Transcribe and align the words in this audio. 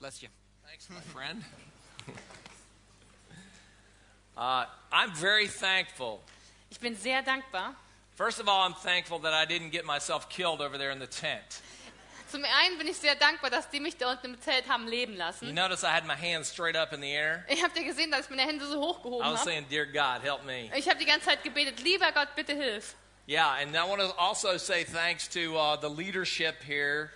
Bless 0.00 0.22
you. 0.22 0.28
Thanks, 0.66 0.88
my 0.90 1.00
friend. 1.00 1.42
Uh, 4.38 4.66
I'm 4.92 5.14
very 5.14 5.48
thankful. 5.48 6.20
Ich 6.70 6.78
bin 6.78 6.94
sehr 6.94 7.22
dankbar. 7.22 7.74
First 8.16 8.38
of 8.38 8.48
all, 8.48 8.66
I'm 8.66 8.74
thankful 8.74 9.18
that 9.20 9.32
I 9.32 9.46
didn't 9.46 9.70
get 9.70 9.86
myself 9.86 10.28
killed 10.28 10.60
over 10.60 10.76
there 10.76 10.90
in 10.90 10.98
the 10.98 11.06
tent. 11.06 11.62
Zum 12.28 12.44
einen 12.44 12.76
bin 12.76 12.86
ich 12.86 12.98
sehr 12.98 13.14
dankbar, 13.14 13.50
dass 13.50 13.70
die 13.70 13.80
mich 13.80 13.96
da 13.96 14.10
unten 14.10 14.34
im 14.34 14.40
Zelt 14.42 14.68
haben 14.68 14.88
leben 14.88 15.16
lassen. 15.16 15.46
You 15.46 15.54
notice 15.54 15.84
I 15.84 15.90
had 15.90 16.04
my 16.04 16.14
hands 16.16 16.50
straight 16.50 16.76
up 16.76 16.92
in 16.92 17.00
the 17.00 17.10
air? 17.10 17.46
Ich 17.48 17.62
habe 17.62 17.72
dir 17.72 17.84
gesehen, 17.84 18.10
dass 18.10 18.26
ich 18.26 18.30
meine 18.30 18.42
Hände 18.42 18.66
so 18.66 18.78
I 18.78 19.10
was 19.10 19.22
habe. 19.22 19.38
saying, 19.38 19.66
Dear 19.70 19.86
God, 19.86 20.22
help 20.22 20.44
me. 20.44 20.70
Ich 20.76 20.86
habe 20.86 20.98
die 20.98 21.06
ganze 21.06 21.26
Zeit 21.26 21.42
gebetet, 21.42 21.80
lieber 21.80 22.12
Gott, 22.12 22.28
bitte 22.36 22.52
hilf. 22.54 22.94
Yeah, 23.26 23.54
and 23.60 23.74
I 23.74 23.84
want 23.88 24.02
to 24.02 24.14
also 24.18 24.58
say 24.58 24.84
thanks 24.84 25.28
to 25.28 25.56
uh, 25.56 25.76
the 25.76 25.88
leadership 25.88 26.62
here 26.62 27.10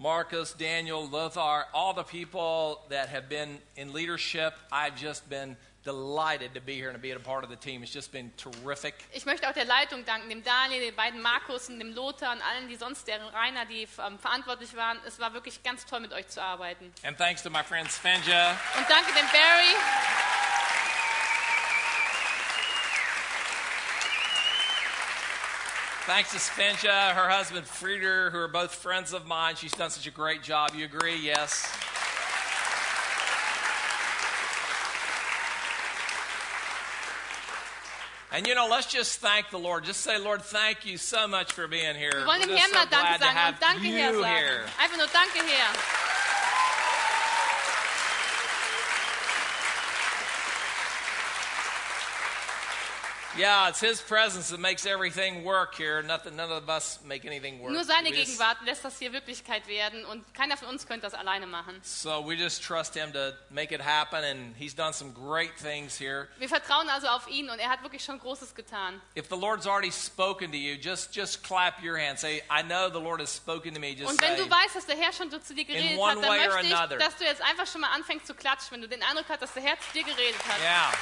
Marcus, 0.00 0.54
Daniel, 0.54 1.06
Lothar, 1.06 1.66
all 1.74 1.92
the 1.92 2.02
people 2.02 2.80
that 2.88 3.10
have 3.10 3.28
been 3.28 3.58
in 3.76 3.92
leadership. 3.92 4.54
I've 4.72 4.96
just 4.96 5.28
been 5.28 5.58
delighted 5.84 6.54
to 6.54 6.60
be 6.62 6.74
here 6.74 6.88
and 6.88 6.96
to 6.96 7.02
be 7.02 7.10
a 7.10 7.18
part 7.18 7.44
of 7.44 7.50
the 7.50 7.56
team. 7.56 7.82
It's 7.82 7.92
just 7.92 8.10
been 8.10 8.32
terrific. 8.38 8.94
Ich 9.12 9.26
möchte 9.26 9.46
auch 9.46 9.52
der 9.52 9.66
Leitung 9.66 10.06
danken, 10.06 10.30
dem 10.30 10.42
Daniel, 10.42 10.80
den 10.80 10.96
beiden 10.96 11.20
Markus 11.20 11.68
und 11.68 11.78
dem 11.78 11.94
Lothar 11.94 12.32
und 12.32 12.40
allen, 12.40 12.66
die 12.68 12.76
sonst, 12.76 13.06
deren 13.08 13.28
Rainer, 13.28 13.66
die 13.66 13.86
ähm, 14.06 14.18
verantwortlich 14.18 14.74
waren. 14.74 14.98
Es 15.06 15.20
war 15.20 15.34
wirklich 15.34 15.62
ganz 15.62 15.84
toll, 15.84 16.00
mit 16.00 16.14
euch 16.14 16.28
zu 16.28 16.42
arbeiten. 16.42 16.90
And 17.04 17.18
thanks 17.18 17.42
to 17.42 17.50
my 17.50 17.62
friend 17.62 17.90
Svenja. 17.90 18.52
Und 18.78 18.88
danke 18.88 19.12
dem 19.12 19.26
Barry. 19.26 19.76
Thanks 26.12 26.32
to 26.32 26.38
Svenja, 26.38 27.12
her 27.14 27.28
husband 27.30 27.64
Frieder, 27.64 28.32
who 28.32 28.38
are 28.38 28.48
both 28.48 28.74
friends 28.74 29.12
of 29.12 29.28
mine. 29.28 29.54
She's 29.54 29.70
done 29.70 29.90
such 29.90 30.08
a 30.08 30.10
great 30.10 30.42
job. 30.42 30.72
You 30.74 30.84
agree? 30.84 31.16
Yes. 31.16 31.72
And 38.32 38.44
you 38.44 38.56
know, 38.56 38.66
let's 38.68 38.88
just 38.88 39.20
thank 39.20 39.50
the 39.50 39.58
Lord. 39.58 39.84
Just 39.84 40.00
say, 40.00 40.18
Lord, 40.18 40.42
thank 40.42 40.84
you 40.84 40.98
so 40.98 41.28
much 41.28 41.52
for 41.52 41.68
being 41.68 41.94
here. 41.94 42.10
Wir 42.12 42.26
wollen 42.26 42.48
We're 42.48 42.56
Herrn 42.56 42.70
so 42.70 42.74
mal 42.74 42.86
Danke 42.86 43.18
sagen 43.20 43.36
have 43.36 43.54
und 43.54 43.60
Danke 43.60 43.86
Herr 43.86 44.12
you 44.12 44.20
sagen. 44.20 44.36
here. 44.36 44.64
Einfach 44.82 44.96
nur 44.96 45.06
Danke 45.06 45.38
Herr. 45.38 45.99
Yeah, 53.40 53.68
it's 53.68 53.80
His 53.80 54.02
presence 54.02 54.50
that 54.50 54.60
makes 54.60 54.84
everything 54.84 55.44
work 55.44 55.74
here. 55.74 56.02
Nothing, 56.02 56.36
none 56.36 56.50
of 56.50 56.68
us 56.68 56.98
make 57.04 57.24
anything 57.24 57.58
work. 57.60 57.72
Nur 57.72 57.84
seine 57.84 58.10
Gegenwart 58.10 58.58
lässt 58.66 58.84
das 58.84 58.98
hier 58.98 59.12
Wirklichkeit 59.12 59.66
werden 59.66 60.04
und 60.04 60.34
keiner 60.34 60.56
von 60.58 60.68
uns 60.68 60.86
könnte 60.86 61.02
das 61.02 61.14
alleine 61.14 61.46
machen. 61.46 61.80
so 61.82 62.20
we 62.20 62.34
just 62.34 62.62
trust 62.62 62.94
Him 62.94 63.12
to 63.12 63.32
make 63.50 63.72
it 63.74 63.80
happen, 63.80 64.22
and 64.24 64.54
He's 64.56 64.74
done 64.74 64.92
some 64.92 65.12
great 65.12 65.56
things 65.56 65.98
here. 65.98 66.28
Wir 66.38 66.48
vertrauen 66.48 66.88
also 66.90 67.08
auf 67.08 67.28
ihn 67.28 67.48
und 67.48 67.58
er 67.58 67.70
hat 67.70 67.82
wirklich 67.82 68.04
schon 68.04 68.18
Großes 68.18 68.54
getan. 68.54 69.00
If 69.16 69.28
the 69.30 69.36
Lord's 69.36 69.66
already 69.66 69.90
spoken 69.90 70.50
to 70.52 70.58
you, 70.58 70.74
just 70.74 71.16
just 71.16 71.42
clap 71.42 71.82
your 71.82 71.96
hands. 71.96 72.20
Say, 72.20 72.42
I 72.50 72.62
know 72.62 72.90
the 72.90 73.00
Lord 73.00 73.20
has 73.20 73.34
spoken 73.34 73.72
to 73.74 73.80
me. 73.80 73.94
Just 73.94 74.10
Und 74.10 74.20
wenn 74.20 74.36
say, 74.36 74.44
du 74.44 74.50
weißt, 74.50 74.76
dass 74.76 74.86
der 74.86 74.96
Herr 74.96 75.12
schon 75.12 75.30
so 75.30 75.38
zu 75.38 75.54
dir 75.54 75.64
geredet 75.64 75.98
hat, 75.98 76.16
dann 76.16 76.20
möchte 76.20 76.66
ich, 76.66 76.98
dass 76.98 77.16
du 77.16 77.24
jetzt 77.24 77.42
einfach 77.42 77.66
schon 77.66 77.80
mal 77.80 77.90
anfängst 77.94 78.26
zu 78.26 78.34
klatschen, 78.34 78.72
wenn 78.72 78.82
du 78.82 78.88
den 78.88 79.02
Eindruck 79.02 79.26
hast, 79.28 79.40
dass 79.40 79.54
der 79.54 79.62
Herr 79.62 79.80
zu 79.80 79.92
dir 79.94 80.04
geredet 80.04 80.46
hat. 80.46 80.60
yeah. 80.60 80.92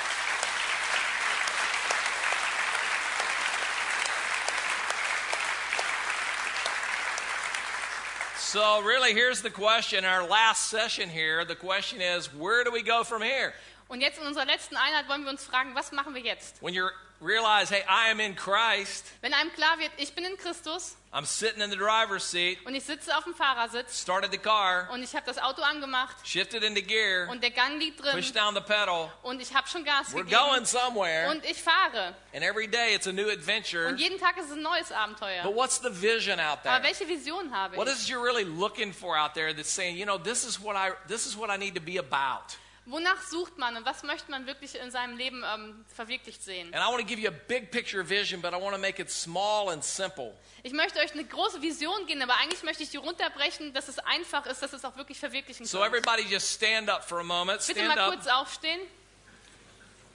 So 8.51 8.81
really, 8.81 9.13
here's 9.13 9.43
the 9.43 9.51
question. 9.51 10.07
Our 10.07 10.27
last 10.27 10.71
session 10.71 11.11
here. 11.11 11.45
The 11.45 11.55
question 11.55 12.01
is, 12.01 12.33
where 12.33 12.65
do 12.65 12.71
we 12.71 12.83
go 12.83 13.05
from 13.05 13.21
here? 13.21 13.53
Und 13.89 14.03
jetzt 14.03 14.19
in 14.19 14.27
unserer 14.27 14.45
letzten 14.45 14.77
Einheit 14.77 15.09
wollen 15.09 15.25
wir 15.25 15.31
uns 15.31 15.45
fragen, 15.45 15.75
was 15.75 15.93
machen 15.93 16.15
wir 16.15 16.21
jetzt? 16.21 16.61
When 16.63 16.75
you 16.75 16.87
realize, 17.23 17.71
hey, 17.75 17.83
I 17.89 18.11
am 18.11 18.21
in 18.21 18.37
Christ. 18.37 19.07
Wenn 19.23 19.33
einem 19.33 19.51
klar 19.55 19.79
wird, 19.79 19.91
ich 19.97 20.15
bin 20.15 20.25
in 20.27 20.37
Christus 20.37 20.95
I'm 21.11 21.25
sitting 21.25 21.63
in 21.63 21.71
the 21.71 21.77
driver's 21.77 22.31
seat. 22.31 22.59
und 22.67 22.75
ich 22.75 22.85
sitze 22.85 23.17
auf 23.17 23.25
dem 23.25 23.35
Fahrersitz 23.35 24.03
Started 24.03 24.31
the 24.31 24.37
car. 24.39 24.89
und 24.93 25.03
ich 25.03 25.17
habe 25.17 25.25
das 25.25 25.39
Auto 25.39 25.63
angemacht 25.63 26.15
Shifted 26.23 26.63
into 26.63 26.83
gear. 26.83 27.29
und 27.31 27.43
der 27.43 27.51
Gang 27.51 27.79
liegt 27.81 28.03
drin 28.05 28.13
Pushed 28.13 28.37
down 28.37 28.55
the 28.55 28.61
pedal. 28.61 29.11
und 29.23 29.41
ich 29.41 29.55
habe 29.55 29.67
schon 29.67 29.85
Gas 29.85 30.09
We're 30.13 30.19
gegeben 30.23 30.37
going 30.37 30.65
somewhere. 30.67 31.31
und 31.31 31.43
ich 31.47 31.61
fahre. 31.61 32.15
And 32.35 32.45
every 32.45 32.69
day 32.69 32.95
it's 32.95 33.07
a 33.09 33.13
new 33.13 33.31
adventure. 33.31 33.89
Und 33.89 33.97
jeden 33.99 34.21
Tag 34.21 34.37
ist 34.37 34.47
es 34.47 34.53
ein 34.53 34.61
neues 34.63 34.93
Abenteuer. 34.93 35.43
But 35.45 35.55
what's 35.57 35.81
the 35.81 35.91
vision 35.91 36.39
out 36.39 36.63
there? 36.63 36.75
Aber 36.75 36.85
welche 36.85 37.09
Vision 37.09 37.51
habe 37.57 37.75
What 37.79 37.89
ich? 37.89 37.95
is 37.95 38.03
it 38.05 38.11
you're 38.15 38.23
really 38.23 38.45
looking 38.45 38.93
for 38.93 39.17
out 39.17 39.33
there 39.33 39.55
that's 39.55 39.73
saying, 39.75 39.97
you 39.97 40.05
know, 40.05 40.19
this 40.19 40.45
is 40.45 40.61
what 40.63 40.77
I 40.77 40.93
this 41.09 41.25
is 41.27 41.37
what 41.39 41.49
I 41.51 41.57
need 41.57 41.75
to 41.75 41.81
be 41.81 41.97
about? 41.97 42.55
Wonach 42.91 43.21
sucht 43.29 43.59
man 43.59 43.77
und 43.77 43.85
was 43.85 44.03
möchte 44.03 44.31
man 44.31 44.47
wirklich 44.47 44.75
in 44.75 44.91
seinem 44.91 45.19
Leben 45.19 45.45
ähm, 45.47 45.85
verwirklicht 45.95 46.43
sehen? 46.43 46.73
And 46.73 46.83
I 46.83 46.89
want 46.91 47.01
to 47.01 47.07
give 47.07 47.21
you 47.21 47.29
a 47.29 47.35
big 47.47 47.71
picture 47.71 48.03
vision, 48.09 48.41
but 48.41 48.53
I 48.55 48.57
want 48.57 48.75
to 48.75 48.81
make 48.81 49.01
it 49.01 49.11
small 49.11 49.69
and 49.71 49.85
simple. 49.85 50.33
Ich 50.63 50.73
möchte 50.73 50.99
euch 50.99 51.13
eine 51.13 51.25
große 51.25 51.61
Vision 51.61 52.07
geben, 52.07 52.23
aber 52.23 52.37
eigentlich 52.39 52.63
möchte 52.63 52.83
ich 52.83 52.89
die 52.91 52.97
runterbrechen, 52.97 53.75
dass 53.75 53.89
es 53.89 53.99
einfach 53.99 54.47
ist, 54.47 54.63
dass 54.63 54.73
es 54.73 54.85
auch 54.87 54.97
wirklich 54.97 55.19
verwirklichen 55.19 55.67
So 55.67 55.79
könnt. 55.81 55.91
everybody 55.95 56.23
just 56.23 56.51
stand 56.55 56.89
up 56.89 57.05
for 57.07 57.21
a 57.21 57.23
moment. 57.23 57.65
Bitte 57.67 57.83
mal 57.85 57.99
up. 57.99 58.13
kurz 58.15 58.27
aufstehen. 58.27 58.81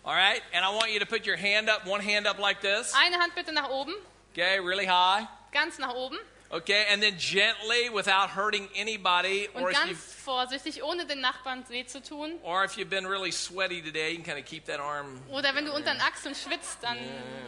All 0.04 0.16
right? 0.16 0.42
And 0.52 0.66
I 0.66 0.70
want 0.76 0.92
you 0.92 1.00
to 1.00 1.06
put 1.06 1.28
your 1.28 1.38
hand 1.38 1.70
up, 1.70 1.86
one 1.86 2.02
hand 2.04 2.28
up 2.28 2.40
like 2.40 2.60
this. 2.62 2.94
Eine 2.96 3.20
Hand 3.20 3.36
bitte 3.36 3.52
nach 3.54 3.70
oben, 3.70 3.94
Okay, 4.32 4.58
really 4.60 4.88
high. 4.88 5.28
ganz 5.52 5.78
nach 5.78 5.94
oben 5.94 6.18
Okay, 6.54 6.86
and 6.92 7.02
then 7.02 7.18
gently 7.18 7.90
without 7.90 8.30
hurting 8.30 8.70
anybody 8.76 9.48
or 9.56 9.72
if 9.72 9.76
ganz 9.76 9.90
you 9.90 9.96
vorsichtig, 9.96 10.84
ohne 10.84 11.08
den 11.08 11.20
Nachbarn 11.20 11.68
weh 11.68 11.84
zu 11.84 12.00
tun. 12.00 12.38
or 12.44 12.64
if 12.64 12.78
you've 12.78 12.92
been 12.92 13.08
really 13.08 13.32
sweaty 13.32 13.82
today, 13.82 14.12
you 14.12 14.18
can 14.18 14.24
kind 14.24 14.38
of 14.38 14.46
keep 14.46 14.66
that 14.66 14.80
arm. 14.80 15.20
Oder 15.32 15.56
wenn 15.56 15.66
du 15.66 15.74
unter 15.74 15.92
den 15.92 16.00
Achseln 16.00 16.36
schwitzt, 16.36 16.78
dann 16.84 17.00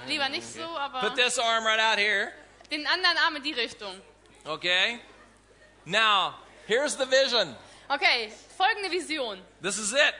lieber 0.08 0.28
nicht 0.30 0.48
so, 0.48 0.64
aber 0.64 1.02
Put 1.02 1.16
this 1.16 1.38
arm 1.38 1.66
right 1.66 1.80
out 1.80 2.00
here. 2.00 2.32
den 2.72 2.88
anderen 2.88 3.18
Arm 3.18 3.36
in 3.36 3.44
die 3.44 3.54
Richtung. 3.54 4.02
Okay? 4.44 5.00
Now, 5.86 6.34
here's 6.66 6.96
the 6.98 7.06
vision. 7.06 7.56
Okay, 7.90 8.32
folgende 8.58 8.90
Vision. 8.90 9.40
This 9.62 9.78
is 9.78 9.94
it. 9.94 10.16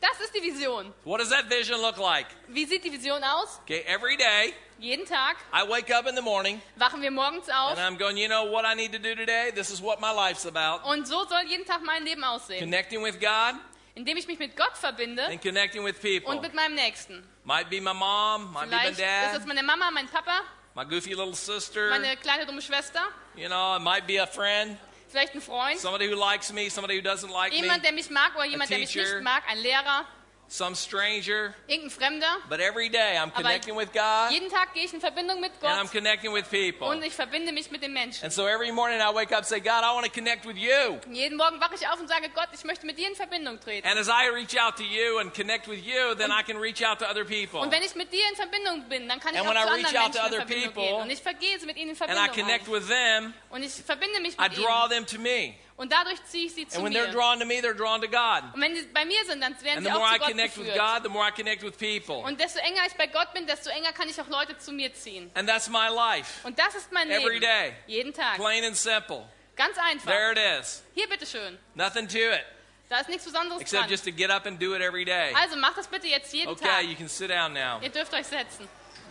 Das 0.00 0.18
ist 0.20 0.34
die 0.34 0.40
Vision. 0.42 0.94
What 1.04 1.20
does 1.20 1.28
that 1.28 1.50
vision 1.50 1.82
look 1.82 1.98
like? 1.98 2.26
Wie 2.48 2.64
sieht 2.64 2.82
die 2.82 2.90
Vision 2.90 3.22
aus? 3.22 3.60
Okay, 3.64 3.84
every 3.86 4.16
day 4.16 4.54
Jeden 4.82 5.06
Tag 5.06 5.36
I 5.54 5.62
wake 5.62 5.94
up 5.94 6.08
in 6.08 6.16
the 6.16 6.22
morning 6.22 6.60
wachen 6.76 7.00
wir 7.00 7.12
morgens 7.12 7.48
auf 7.48 7.78
and 7.78 7.80
I'm 7.80 7.96
going, 7.96 8.16
you 8.16 8.26
know 8.26 8.50
what 8.50 8.64
I 8.64 8.74
need 8.74 8.90
to 8.90 8.98
do 8.98 9.14
today? 9.14 9.52
This 9.54 9.70
is 9.70 9.80
what 9.80 10.00
my 10.00 10.10
life's 10.12 10.44
about. 10.44 10.84
und 10.84 11.06
so 11.06 11.24
soll 11.24 11.42
jeden 11.46 11.64
Tag 11.64 11.82
mein 11.84 12.04
Leben 12.04 12.24
aussehen. 12.24 12.58
Connecting 12.58 13.00
with 13.00 13.20
God 13.20 13.54
Indem 13.94 14.16
ich 14.16 14.26
mich 14.26 14.40
mit 14.40 14.56
Gott 14.56 14.76
verbinde 14.76 15.22
and 15.26 15.40
connecting 15.40 15.84
with 15.84 16.00
people. 16.02 16.34
und 16.34 16.42
mit 16.42 16.52
meinem 16.52 16.74
Nächsten. 16.74 17.22
Might 17.44 17.70
be 17.70 17.80
my 17.80 17.92
mom, 17.92 18.52
might 18.52 18.70
be 18.70 18.74
my 18.74 18.92
Vielleicht 18.92 18.98
ist 18.98 19.40
dad, 19.40 19.46
meine 19.46 19.62
Mama, 19.62 19.90
mein 19.92 20.08
Papa, 20.08 20.40
my 20.74 20.84
goofy 20.84 21.10
little 21.14 21.34
sister. 21.34 21.90
meine 21.90 22.16
kleine 22.16 22.44
dumme 22.44 22.60
Schwester, 22.60 23.02
You 23.36 23.48
know, 23.48 23.76
it 23.76 23.82
might 23.82 24.08
be 24.08 24.20
a 24.20 24.26
friend, 24.26 24.76
vielleicht 25.08 25.34
ein 25.34 25.40
Freund, 25.40 25.78
somebody 25.78 26.08
who 26.08 26.16
likes 26.16 26.52
me, 26.52 26.68
somebody 26.68 26.98
who 26.98 27.02
doesn't 27.02 27.30
like 27.30 27.52
me, 27.52 27.58
jemand, 27.60 27.84
der 27.84 27.92
mich 27.92 28.10
mag 28.10 28.34
oder 28.34 28.46
jemand, 28.46 28.68
der 28.68 28.78
mich 28.78 28.92
nicht 28.92 29.22
mag, 29.22 29.44
ein 29.48 29.58
Lehrer, 29.58 30.06
some 30.52 30.74
stranger. 30.74 31.54
irgendein 31.66 31.90
Fremder. 31.90 32.26
But 32.48 32.60
every 32.60 32.88
day 32.90 33.16
I'm 33.18 33.30
connecting 33.32 33.74
with 33.76 33.92
God 33.92 34.30
Jeden 34.30 34.50
Tag 34.50 34.74
gehe 34.74 34.84
ich 34.84 34.92
in 34.92 35.00
Verbindung 35.00 35.40
mit 35.40 35.52
and 35.62 35.72
I'm 35.78 35.82
Gott 35.84 35.92
connecting 35.92 36.32
with 36.32 36.44
people. 36.50 36.88
und 36.88 37.02
ich 37.02 37.14
verbinde 37.14 37.52
mich 37.52 37.70
mit 37.70 37.82
den 37.82 37.92
Menschen. 37.92 38.24
And 38.24 38.32
so 38.32 38.46
every 38.46 38.70
morning 38.70 39.00
I 39.00 39.12
wake 39.14 39.32
up 39.32 39.38
and 39.38 39.46
say, 39.46 39.60
God, 39.60 39.82
I 39.82 39.94
want 39.94 40.04
to 40.04 40.12
connect 40.12 40.44
with 40.44 40.56
you. 40.56 40.98
Und 41.06 41.14
jeden 41.14 41.36
Morgen 41.38 41.58
wache 41.60 41.74
ich 41.74 41.88
auf 41.88 41.98
und 41.98 42.08
sage, 42.08 42.28
Gott, 42.34 42.48
ich 42.52 42.64
möchte 42.64 42.84
mit 42.84 42.98
dir 42.98 43.08
in 43.08 43.16
Verbindung 43.16 43.58
treten. 43.60 43.88
And 43.88 43.98
as 43.98 44.08
I 44.08 44.28
reach 44.32 44.58
out 44.60 44.76
to 44.76 44.82
you 44.84 45.18
and 45.18 45.32
connect 45.34 45.66
with 45.68 45.84
you, 45.84 46.14
then 46.16 46.30
I 46.30 46.42
can 46.42 46.58
reach 46.58 46.84
out 46.84 46.98
to 46.98 47.06
other 47.06 47.24
people. 47.24 47.60
Und 47.60 47.72
wenn 47.72 47.82
ich 47.82 47.94
mit 47.94 48.12
dir 48.12 48.28
in 48.28 48.36
Verbindung 48.36 48.88
bin, 48.88 49.08
dann 49.08 49.20
kann 49.20 49.34
ich 49.34 49.40
And 49.40 49.48
auch 49.48 49.54
when 49.54 49.62
zu 49.62 49.68
I 49.68 49.72
reach 49.72 49.86
anderen 49.86 49.96
out 49.96 50.12
to 50.12 50.18
Menschen 50.18 50.26
in 50.26 50.26
other 50.26 50.46
Verbindung 50.46 50.72
people, 50.74 50.82
gehen. 50.82 51.02
Und 51.02 51.10
ich 51.10 51.22
vergehe 51.22 51.58
mit 51.66 51.76
ihnen 51.76 51.90
in 51.96 52.02
And 52.02 52.18
I 52.18 52.28
connect 52.28 52.66
ein. 52.68 52.72
with 52.72 52.88
them, 52.88 53.34
Und 53.50 53.62
ich 53.62 53.72
verbinde 53.72 54.20
mich 54.20 54.34
I 54.38 54.42
mit 54.48 54.56
draw 54.58 54.84
ihnen. 54.84 54.90
them 54.90 55.06
to 55.06 55.18
me. 55.18 55.54
Und 55.76 55.90
dadurch 55.90 56.22
ziehe 56.24 56.46
ich 56.46 56.54
sie 56.54 56.68
zu 56.68 56.76
And 56.76 56.84
when 56.84 56.92
they're 56.92 57.06
mir. 57.08 57.12
drawn 57.12 57.40
to 57.40 57.46
me, 57.46 57.54
they're 57.60 57.74
drawn 57.74 58.00
to 58.02 58.06
God. 58.08 58.44
Und 58.54 58.60
wenn 58.60 58.74
sie 58.76 58.82
bei 58.92 59.04
mir 59.04 59.24
sind, 59.24 59.40
dann 59.40 59.52
werden 59.62 59.78
And 59.78 59.86
sie 59.86 59.92
the 59.92 59.98
more 59.98 60.06
auch 60.06 60.10
I 60.10 60.14
zu 60.14 60.18
Gott 60.20 60.28
connect 60.28 60.56
with 60.58 60.66
geführt. 60.66 60.78
God, 60.94 61.02
the 61.02 61.08
more 61.08 61.26
I 61.28 61.30
connect 61.32 61.62
with 61.62 61.76
people. 61.78 62.16
Und 62.24 62.38
desto 62.40 62.58
enger 62.60 62.82
ich 62.86 62.94
bei 62.94 63.06
Gott 63.06 63.32
bin, 63.32 63.46
desto 63.46 63.70
enger 63.70 63.92
kann 63.92 64.08
ich 64.08 64.20
auch 64.20 64.28
Leute 64.28 64.56
zu 64.58 64.70
mir 64.72 64.92
ziehen. 64.94 65.30
And 65.34 65.48
that's 65.48 65.68
my 65.68 65.88
life. 65.88 66.46
Und 66.46 66.58
das 66.58 66.74
ist 66.74 66.92
mein 66.92 67.10
Every 67.10 67.38
Leben. 67.38 67.40
day. 67.40 67.74
Jeden 67.86 68.12
Tag. 68.12 68.36
Plain 68.36 68.64
and 68.64 68.76
simple. 68.76 69.26
Ganz 69.56 69.76
einfach. 69.78 70.10
There 70.10 70.32
it 70.32 70.38
is. 70.60 70.82
Hier, 70.94 71.08
bitteschön. 71.08 71.58
Nothing 71.74 72.06
to 72.08 72.18
it. 72.18 72.44
Da 72.88 73.00
ist 73.00 73.08
nichts 73.08 73.24
Besonderes 73.24 73.62
Except 73.62 73.84
dran. 73.84 73.90
just 73.90 74.04
to 74.04 74.12
get 74.12 74.30
up 74.30 74.44
and 74.46 74.60
do 74.60 74.74
it 74.74 74.82
every 74.82 75.04
day. 75.06 75.32
Also 75.34 75.56
macht 75.56 75.78
das 75.78 75.86
bitte 75.88 76.06
jetzt 76.06 76.32
jeden 76.34 76.48
Okay, 76.50 76.64
Tag. 76.66 76.84
you 76.84 76.94
can 76.94 77.08
sit 77.08 77.30
down 77.30 77.54
now. 77.54 77.80
Ihr 77.82 77.88
dürft 77.88 78.12
euch 78.12 78.26
setzen. 78.26 78.68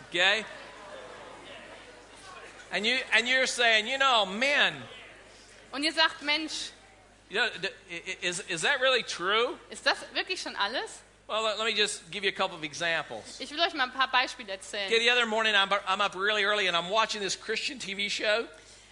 Okay? 0.09 0.45
And 2.71 2.85
you 2.85 2.95
and 3.11 3.27
you're 3.27 3.47
saying, 3.47 3.87
you 3.87 3.97
know, 3.97 4.25
man, 4.25 4.81
Und 5.71 5.83
ihr 5.83 5.93
sagt, 5.93 6.21
Mensch, 6.21 6.71
you 7.29 7.37
know, 7.39 7.47
is 8.21 8.39
is 8.47 8.61
that 8.61 8.79
really 8.81 9.03
true? 9.03 9.57
ist 9.69 9.85
das 9.85 9.97
wirklich 10.13 10.41
schon 10.41 10.55
alles? 10.55 11.01
Well, 11.27 11.43
let, 11.43 11.57
let 11.59 11.65
me 11.65 11.73
just 11.73 12.11
give 12.11 12.25
you 12.25 12.29
a 12.29 12.33
couple 12.33 12.57
of 12.57 12.63
examples. 12.63 13.39
Ich 13.39 13.51
will 13.51 13.61
euch 13.61 13.73
mal 13.73 13.85
ein 13.85 13.93
paar 13.93 14.11
Beispiele 14.11 14.53
Okay, 14.53 14.99
the 14.99 15.09
other 15.09 15.25
morning 15.25 15.55
I'm, 15.55 15.69
I'm 15.87 16.01
up 16.01 16.13
really 16.15 16.43
early 16.43 16.67
and 16.67 16.75
I'm 16.75 16.89
watching 16.89 17.21
this 17.21 17.35
Christian 17.39 17.79
TV 17.79 18.09
show. 18.09 18.45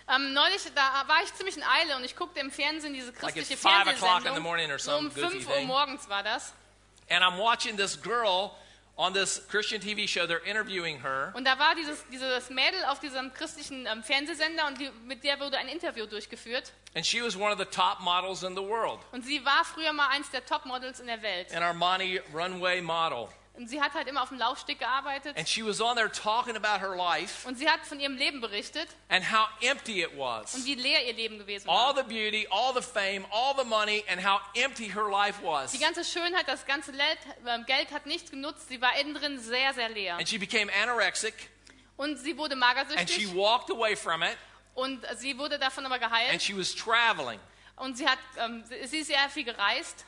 Ähm, 0.08 0.34
neulich, 0.34 0.62
da 0.74 1.08
war 1.08 1.22
ich 1.24 1.34
ziemlich 1.36 1.58
in 1.58 1.64
Eile 1.64 1.96
und 1.98 2.04
ich 2.04 2.16
guckte 2.16 2.40
im 2.40 2.50
Fernsehen 2.50 2.94
diese 2.94 3.14
christliche 3.14 3.58
five 3.58 3.88
o'clock 3.88 4.26
in 4.26 4.34
the 4.36 4.42
Fernsehsendung. 4.42 4.80
So 4.80 4.98
um 4.98 5.12
5 5.12 5.48
Uhr 5.48 5.62
morgens 5.62 6.10
war 6.10 6.24
das. 6.24 6.54
And 7.10 7.24
I'm 7.24 7.38
watching 7.38 7.76
this 7.76 8.02
girl 8.02 8.52
on 9.00 9.14
this 9.14 9.42
Christian 9.48 9.80
TV 9.82 10.06
show. 10.08 10.28
They're 10.28 10.44
interviewing 10.46 11.02
her. 11.02 11.32
Und 11.34 11.46
da 11.46 11.58
war 11.58 11.74
dieses, 11.74 12.06
dieses 12.12 12.50
Mädel 12.50 12.84
auf 12.90 13.00
diesem 13.00 13.34
christlichen 13.34 13.88
ähm, 13.88 14.04
Fernsehsender 14.04 14.68
und 14.68 14.80
die, 14.80 14.92
mit 15.06 15.24
der 15.24 15.40
wurde 15.40 15.58
ein 15.58 15.70
Interview 15.70 16.06
durchgeführt. 16.06 16.74
And 16.96 17.06
she 17.06 17.22
was 17.24 17.36
one 17.38 17.52
of 17.52 17.58
the 17.58 17.66
top 17.66 18.02
models 18.02 18.44
in 18.44 18.56
the 18.56 18.62
world, 18.62 19.00
Und 19.14 19.24
sie 19.26 19.44
war 19.46 19.64
früher 19.64 19.94
mal 19.94 20.10
eins 20.10 20.30
der 20.32 20.46
Topmodels 20.46 21.00
in 21.00 21.08
der 21.08 21.22
Welt. 21.22 21.56
an 21.56 21.64
Armani 21.64 22.20
runway 22.34 22.82
model. 22.82 23.30
Und 23.60 23.68
sie 23.68 23.82
hat 23.82 23.94
halt 23.94 24.08
immer 24.08 24.24
auf 24.24 24.30
dem 24.30 24.38
Laufsteg 24.38 24.80
gearbeitet. 24.80 25.38
And 25.38 25.48
she 25.48 25.62
was 25.66 25.82
on 25.82 25.98
there 25.98 26.10
talking 26.10 26.56
about 26.56 26.80
her 26.80 26.96
life 26.96 27.46
Und 27.46 27.58
sie 27.58 27.70
hat 27.70 27.86
von 27.86 28.00
ihrem 28.00 28.16
Leben 28.16 28.40
berichtet 28.40 28.88
and 29.10 29.22
how 29.34 29.50
empty 29.62 30.02
it 30.02 30.12
und 30.14 30.20
was. 30.20 30.66
wie 30.66 30.76
leer 30.76 31.06
ihr 31.06 31.14
Leben 31.14 31.38
gewesen 31.40 31.68
All 31.68 31.94
war. 31.94 31.96
the 31.98 32.04
beauty, 32.04 32.48
all 32.50 32.74
the 32.74 32.82
fame, 32.82 33.26
all 33.32 33.54
the 33.58 33.66
money, 33.66 34.06
and 34.08 34.26
how 34.26 34.40
empty 34.56 34.90
her 34.94 35.10
life 35.10 35.44
was. 35.44 35.74
Die 35.74 35.78
ganze 35.78 36.06
Schönheit, 36.06 36.48
das 36.48 36.66
ganze 36.66 36.94
Geld, 36.94 37.18
ähm, 37.46 37.66
hat 37.94 38.06
nichts 38.06 38.32
genutzt. 38.32 38.70
Sie 38.70 38.80
war 38.80 38.96
innen 38.98 39.14
drin 39.14 39.38
sehr, 39.40 39.74
sehr 39.74 39.90
leer. 39.90 40.16
And 40.16 40.30
she 40.30 40.38
became 40.38 40.72
anorexic 40.82 41.34
Und 41.98 42.18
sie 42.18 42.38
wurde 42.38 42.54
and 42.56 42.64
she 42.64 43.26
magersüchtig 43.26 43.36
walked 43.36 43.70
away 43.72 43.94
from 43.98 44.24
it 44.24 44.38
und 44.74 45.06
sie 45.18 45.38
wurde 45.38 45.60
davon 45.60 45.86
aber 45.86 45.96
and 45.96 46.04
geheilt. 46.06 46.42
she 46.42 46.58
was 46.58 46.74
traveling. 46.74 47.42
Und 47.76 47.98
sie, 47.98 48.08
hat, 48.08 48.20
ähm, 48.38 48.64
sie 48.86 49.00
ist 49.00 49.08
sehr 49.08 49.30
viel 49.30 49.44
gereist 49.44 50.06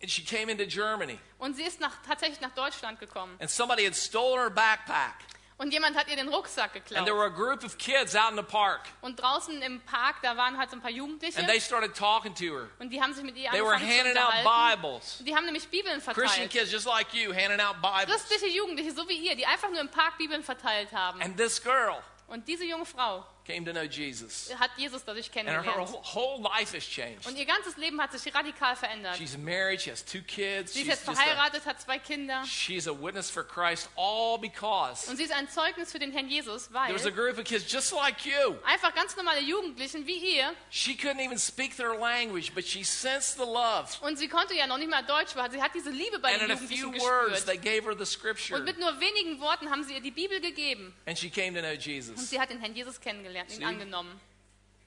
And 0.00 0.10
she 0.10 0.22
came 0.24 0.50
into 0.50 0.64
Germany 0.64 1.18
und 1.38 1.54
sie 1.56 1.64
ist 1.64 1.80
nach, 1.80 1.92
tatsächlich 2.06 2.40
nach 2.40 2.54
Deutschland 2.54 3.00
gekommen. 3.00 3.36
and 3.40 3.50
somebody 3.50 3.84
had 3.84 3.96
stolen 3.96 4.38
her 4.40 4.50
backpack. 4.50 5.14
Und 5.60 5.72
jemand 5.72 5.96
hat 5.96 6.06
ihr 6.08 6.14
den 6.14 6.28
Rucksack 6.28 6.76
And 6.76 6.84
geklaut. 6.86 7.04
there 7.04 7.16
were 7.16 7.26
a 7.26 7.28
group 7.34 7.64
of 7.64 7.76
kids 7.78 8.14
out 8.14 8.30
in 8.30 8.36
the 8.36 8.44
park 8.44 8.82
Und 9.00 9.20
draußen 9.20 9.60
im 9.60 9.80
Park, 9.80 10.18
da 10.22 10.36
waren 10.36 10.56
halt 10.56 10.70
so 10.70 10.76
ein 10.76 10.80
paar 10.82 10.90
Jugendliche 10.92 11.36
and 11.40 11.48
they 11.48 11.60
started 11.60 11.96
talking 11.96 12.32
to 12.32 12.44
her. 12.44 12.68
und 12.78 12.90
die 12.90 13.02
haben 13.02 13.12
sich 13.12 13.24
mit 13.24 13.36
ihr 13.36 13.50
They 13.50 13.60
were 13.60 13.74
angefangen 13.74 13.90
zu 13.90 14.04
handing 14.04 14.18
out 14.18 14.28
unterhalten. 14.38 14.82
Bibles. 14.82 15.18
Die 15.26 15.34
haben 15.34 15.44
nämlich 15.46 15.66
Bibeln 15.68 15.96
Christian 16.00 16.14
verteilt. 16.28 16.50
kids 16.52 16.70
just 16.70 16.86
like 16.86 17.12
you 17.12 17.34
handing 17.34 17.58
out 17.58 17.82
Bibles. 17.82 18.06
Christliche 18.28 18.54
Jugendliche, 18.56 18.92
so 18.92 19.08
wie 19.08 19.16
ihr, 19.18 19.34
die 19.34 19.46
einfach 19.46 19.68
nur 19.70 19.80
im 19.80 19.88
Park 19.90 20.16
Bibeln 20.16 20.44
verteilt 20.44 20.92
haben. 20.92 21.20
And 21.20 21.36
this 21.36 21.60
girl 21.60 21.96
Und 22.28 22.46
diese 22.46 22.64
junge 22.64 22.86
Frau 22.86 23.26
came 23.48 23.64
to 23.64 23.72
know 23.72 23.84
Jesus. 23.84 24.52
hat 24.58 24.70
Jesus 24.76 25.02
dadurch 25.04 25.30
And 25.34 25.48
her 25.48 25.62
kennengelernt. 25.62 25.90
whole- 26.14 26.42
life 26.42 26.74
has 26.76 26.84
changed. 26.84 27.26
Und 27.26 27.36
ihr 27.38 27.46
ganzes 27.46 27.76
Leben 27.78 28.00
hat 28.00 28.12
sich 28.12 28.32
radikal 28.34 28.76
verändert. 28.76 29.16
She's 29.16 29.36
married, 29.38 29.80
she 29.80 29.90
has 29.90 30.04
two 30.04 30.20
kids. 30.20 30.74
Sie 30.74 30.82
ist 30.82 30.88
jetzt 30.88 31.06
just 31.06 31.18
a, 31.18 31.22
verheiratet, 31.22 31.64
hat 31.64 31.80
zwei 31.80 31.98
Kinder. 31.98 32.44
she's 32.44 32.86
a 32.86 32.92
witness 32.92 33.30
for 33.30 33.42
Christ, 33.42 33.88
all 33.96 34.38
because 34.38 35.08
Und 35.10 35.16
sie 35.16 35.24
ist 35.24 35.32
ein 35.32 35.48
Zeugnis 35.48 35.90
für 35.92 35.98
den 35.98 36.12
Herrn 36.12 36.28
Jesus, 36.28 36.72
weil 36.72 36.86
there 36.88 36.94
was 36.98 37.06
a 37.06 37.10
group 37.10 37.38
of 37.38 37.44
kids 37.44 37.64
just 37.72 37.92
like 37.92 38.24
you. 38.26 38.56
einfach 38.64 38.94
ganz 38.94 39.16
normale 39.16 39.40
Jugendlichen 39.40 40.06
wie 40.06 40.36
ihr 40.36 40.52
She 40.70 40.92
couldn't 40.92 41.20
even 41.24 41.38
speak 41.38 41.76
their 41.76 41.94
language, 41.98 42.52
but 42.54 42.64
she 42.66 42.84
sensed 42.84 43.36
the 43.38 43.44
love. 43.44 43.88
und 44.02 44.18
sie 44.18 44.28
konnte 44.28 44.54
ja 44.54 44.66
noch 44.66 44.78
nicht 44.78 44.90
mal 44.90 45.02
Deutsch, 45.02 45.34
aber 45.36 45.50
sie 45.50 45.62
hat 45.62 45.74
diese 45.74 45.90
Liebe 45.90 46.18
bei 46.18 46.32
And 46.34 46.42
den 46.42 46.50
Jugendlichen 46.50 47.00
words, 47.00 47.44
gespürt. 47.44 47.46
they 47.46 47.56
gave 47.56 47.88
her 47.88 47.96
the 47.98 48.04
scripture. 48.04 48.58
Und 48.58 48.64
mit 48.64 48.78
nur 48.78 48.98
wenigen 49.00 49.40
Worten 49.40 49.70
haben 49.70 49.84
sie 49.84 49.94
ihr 49.94 50.00
die 50.00 50.10
Bibel 50.10 50.40
gegeben 50.40 50.94
And 51.06 51.18
she 51.18 51.30
came 51.30 51.54
to 51.54 51.60
know 51.60 51.70
und 51.70 51.84
Jesus. 51.86 52.28
sie 52.30 52.38
hat 52.40 52.50
den 52.50 52.58
Herrn 52.60 52.74
Jesus 52.74 53.00
kennengelernt, 53.00 53.37
angenommen. 53.40 54.20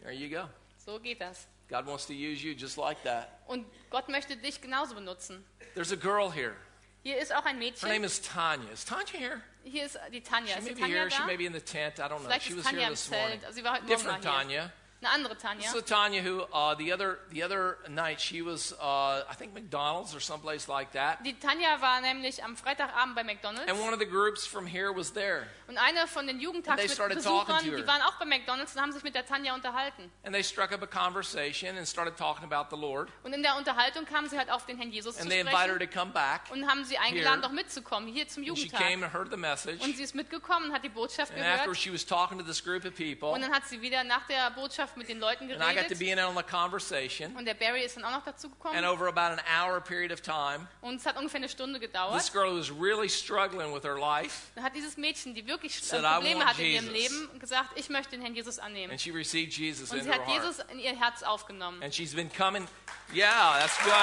There 0.01 0.13
you 0.13 0.29
go. 0.29 0.49
So 0.77 0.99
geht 0.99 1.21
das. 1.21 1.47
God 1.69 1.85
wants 1.85 2.05
to 2.07 2.13
use 2.13 2.43
you 2.43 2.53
just 2.53 2.77
like 2.77 3.01
that. 3.03 3.29
Und 3.47 3.65
Gott 3.89 4.09
möchte 4.09 4.35
dich 4.35 4.61
genauso 4.61 4.95
benutzen. 4.95 5.45
There's 5.73 5.91
a 5.91 5.95
girl 5.95 6.31
here. 6.31 6.55
Hier 7.03 7.17
ist 7.17 7.33
auch 7.33 7.45
ein 7.45 7.59
Her 7.59 7.73
name 7.87 8.05
is 8.05 8.21
Tanya. 8.21 8.69
Is 8.71 8.85
Tanya 8.85 9.13
here? 9.13 9.41
Hier 9.63 9.85
ist 9.85 9.97
die 10.11 10.21
Tanja. 10.21 10.53
She 10.53 10.59
Ist 10.59 10.65
may 10.65 10.73
die 10.75 10.81
be 10.81 10.87
here. 10.87 11.11
She 11.11 11.23
may 11.25 11.37
be 11.37 11.45
in 11.45 11.53
the 11.53 11.61
tent. 11.61 11.97
I 11.97 12.03
don't 12.03 12.19
know. 12.19 12.27
Vielleicht 12.27 12.45
She 12.45 12.55
was 12.55 12.65
Tanja 12.65 12.79
here 12.79 12.89
this 12.91 13.09
morning. 13.09 13.39
Also 13.43 13.55
sie 13.55 13.63
war 13.63 13.73
heute 13.73 13.85
Morgen 13.85 13.97
Different 13.97 14.23
mal 14.23 14.47
hier. 14.47 14.71
Eine 15.03 15.09
andere 15.13 15.35
Tanja. 15.35 15.63
This 15.63 15.73
is 15.73 15.83
Tanya 15.85 16.21
who 16.21 16.43
uh, 16.53 16.75
the 16.77 16.93
other 16.93 17.17
the 17.31 17.41
other 17.43 17.77
night 17.89 18.21
she 18.21 18.43
was 18.43 18.71
uh, 18.79 19.23
I 19.27 19.33
think 19.35 19.51
McDonald's 19.55 20.13
or 20.15 20.19
someplace 20.19 20.67
like 20.67 20.91
that, 20.91 21.25
Die 21.25 21.33
Tanja 21.33 21.81
war 21.81 22.01
nämlich 22.01 22.43
am 22.43 22.55
Freitagabend 22.55 23.15
bei 23.15 23.23
McDonalds 23.23 23.67
and 23.67 23.79
one 23.79 23.93
of 23.93 23.99
the 23.99 24.05
groups 24.05 24.45
from 24.45 24.67
here 24.67 24.95
was 24.95 25.11
there, 25.11 25.47
und 25.67 25.79
eine 25.79 26.05
von 26.05 26.27
den 26.27 26.39
Jugendtagsbesuchern, 26.39 27.63
die 27.65 27.87
waren 27.87 28.01
auch 28.03 28.19
bei 28.19 28.25
McDonalds 28.25 28.75
und 28.75 28.81
haben 28.83 28.91
sich 28.91 29.01
mit 29.01 29.15
der 29.15 29.25
Tanja 29.25 29.55
unterhalten. 29.55 30.11
and 30.23 30.35
they 30.35 30.43
struck 30.43 30.71
up 30.71 30.83
a 30.83 30.85
conversation 30.85 31.77
and 31.77 31.87
started 31.87 32.15
talking 32.15 32.43
about 32.45 32.69
the 32.69 32.79
Lord, 32.79 33.09
Und 33.23 33.33
in 33.33 33.41
der 33.41 33.55
Unterhaltung 33.57 34.05
kamen 34.05 34.29
sie 34.29 34.37
halt 34.37 34.51
auf 34.51 34.67
den 34.67 34.77
Herrn 34.77 34.91
Jesus 34.91 35.15
zu 35.15 35.21
and 35.23 35.31
they 35.31 35.39
invited 35.39 35.57
her 35.61 35.75
sprechen 35.77 35.91
to 35.93 35.99
come 35.99 36.11
back. 36.13 36.41
und 36.51 36.69
haben 36.69 36.85
sie 36.85 36.99
eingeladen, 36.99 37.39
here. 37.41 37.49
doch 37.49 37.51
mitzukommen, 37.51 38.07
hier 38.07 38.27
zum 38.27 38.43
And 38.43 38.55
she 38.55 38.65
Jugendtag. 38.65 38.79
came 38.87 39.03
and 39.03 39.11
heard 39.11 39.31
the 39.31 39.37
message, 39.37 39.81
Und 39.83 39.97
sie 39.97 40.03
ist 40.03 40.13
mitgekommen 40.13 40.67
und 40.69 40.73
hat 40.75 40.83
die 40.83 40.89
Botschaft 40.89 41.31
and 41.33 41.41
after 41.41 41.63
gehört. 41.63 41.77
she 41.77 41.91
was 41.91 42.05
talking 42.05 42.37
to 42.37 42.43
this 42.43 42.63
group 42.63 42.85
of 42.85 42.93
people, 42.95 43.29
Und 43.29 43.41
dann 43.41 43.51
hat 43.51 43.65
sie 43.67 43.81
wieder 43.81 44.03
nach 44.03 44.27
der 44.27 44.51
Botschaft 44.51 44.90
mit 44.97 45.09
den 45.09 45.19
Leuten 45.19 45.51
and 45.51 45.61
I 45.61 45.73
got 45.75 45.87
to 45.89 45.95
geredet. 45.95 45.99
be 45.99 46.09
in 46.11 46.19
on 46.19 46.35
the 46.35 46.43
conversation, 46.43 47.35
Und 47.35 47.45
der 47.45 47.53
Barry 47.53 47.83
ist 47.83 47.97
dann 47.97 48.03
auch 48.05 48.11
noch 48.11 48.23
dazu 48.25 48.47
and 48.47 48.55
gekommen. 48.61 48.85
over 48.85 49.07
about 49.07 49.39
an 49.39 49.41
hour 49.47 49.79
period 49.81 50.11
of 50.11 50.21
time, 50.21 50.67
Und 50.81 50.97
es 50.97 51.05
hat 51.05 51.17
ungefähr 51.17 51.37
eine 51.39 51.49
Stunde 51.49 51.79
this 51.79 51.89
gedauert. 51.89 52.31
girl 52.33 52.51
who 52.51 52.57
was 52.59 52.69
really 52.71 53.09
struggling 53.09 53.73
with 53.73 53.83
her 53.83 53.97
life, 53.99 54.51
Da 54.55 54.63
hat 54.63 54.75
dieses 54.75 54.97
Mädchen, 54.97 55.33
die 55.35 55.45
wirklich 55.47 55.77
äh, 55.77 55.81
Said, 55.83 56.03
"I 56.03 56.13
Probleme 56.13 56.39
want 56.39 56.49
hatte 56.49 56.61
in 56.63 56.67
ihrem 56.73 56.93
Jesus." 56.95 57.11
Leben, 57.27 57.39
gesagt, 57.39 57.69
ich 57.75 57.89
möchte 57.89 58.11
den 58.11 58.21
Herrn 58.21 58.35
Jesus 58.35 58.59
annehmen. 58.59 58.91
and 58.91 58.99
she 59.01 59.11
received 59.11 59.53
Jesus 59.57 59.91
Und 59.91 59.97
into 59.99 60.05
sie 60.05 60.11
her 60.11 60.19
hat 60.21 60.27
heart. 60.27 60.43
Jesus 60.43 60.59
in 60.71 60.79
ihr 60.79 60.95
Herz 60.97 61.23
aufgenommen. 61.23 61.81
And 61.83 61.93
she's 61.93 62.13
been 62.15 62.31
coming. 62.31 62.67
Yeah, 63.13 63.59
that's 63.59 63.77
good. 63.83 63.93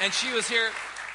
And 0.00 0.12
she 0.14 0.32
was 0.32 0.48
here. 0.48 0.70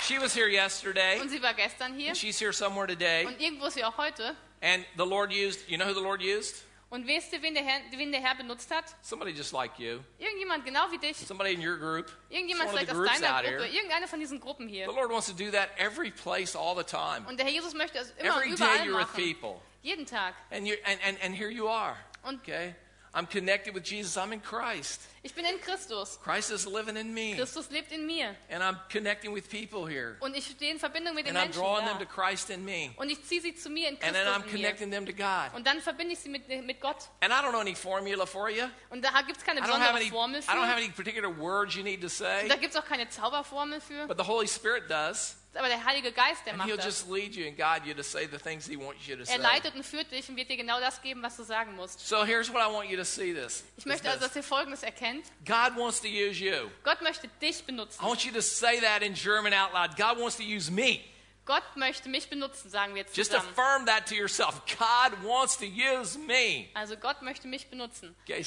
She 0.06 0.20
was 0.20 0.36
here 0.36 0.48
yesterday. 0.48 1.20
Und 1.20 1.30
sie 1.30 1.42
war 1.42 1.54
gestern 1.54 1.96
hier. 1.96 2.10
And 2.10 2.18
she's 2.18 2.40
here 2.40 2.54
somewhere 2.54 2.88
today. 2.88 3.26
Und 3.26 3.40
irgendwo 3.40 3.66
ist 3.66 3.74
sie 3.74 3.84
auch 3.84 3.98
heute. 3.98 4.36
And 4.62 4.86
the 4.98 5.06
Lord 5.06 5.32
used. 5.32 5.68
You 5.68 5.78
know 5.78 5.86
who 5.88 5.94
the 5.94 6.02
Lord 6.02 6.22
used? 6.22 6.64
Und 6.92 7.08
weißt 7.08 7.34
du, 7.34 7.42
wen 7.42 7.56
der, 7.56 7.64
Herr, 7.64 7.82
wen 7.98 8.12
der 8.12 8.22
Herr 8.22 8.36
benutzt 8.36 8.70
hat? 8.72 8.86
Somebody 9.02 9.32
just 9.32 9.52
like 9.52 9.80
you. 9.80 10.00
Irgendjemand 10.20 10.64
genau 10.64 10.92
wie 10.92 11.00
dich. 11.00 11.18
Somebody 11.18 11.54
in 11.54 11.68
your 11.68 11.78
group. 11.78 12.12
Irgendjemand 12.30 12.70
vielleicht 12.70 12.92
aus 12.92 13.06
deiner 13.20 13.42
Gruppe. 13.42 13.64
here. 13.64 13.68
Irgendeine 13.68 14.08
von 14.08 14.20
diesen 14.20 14.40
Gruppen 14.40 14.68
hier. 14.68 14.88
The 14.88 14.96
Lord 14.96 15.12
wants 15.12 15.28
to 15.28 15.34
do 15.34 15.52
that 15.52 15.70
every 15.78 16.12
place, 16.12 16.56
all 16.56 16.76
the 16.76 16.84
time. 16.84 17.28
Und 17.28 17.38
der 17.38 17.48
Herr 17.48 17.54
Jesus 17.54 17.74
möchte 17.74 17.98
es 17.98 18.12
immer 18.12 18.38
Every 18.38 18.50
day 18.50 18.56
überall 18.56 18.88
you're 18.88 19.00
with 19.00 19.14
people, 19.14 19.62
Jeden 19.82 20.06
Tag. 20.06 20.36
and 20.52 20.68
you 20.68 20.76
and, 20.86 21.00
and 21.04 21.18
and 21.22 21.36
here 21.36 21.50
you 21.50 21.68
are. 21.68 21.98
Und 22.24 22.40
Okay, 22.42 22.76
I'm 23.14 23.28
connected 23.28 23.74
with 23.74 23.84
Jesus. 23.84 24.16
I'm 24.16 24.32
in 24.32 24.42
Christ. 24.42 25.02
Ich 25.26 25.34
bin 25.34 25.44
in 25.44 25.60
Christus. 25.60 26.20
Christ 26.24 26.52
is 26.52 26.68
living 26.68 26.96
in 26.96 27.14
me. 27.14 27.36
Christus 27.36 27.70
lebt 27.72 27.92
in 27.92 28.06
mir. 28.06 28.36
And 28.50 28.62
I'm 28.64 28.78
connecting 28.92 29.34
with 29.34 29.50
people 29.50 29.88
here. 29.88 30.18
Und 30.20 30.36
ich 30.36 30.46
stehe 30.46 30.72
in 30.72 30.80
Verbindung 30.80 31.16
mit 31.16 31.26
den 31.26 31.36
And 31.36 31.44
I'm 31.44 31.48
Menschen. 31.50 31.62
drawing 31.62 31.86
them 31.86 31.98
Da. 31.98 32.06
to 32.06 32.10
Christ 32.12 32.50
in 32.52 32.64
me. 32.64 32.92
Und 32.98 33.10
ich 33.10 33.24
ziehe 33.26 33.42
sie 33.42 33.56
zu 33.56 33.70
mir 33.70 33.90
in 33.90 33.96
And 34.02 34.14
then 34.14 34.28
I'm 34.28 34.42
Christus 34.44 34.52
mir. 34.54 34.58
connecting 34.60 34.92
them 34.92 35.06
to 35.08 35.14
God. 35.14 35.54
Und 35.56 35.66
dann 35.66 35.82
verbinde 35.82 36.14
ich 36.14 36.20
sie 36.20 36.30
mit, 36.30 36.48
mit 36.48 36.80
Gott. 36.80 37.10
And 37.22 37.34
I 37.34 37.38
don't 37.38 37.50
know 37.50 37.60
any 37.60 37.76
formula 37.76 38.26
for 38.28 38.50
you. 38.50 38.66
Und 38.92 39.04
da 39.04 39.22
gibt 39.24 39.38
es 39.40 39.44
keine 39.44 39.62
I 39.62 39.64
don't 39.64 39.80
have 39.80 39.98
besondere 39.98 40.02
any 40.02 40.10
Formel 40.12 40.40
I 40.40 40.44
don't 40.44 40.62
have 40.68 40.78
für. 40.80 40.86
any 40.86 40.90
particular 40.90 41.36
words 41.38 41.76
you 41.76 41.82
need 41.84 42.02
to 42.02 42.08
say. 42.08 42.48
Da 42.48 42.56
gibt 42.56 42.76
es 42.76 42.80
auch 42.80 42.86
keine 42.86 43.10
Zauberformel 43.10 43.82
für. 43.82 44.06
But 44.08 44.18
the 44.20 44.28
Holy 44.28 44.48
Spirit 44.48 44.90
does. 44.90 45.38
Aber 45.58 45.70
der 45.70 45.86
Heilige 45.86 46.12
Geist, 46.12 46.42
der 46.46 46.52
And 46.52 46.58
macht 46.58 46.70
he'll 46.70 46.76
das. 46.76 46.86
just 46.86 47.10
lead 47.10 47.34
you 47.34 47.48
and 47.48 47.56
guide 47.58 47.88
you 47.88 47.94
to 47.94 48.04
say 48.04 48.28
the 48.30 48.38
things 48.38 48.68
he 48.68 48.76
wants 48.78 49.08
you 49.08 49.16
to 49.16 49.24
Er 49.32 49.38
leitet 49.38 49.74
und 49.74 49.86
führt 49.86 50.12
dich 50.12 50.28
und 50.28 50.36
wird 50.36 50.50
dir 50.50 50.58
genau 50.58 50.82
das 50.82 51.02
geben, 51.02 51.24
was 51.24 51.38
du 51.38 51.44
sagen 51.44 51.76
musst. 51.78 52.06
So 52.06 52.26
here's 52.26 52.52
what 52.52 52.62
I 52.62 52.70
want 52.70 52.90
you 52.90 52.98
to 52.98 53.06
see 53.06 53.34
this. 53.34 53.64
Ich 53.78 53.86
möchte 53.86 54.10
also, 54.10 54.20
dass 54.20 54.36
ihr 54.36 54.44
Folgendes 54.44 54.84
erkennt. 54.84 55.15
God 55.46 55.78
wants 55.78 56.02
to 56.02 56.08
use 56.08 56.40
you. 56.40 56.70
Gott 56.84 57.02
möchte 57.02 57.28
dich 57.42 57.64
benutzen. 57.66 58.02
I 58.04 58.08
want 58.08 58.26
you 58.26 58.32
to 58.34 58.42
say 58.42 58.80
that 58.82 59.02
in 59.02 59.14
German 59.14 59.54
out 59.54 59.74
loud. 59.74 59.96
God 59.98 60.20
wants 60.20 60.38
to 60.38 60.44
use 60.44 60.72
me. 60.72 61.02
Gott 61.46 61.64
möchte 61.76 62.10
mich 62.10 62.28
benutzen, 62.30 62.70
sagen 62.72 62.96
wir 62.96 63.04
jetzt 63.04 63.16
Just 63.16 63.32
zusammen. 63.32 63.50
affirm 63.52 63.86
that 63.86 64.08
to 64.08 64.16
yourself. 64.16 64.62
God 64.66 65.24
wants 65.24 65.56
to 65.58 65.66
use 65.66 66.18
me. 66.18 66.70
Also 66.74 66.96
Gott 66.98 67.22
möchte 67.22 67.48
mich 67.48 67.68
benutzen. 67.70 68.16
Okay, 68.24 68.44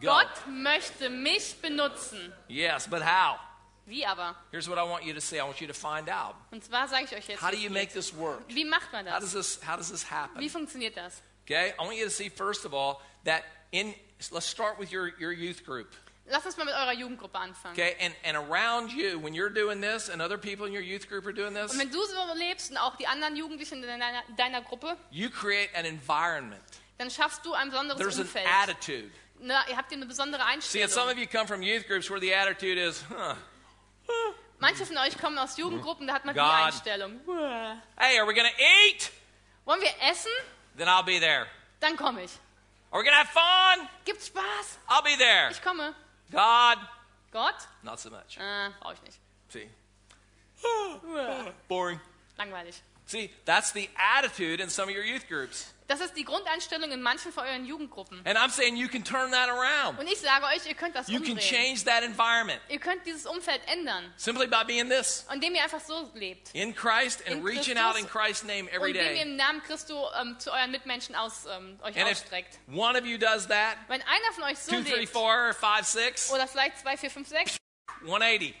go. 0.00 0.08
Gott 0.08 0.46
möchte 0.46 1.08
mich 1.08 1.56
benutzen. 1.62 2.32
Yes, 2.48 2.86
but 2.88 3.02
how? 3.02 3.38
Wie 3.86 4.04
aber? 4.04 4.34
Here's 4.50 4.68
what 4.68 4.76
I 4.78 4.82
want 4.82 5.04
you 5.04 5.14
to 5.14 5.20
say. 5.20 5.38
I 5.38 5.42
want 5.44 5.60
you 5.60 5.66
to 5.68 5.72
find 5.72 6.10
out. 6.10 6.34
Und 6.50 6.62
zwar 6.64 6.88
sage 6.88 7.04
ich 7.04 7.12
euch 7.16 7.28
jetzt, 7.28 7.40
How 7.40 7.50
do 7.50 7.56
you 7.56 7.70
make 7.70 7.92
this 7.92 8.14
work? 8.14 8.42
wie 8.48 8.64
macht 8.64 8.92
man 8.92 9.06
How 9.10 9.18
does 9.20 9.32
das? 9.32 9.58
this 9.60 9.66
how 9.68 9.76
does 9.76 9.90
this 9.90 10.10
happen? 10.10 10.38
Wie 10.40 10.50
funktioniert 10.50 10.96
das? 10.96 11.22
Okay? 11.44 11.72
I 11.78 11.84
want 11.86 11.96
you 11.96 12.04
to 12.04 12.10
see 12.10 12.28
first 12.28 12.66
of 12.66 12.74
all 12.74 13.00
that 13.24 13.44
in 13.70 13.94
let's 14.32 14.46
start 14.46 14.78
with 14.78 14.92
your, 14.92 15.12
your 15.18 15.32
youth 15.32 15.64
group. 15.64 15.88
Lasst 16.28 16.46
uns 16.46 16.56
mal 16.56 16.64
mit 16.64 16.74
eurer 16.74 16.92
Jugendgruppe 16.92 17.38
anfangen. 17.38 17.72
Okay? 17.72 17.96
And 18.00 18.14
and 18.24 18.36
around 18.36 18.90
you, 18.92 19.18
when 19.20 19.32
you're 19.32 19.52
doing 19.52 19.80
this 19.80 20.08
and 20.08 20.20
other 20.20 20.36
people 20.36 20.66
in 20.66 20.72
your 20.72 20.82
youth 20.82 21.08
group 21.08 21.24
are 21.24 21.32
doing 21.32 21.56
Und 21.56 21.68
this, 21.68 21.78
wenn 21.78 21.90
du 21.90 22.04
so 22.04 22.34
lebst 22.34 22.70
und 22.72 22.78
auch 22.78 22.96
die 22.96 23.06
anderen 23.06 23.36
Jugendlichen 23.36 23.82
in 23.82 23.88
deiner, 23.88 24.22
deiner 24.36 24.60
Gruppe, 24.62 24.96
you 25.12 25.30
create 25.30 25.70
an 25.76 25.84
environment. 25.84 26.64
dann 26.98 27.10
schaffst 27.10 27.44
du 27.46 27.52
ein 27.54 27.70
besonderes 27.70 27.98
There's 27.98 28.16
an 28.18 28.22
Umfeld. 28.22 28.46
attitude. 28.48 29.10
Na, 29.38 29.68
ihr 29.68 29.76
habt 29.76 29.92
ihr 29.92 29.98
eine 29.98 30.06
besondere 30.06 30.42
See, 30.60 30.82
and 30.82 30.90
some 30.90 31.08
Einstellung. 31.08 31.10
of 31.12 31.18
you 31.18 31.26
come 31.26 31.46
from 31.46 31.62
youth 31.62 31.86
groups 31.86 32.10
where 32.10 32.18
the 32.20 32.34
attitude 32.34 32.78
is, 32.78 33.04
huh, 33.08 33.34
Manche 34.58 34.86
von 34.86 34.96
euch 34.98 35.18
kommen 35.18 35.36
aus 35.38 35.56
Jugendgruppen, 35.58 36.06
da 36.06 36.14
hat 36.14 36.24
man 36.24 36.34
die 36.34 36.40
God. 36.40 36.50
Einstellung. 36.50 37.20
hey, 37.98 38.18
are 38.18 38.26
we 38.26 38.34
gonna 38.34 38.48
eat? 38.88 39.12
Wollen 39.64 39.80
wir 39.80 39.90
essen? 40.10 40.30
Then 40.76 40.88
I'll 40.88 41.04
be 41.04 41.20
there. 41.20 41.46
Dann 41.80 41.96
komme 41.96 42.22
ich. 42.24 42.30
Are 42.92 43.00
we 43.00 43.04
gonna 43.04 43.16
have 43.16 43.28
fun? 43.28 43.88
Gibt's 44.04 44.30
Spaß? 44.30 44.78
I'll 44.88 45.02
be 45.02 45.16
there. 45.16 45.50
Ich 45.50 45.62
komme. 45.62 45.94
God, 46.30 46.78
Gott? 47.32 47.66
not 47.82 48.00
so 48.00 48.10
much. 48.10 48.38
Äh, 48.38 48.70
brauche 48.80 48.94
ich 48.94 49.02
nicht. 49.02 49.18
See, 49.48 49.68
Boring. 51.68 52.00
Langweilig. 52.38 52.82
See, 53.06 53.30
that's 53.44 53.72
the 53.72 53.88
attitude 53.96 54.60
in 54.60 54.68
some 54.68 54.88
of 54.88 54.94
your 54.96 55.04
youth 55.04 55.28
groups. 55.28 55.72
Das 55.86 56.00
ist 56.00 56.16
die 56.16 56.24
Grundeinstellung 56.24 56.90
in 56.90 57.00
manchen 57.00 57.30
von 57.32 57.44
euren 57.44 57.64
Jugendgruppen. 57.64 58.20
And 58.26 58.36
I'm 58.36 58.50
saying 58.50 58.76
you 58.76 58.88
can 58.88 59.04
turn 59.04 59.30
that 59.30 59.48
around. 59.48 60.00
Und 60.00 60.08
ich 60.08 60.18
sage 60.18 60.44
euch, 60.46 60.66
ihr 60.66 60.74
könnt 60.74 60.96
das 60.96 61.08
You 61.08 61.20
can 61.20 61.38
change 61.38 61.84
that 61.84 62.02
environment 62.02 62.60
Ihr 62.68 62.80
könnt 62.80 63.06
dieses 63.06 63.24
Umfeld 63.24 63.60
ändern, 63.68 64.12
simply 64.16 64.48
by 64.48 64.64
being 64.66 64.88
this 64.88 65.24
indem 65.32 65.54
ihr 65.54 65.62
einfach 65.62 65.80
so 65.80 66.10
lebt. 66.14 66.50
in 66.54 66.74
Christ 66.74 67.22
and 67.26 67.36
In 67.36 67.44
reaching 67.44 67.76
Christus. 67.76 67.84
out 67.84 67.96
in 67.96 68.08
Christ's 68.08 68.42
name 68.42 68.68
every 68.72 68.90
Und 68.90 68.96
indem 68.96 69.16
ihr 69.16 69.22
im 69.22 69.36
Namen 69.36 69.62
Christi 69.62 69.92
ähm, 70.20 70.36
zu 70.40 70.50
euren 70.50 70.72
Mitmenschen 70.72 71.14
aus, 71.14 71.46
ähm, 71.46 71.78
euch 71.84 71.96
And 71.96 72.10
if 72.10 72.24
one 72.66 72.98
of 72.98 73.06
you 73.06 73.16
does 73.16 73.46
that, 73.46 73.76
Wenn 73.86 74.02
einer 74.02 74.32
von 74.34 74.42
euch 74.42 74.58
so 74.58 74.72
two, 74.72 74.82
three, 74.82 75.00
lebt, 75.02 75.12
four, 75.12 75.54
five, 75.54 75.86
six, 75.86 76.32
oder 76.32 76.48
vielleicht 76.48 76.78
2, 76.80 76.96
4, 76.96 77.10
5, 77.10 77.28
6, 77.28 77.56
180, 78.00 78.54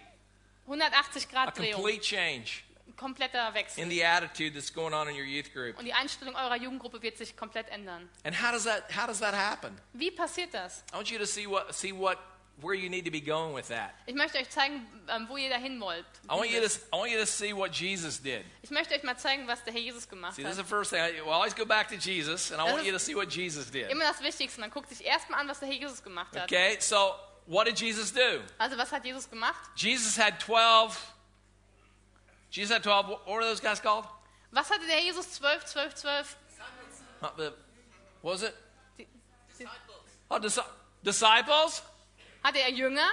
180 0.66 1.26
a 1.26 1.32
Grad 1.32 1.58
Drehung, 1.58 1.72
complete 1.72 2.02
change 2.02 2.65
kompletter 2.96 3.52
Wechsel. 3.54 3.82
in 3.82 3.90
the 3.90 4.02
attitude 4.02 4.54
that's 4.54 4.72
going 4.72 4.94
on 4.94 5.08
in 5.08 5.14
your 5.14 5.24
youth 5.24 5.52
group. 5.52 5.78
Und 5.78 5.84
die 5.84 5.92
Einstellung 5.92 6.34
eurer 6.34 6.56
Jugendgruppe 6.56 7.02
wird 7.02 7.18
sich 7.18 7.36
komplett 7.36 7.68
ändern. 7.68 8.08
And 8.24 8.34
how 8.34 8.52
does 8.52 8.64
that 8.64 8.84
how 8.96 9.06
does 9.06 9.20
that 9.20 9.34
happen? 9.34 9.78
Wie 9.92 10.10
passiert 10.10 10.52
das? 10.54 10.84
I 10.92 10.96
want 10.96 11.10
you 11.10 11.18
to 11.18 11.26
see 11.26 11.46
what 11.46 11.74
see 11.74 11.92
what 11.92 12.18
where 12.60 12.74
you 12.74 12.88
need 12.88 13.04
to 13.04 13.10
be 13.10 13.20
going 13.20 13.54
with 13.54 13.68
that. 13.68 13.92
Ich 14.06 14.14
möchte 14.14 14.38
euch 14.38 14.48
zeigen, 14.48 14.86
ähm, 15.08 15.26
wo 15.28 15.36
ihr 15.36 15.50
dahin 15.50 15.80
wollt. 15.80 16.06
I 16.24 16.34
want 16.34 16.50
you 16.50 16.60
to 16.60 16.66
I 16.66 16.98
want 16.98 17.10
you 17.10 17.18
to 17.18 17.26
see 17.26 17.52
what 17.52 17.72
Jesus 17.72 18.20
did. 18.20 18.44
Ich 18.62 18.70
möchte 18.70 18.94
euch 18.94 19.02
mal 19.02 19.16
zeigen, 19.16 19.46
was 19.46 19.62
der 19.64 19.74
Herr 19.74 19.80
Jesus 19.80 20.08
gemacht 20.08 20.36
See, 20.36 20.42
this 20.42 20.52
is 20.52 20.56
the 20.56 20.64
first 20.64 20.90
thing. 20.90 21.00
I, 21.00 21.20
always 21.20 21.54
go 21.54 21.66
back 21.66 21.88
to 21.88 21.96
Jesus, 21.96 22.50
and 22.50 22.60
I 22.60 22.64
Das 22.64 22.74
want 22.74 22.86
you 22.86 22.92
to 22.92 22.98
see 22.98 23.14
what 23.14 23.30
Jesus 23.30 23.70
did. 23.70 23.90
Immer 23.90 24.04
das 24.04 24.22
Wichtigste. 24.22 24.60
Man 24.60 24.70
guckt 24.70 24.88
sich 24.88 25.04
erstmal 25.04 25.40
an, 25.40 25.48
was 25.48 25.60
der 25.60 25.68
Herr 25.68 25.76
Jesus 25.76 26.02
gemacht 26.02 26.34
hat. 26.34 26.44
Okay, 26.44 26.76
so 26.80 27.14
what 27.46 27.66
did 27.66 27.78
Jesus 27.78 28.12
do? 28.12 28.40
Also 28.58 28.76
was 28.78 28.90
hat 28.90 29.04
Jesus 29.04 29.28
gemacht? 29.28 29.60
Jesus 29.76 30.18
had 30.18 30.40
12. 30.40 30.96
Jesus 32.56 32.72
had 32.72 32.82
12. 32.82 33.08
What 33.08 33.26
were 33.28 33.42
those 33.42 33.60
guys 33.60 33.80
called? 33.80 34.06
Was 34.50 34.70
hatte 34.70 34.86
der 34.86 34.96
Herr 34.96 35.02
Jesus 35.04 35.30
12, 35.34 35.64
12, 35.66 35.94
12? 35.94 36.36
Uh, 37.22 37.28
the- 37.36 37.52
what 38.22 38.32
was 38.32 38.42
it? 38.42 38.54
Die- 38.98 39.06
die- 39.58 39.66
Oh, 40.30 40.38
dis- 40.38 40.58
disciples? 41.04 41.82
Hatte 42.42 42.58
er 42.60 42.70
Jünger? 42.70 43.08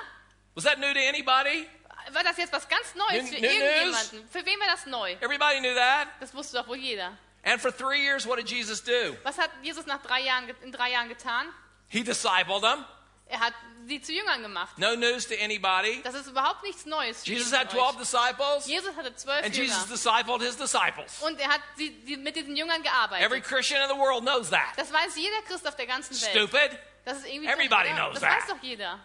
Was 0.56 0.64
that 0.64 0.80
new 0.80 0.94
to 0.94 1.00
anybody? 1.00 1.68
War 2.12 2.24
das 2.24 2.38
jetzt 2.38 2.54
was 2.54 2.68
ganz 2.68 2.96
Neues 2.96 3.24
New- 3.24 3.38
für 3.38 3.42
new 3.42 3.48
irgendjemanden? 3.50 4.30
Für 4.30 4.46
wen 4.46 4.60
war 4.60 4.68
das 4.68 4.86
neu? 4.86 5.14
Everybody 5.22 5.60
knew 5.60 5.74
that. 5.76 6.08
Das 6.22 6.34
wusste 6.34 6.58
doch 6.58 6.68
wohl 6.68 6.78
jeder. 6.78 7.18
And 7.44 7.60
for 7.62 7.72
three 7.72 8.02
years, 8.02 8.26
what 8.26 8.38
did 8.38 8.50
Jesus 8.50 8.82
do? 8.82 9.18
Was 9.24 9.38
hat 9.38 9.50
Jesus 9.62 9.86
nach 9.86 10.02
drei 10.02 10.22
Jahren, 10.22 10.48
ge- 10.48 10.56
in 10.64 10.72
drei 10.72 10.92
Jahren 10.92 11.10
getan? 11.10 11.48
He 11.90 12.02
discipled 12.04 12.62
them. 12.62 12.86
Er 13.34 13.40
hat 13.40 13.54
sie 13.88 14.00
zu 14.00 14.14
Jüngern 14.14 14.44
gemacht. 14.44 14.78
No 14.78 14.96
news 14.96 15.28
to 15.28 15.34
anybody. 15.44 16.02
Das 16.04 16.14
ist 16.14 16.28
überhaupt 16.28 16.62
nichts 16.62 16.86
Neues. 16.86 17.26
Jesus 17.26 17.52
had 17.52 17.72
von 17.72 17.80
12 17.80 17.90
euch. 17.90 17.98
disciples, 17.98 18.68
Jesus 18.68 18.96
hatte 18.96 19.16
zwölf 19.16 19.44
and 19.44 19.56
Jünger. 19.56 19.70
Jesus 19.74 19.88
discipled 19.88 20.42
his 20.44 20.56
disciples. 20.56 21.20
Und 21.22 21.40
er 21.40 21.48
hat 21.50 21.62
sie, 21.76 21.90
die, 22.06 22.16
mit 22.18 22.36
diesen 22.36 22.56
Jüngern 22.56 22.82
Every 22.82 22.84
gearbeitet. 22.84 23.44
Christian 23.44 23.82
in 23.82 23.90
the 23.90 24.00
world 24.00 24.22
knows 24.22 24.52
that. 24.52 24.74
Das 24.78 24.94
weiß 24.94 25.16
jeder 25.16 25.42
Christ 25.48 25.68
auf 25.68 25.76
der 25.76 25.88
ganzen 25.88 26.12
Welt. 26.14 26.30
Stupid. 26.32 26.80
Das 27.06 27.18
ist 27.18 27.26
irgendwie 27.28 27.48
Everybody 27.50 27.90
ja, 27.90 27.96
knows 27.96 28.14
Das 28.14 28.22
that. 28.22 28.38
weiß 28.38 28.48
doch 28.50 28.62
jeder. 28.62 29.00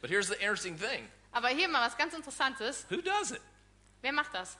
But 0.00 0.10
here's 0.10 0.28
the 0.28 0.34
interesting 0.34 0.78
thing 0.78 1.10
Aber 1.32 1.48
hier 1.48 1.66
mal 1.68 1.84
was 1.84 1.96
ganz 1.98 2.14
Interessantes. 2.14 2.86
who 2.90 3.02
does 3.02 3.32
it? 3.32 3.40
Wer 4.02 4.12
macht 4.12 4.32
das? 4.32 4.56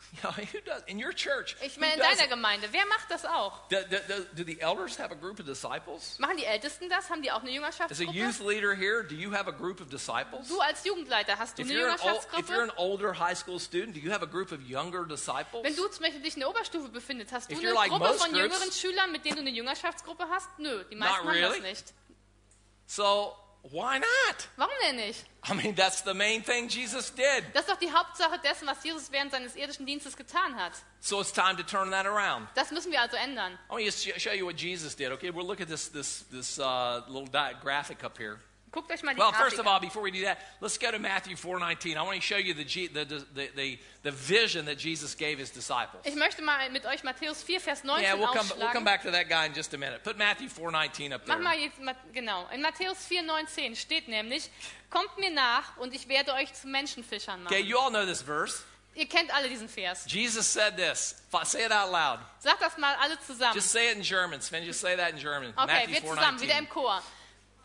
You 0.12 0.22
know, 0.22 0.30
who 0.30 0.60
does 0.64 0.82
in 0.86 0.98
your 0.98 1.12
church? 1.12 1.54
Ich 1.62 1.76
meine, 1.76 1.94
in 1.94 1.98
deiner 2.00 2.24
it? 2.24 2.30
Gemeinde. 2.30 2.68
Wer 2.72 2.86
macht 2.86 3.10
das 3.10 3.24
auch? 3.26 3.68
Do, 3.68 3.76
do, 3.90 3.96
do, 4.08 4.24
do 4.36 4.44
the 4.44 4.58
elders 4.60 4.98
have 4.98 5.10
a 5.12 5.14
group 5.14 5.38
of 5.38 5.44
disciples? 5.46 6.18
Machen 6.18 6.38
die 6.38 6.44
Ältesten 6.44 6.88
das? 6.88 7.10
Haben 7.10 7.20
die 7.22 7.30
auch 7.30 7.42
eine 7.42 7.50
As 7.50 7.52
a 7.52 7.54
Jüngerschaftsgruppe? 7.54 8.12
youth 8.18 8.40
leader 8.40 8.74
here, 8.74 9.02
do 9.04 9.14
you 9.14 9.30
have 9.32 9.46
a 9.48 9.52
group 9.52 9.80
of 9.82 9.88
disciples? 9.90 10.48
Du 10.48 10.60
als 10.60 10.82
Jugendleiter, 10.84 11.38
hast 11.38 11.58
du 11.58 11.62
If 11.62 11.68
eine 11.68 11.74
if 11.74 11.80
you're 11.84 11.90
an 11.92 11.98
Jüngerschaftsgruppe? 11.98 12.72
older 12.78 13.18
high 13.18 13.36
school 13.36 13.60
student, 13.60 13.94
do 13.94 14.00
you 14.00 14.10
have 14.10 14.22
a 14.22 14.26
group 14.26 14.50
of 14.50 14.60
younger 14.66 15.04
disciples? 15.04 15.62
Wenn 15.62 15.76
du 15.76 15.86
zum 15.88 16.02
Beispiel 16.02 16.22
dich 16.22 16.34
in 16.34 16.40
der 16.40 16.48
Oberstufe 16.48 16.88
befindest, 16.88 17.32
hast 17.32 17.50
du 17.50 17.54
If 17.54 17.60
eine 17.60 17.72
like 17.72 17.90
Gruppe 17.90 18.14
von 18.14 18.30
groups- 18.32 18.38
jüngeren 18.38 18.72
Schülern, 18.72 19.12
mit 19.12 19.24
denen 19.26 19.36
du 19.36 19.40
eine 19.42 19.50
Jüngerschaftsgruppe 19.50 20.24
hast? 20.30 20.48
Nö, 20.58 20.84
die 20.90 20.96
meisten 20.96 21.16
Not 21.26 21.34
haben 21.34 21.40
das 21.42 21.50
really. 21.52 21.60
nicht. 21.68 21.92
So 22.86 23.34
why 23.70 23.98
not? 23.98 24.48
Warum 24.56 24.74
denn 24.82 24.96
nicht? 24.96 25.24
I 25.44 25.54
mean, 25.54 25.74
that's 25.74 26.02
the 26.02 26.14
main 26.14 26.42
thing 26.42 26.68
Jesus 26.68 27.10
did. 27.10 27.44
Das 27.54 27.62
ist 27.62 27.70
doch 27.70 27.78
die 27.78 27.90
Hauptsache 27.92 28.38
dessen, 28.42 28.66
was 28.66 28.82
Jesus 28.84 29.10
während 29.12 29.30
seines 29.30 29.56
irdischen 29.56 29.86
Dienstes 29.86 30.16
getan 30.16 30.56
hat. 30.56 30.72
So 31.00 31.20
it's 31.20 31.32
time 31.32 31.56
to 31.56 31.62
turn 31.62 31.90
that 31.90 32.06
around. 32.06 32.48
Das 32.54 32.70
müssen 32.70 32.92
wir 32.92 33.00
also 33.00 33.16
ändern. 33.16 33.58
I 33.70 33.72
want 33.72 33.84
to 33.84 33.90
sh- 33.92 34.20
show 34.20 34.32
you 34.32 34.46
what 34.46 34.56
Jesus 34.56 34.94
did. 34.94 35.12
Okay, 35.12 35.30
we'll 35.30 35.46
look 35.46 35.60
at 35.60 35.68
this 35.68 35.88
this 35.88 36.24
this 36.30 36.58
uh, 36.58 37.02
little 37.08 37.28
graphic 37.60 38.04
up 38.04 38.18
here. 38.18 38.38
Guckt 38.70 38.90
euch 38.90 39.02
mal 39.02 39.14
die 39.14 39.20
Well, 39.20 39.32
first 39.32 39.56
Grafik 39.56 39.60
of 39.60 39.66
an. 39.66 39.72
all, 39.74 39.80
before 39.80 40.02
we 40.02 40.10
do 40.10 40.22
that, 40.24 40.38
let's 40.60 40.78
go 40.78 40.90
to 40.90 40.98
Matthew 40.98 41.36
4:19. 41.36 41.96
I 41.96 42.02
want 42.02 42.16
to 42.16 42.20
show 42.20 42.36
you 42.36 42.54
the, 42.54 42.64
the, 42.64 43.04
the, 43.34 43.48
the, 43.54 43.78
the 44.02 44.10
vision 44.10 44.66
that 44.66 44.78
Jesus 44.78 45.14
gave 45.14 45.38
his 45.38 45.50
disciples. 45.50 46.04
Ich 46.04 46.14
möchte 46.14 46.42
mal 46.42 46.68
mit 46.70 46.84
euch 46.86 47.02
Matthäus 47.02 47.42
4, 47.42 47.60
Vers 47.60 47.82
19 47.84 48.02
Yeah, 48.04 48.14
we'll 48.14 48.32
come, 48.32 48.48
we'll 48.58 48.72
come 48.72 48.84
back 48.84 49.02
to 49.02 49.10
that 49.10 49.28
guy 49.28 49.46
in 49.46 49.54
just 49.54 49.72
a 49.74 49.78
minute. 49.78 50.02
Put 50.04 50.18
Matthew 50.18 50.48
4:19 50.48 51.12
up 51.14 51.26
Mach 51.26 51.36
there. 51.36 51.42
mal 51.44 51.58
jetzt, 51.58 51.78
genau. 52.12 52.46
In 52.52 52.60
Matthäus 52.62 53.06
4, 53.06 53.22
19 53.22 53.74
steht 53.76 54.08
nämlich, 54.08 54.50
kommt 54.90 55.16
mir 55.18 55.30
nach 55.30 55.76
und 55.78 55.94
ich 55.94 56.08
werde 56.08 56.32
euch 56.34 56.52
zu 56.52 56.66
Menschenfischern 56.68 57.46
Okay, 57.46 57.60
machen. 57.60 57.66
you 57.66 57.78
all 57.78 57.90
know 57.90 58.04
this 58.04 58.22
verse. 58.22 58.62
Ihr 58.94 59.06
kennt 59.08 59.32
alle 59.32 59.48
diesen 59.48 59.68
Vers. 59.68 60.06
Jesus 60.08 60.52
said 60.52 60.76
this. 60.76 61.14
Say 61.44 61.64
it 61.64 61.70
out 61.70 61.92
loud. 61.92 62.18
Sagt 62.40 62.60
das 62.60 62.76
mal 62.78 62.96
alle 62.96 63.16
zusammen. 63.20 63.54
Just 63.54 63.70
say 63.70 63.90
it 63.92 63.96
in 63.96 64.02
German. 64.02 64.40
Sven, 64.40 64.64
just 64.64 64.80
say 64.80 64.96
that 64.96 65.10
in 65.12 65.18
German. 65.18 65.52
Okay, 65.56 65.66
Matthew 65.86 65.92
wir 65.92 66.00
zusammen, 66.16 66.40
wieder 66.40 66.54
4:19. 66.54 66.58
im 66.58 66.68
Chor. 66.68 67.02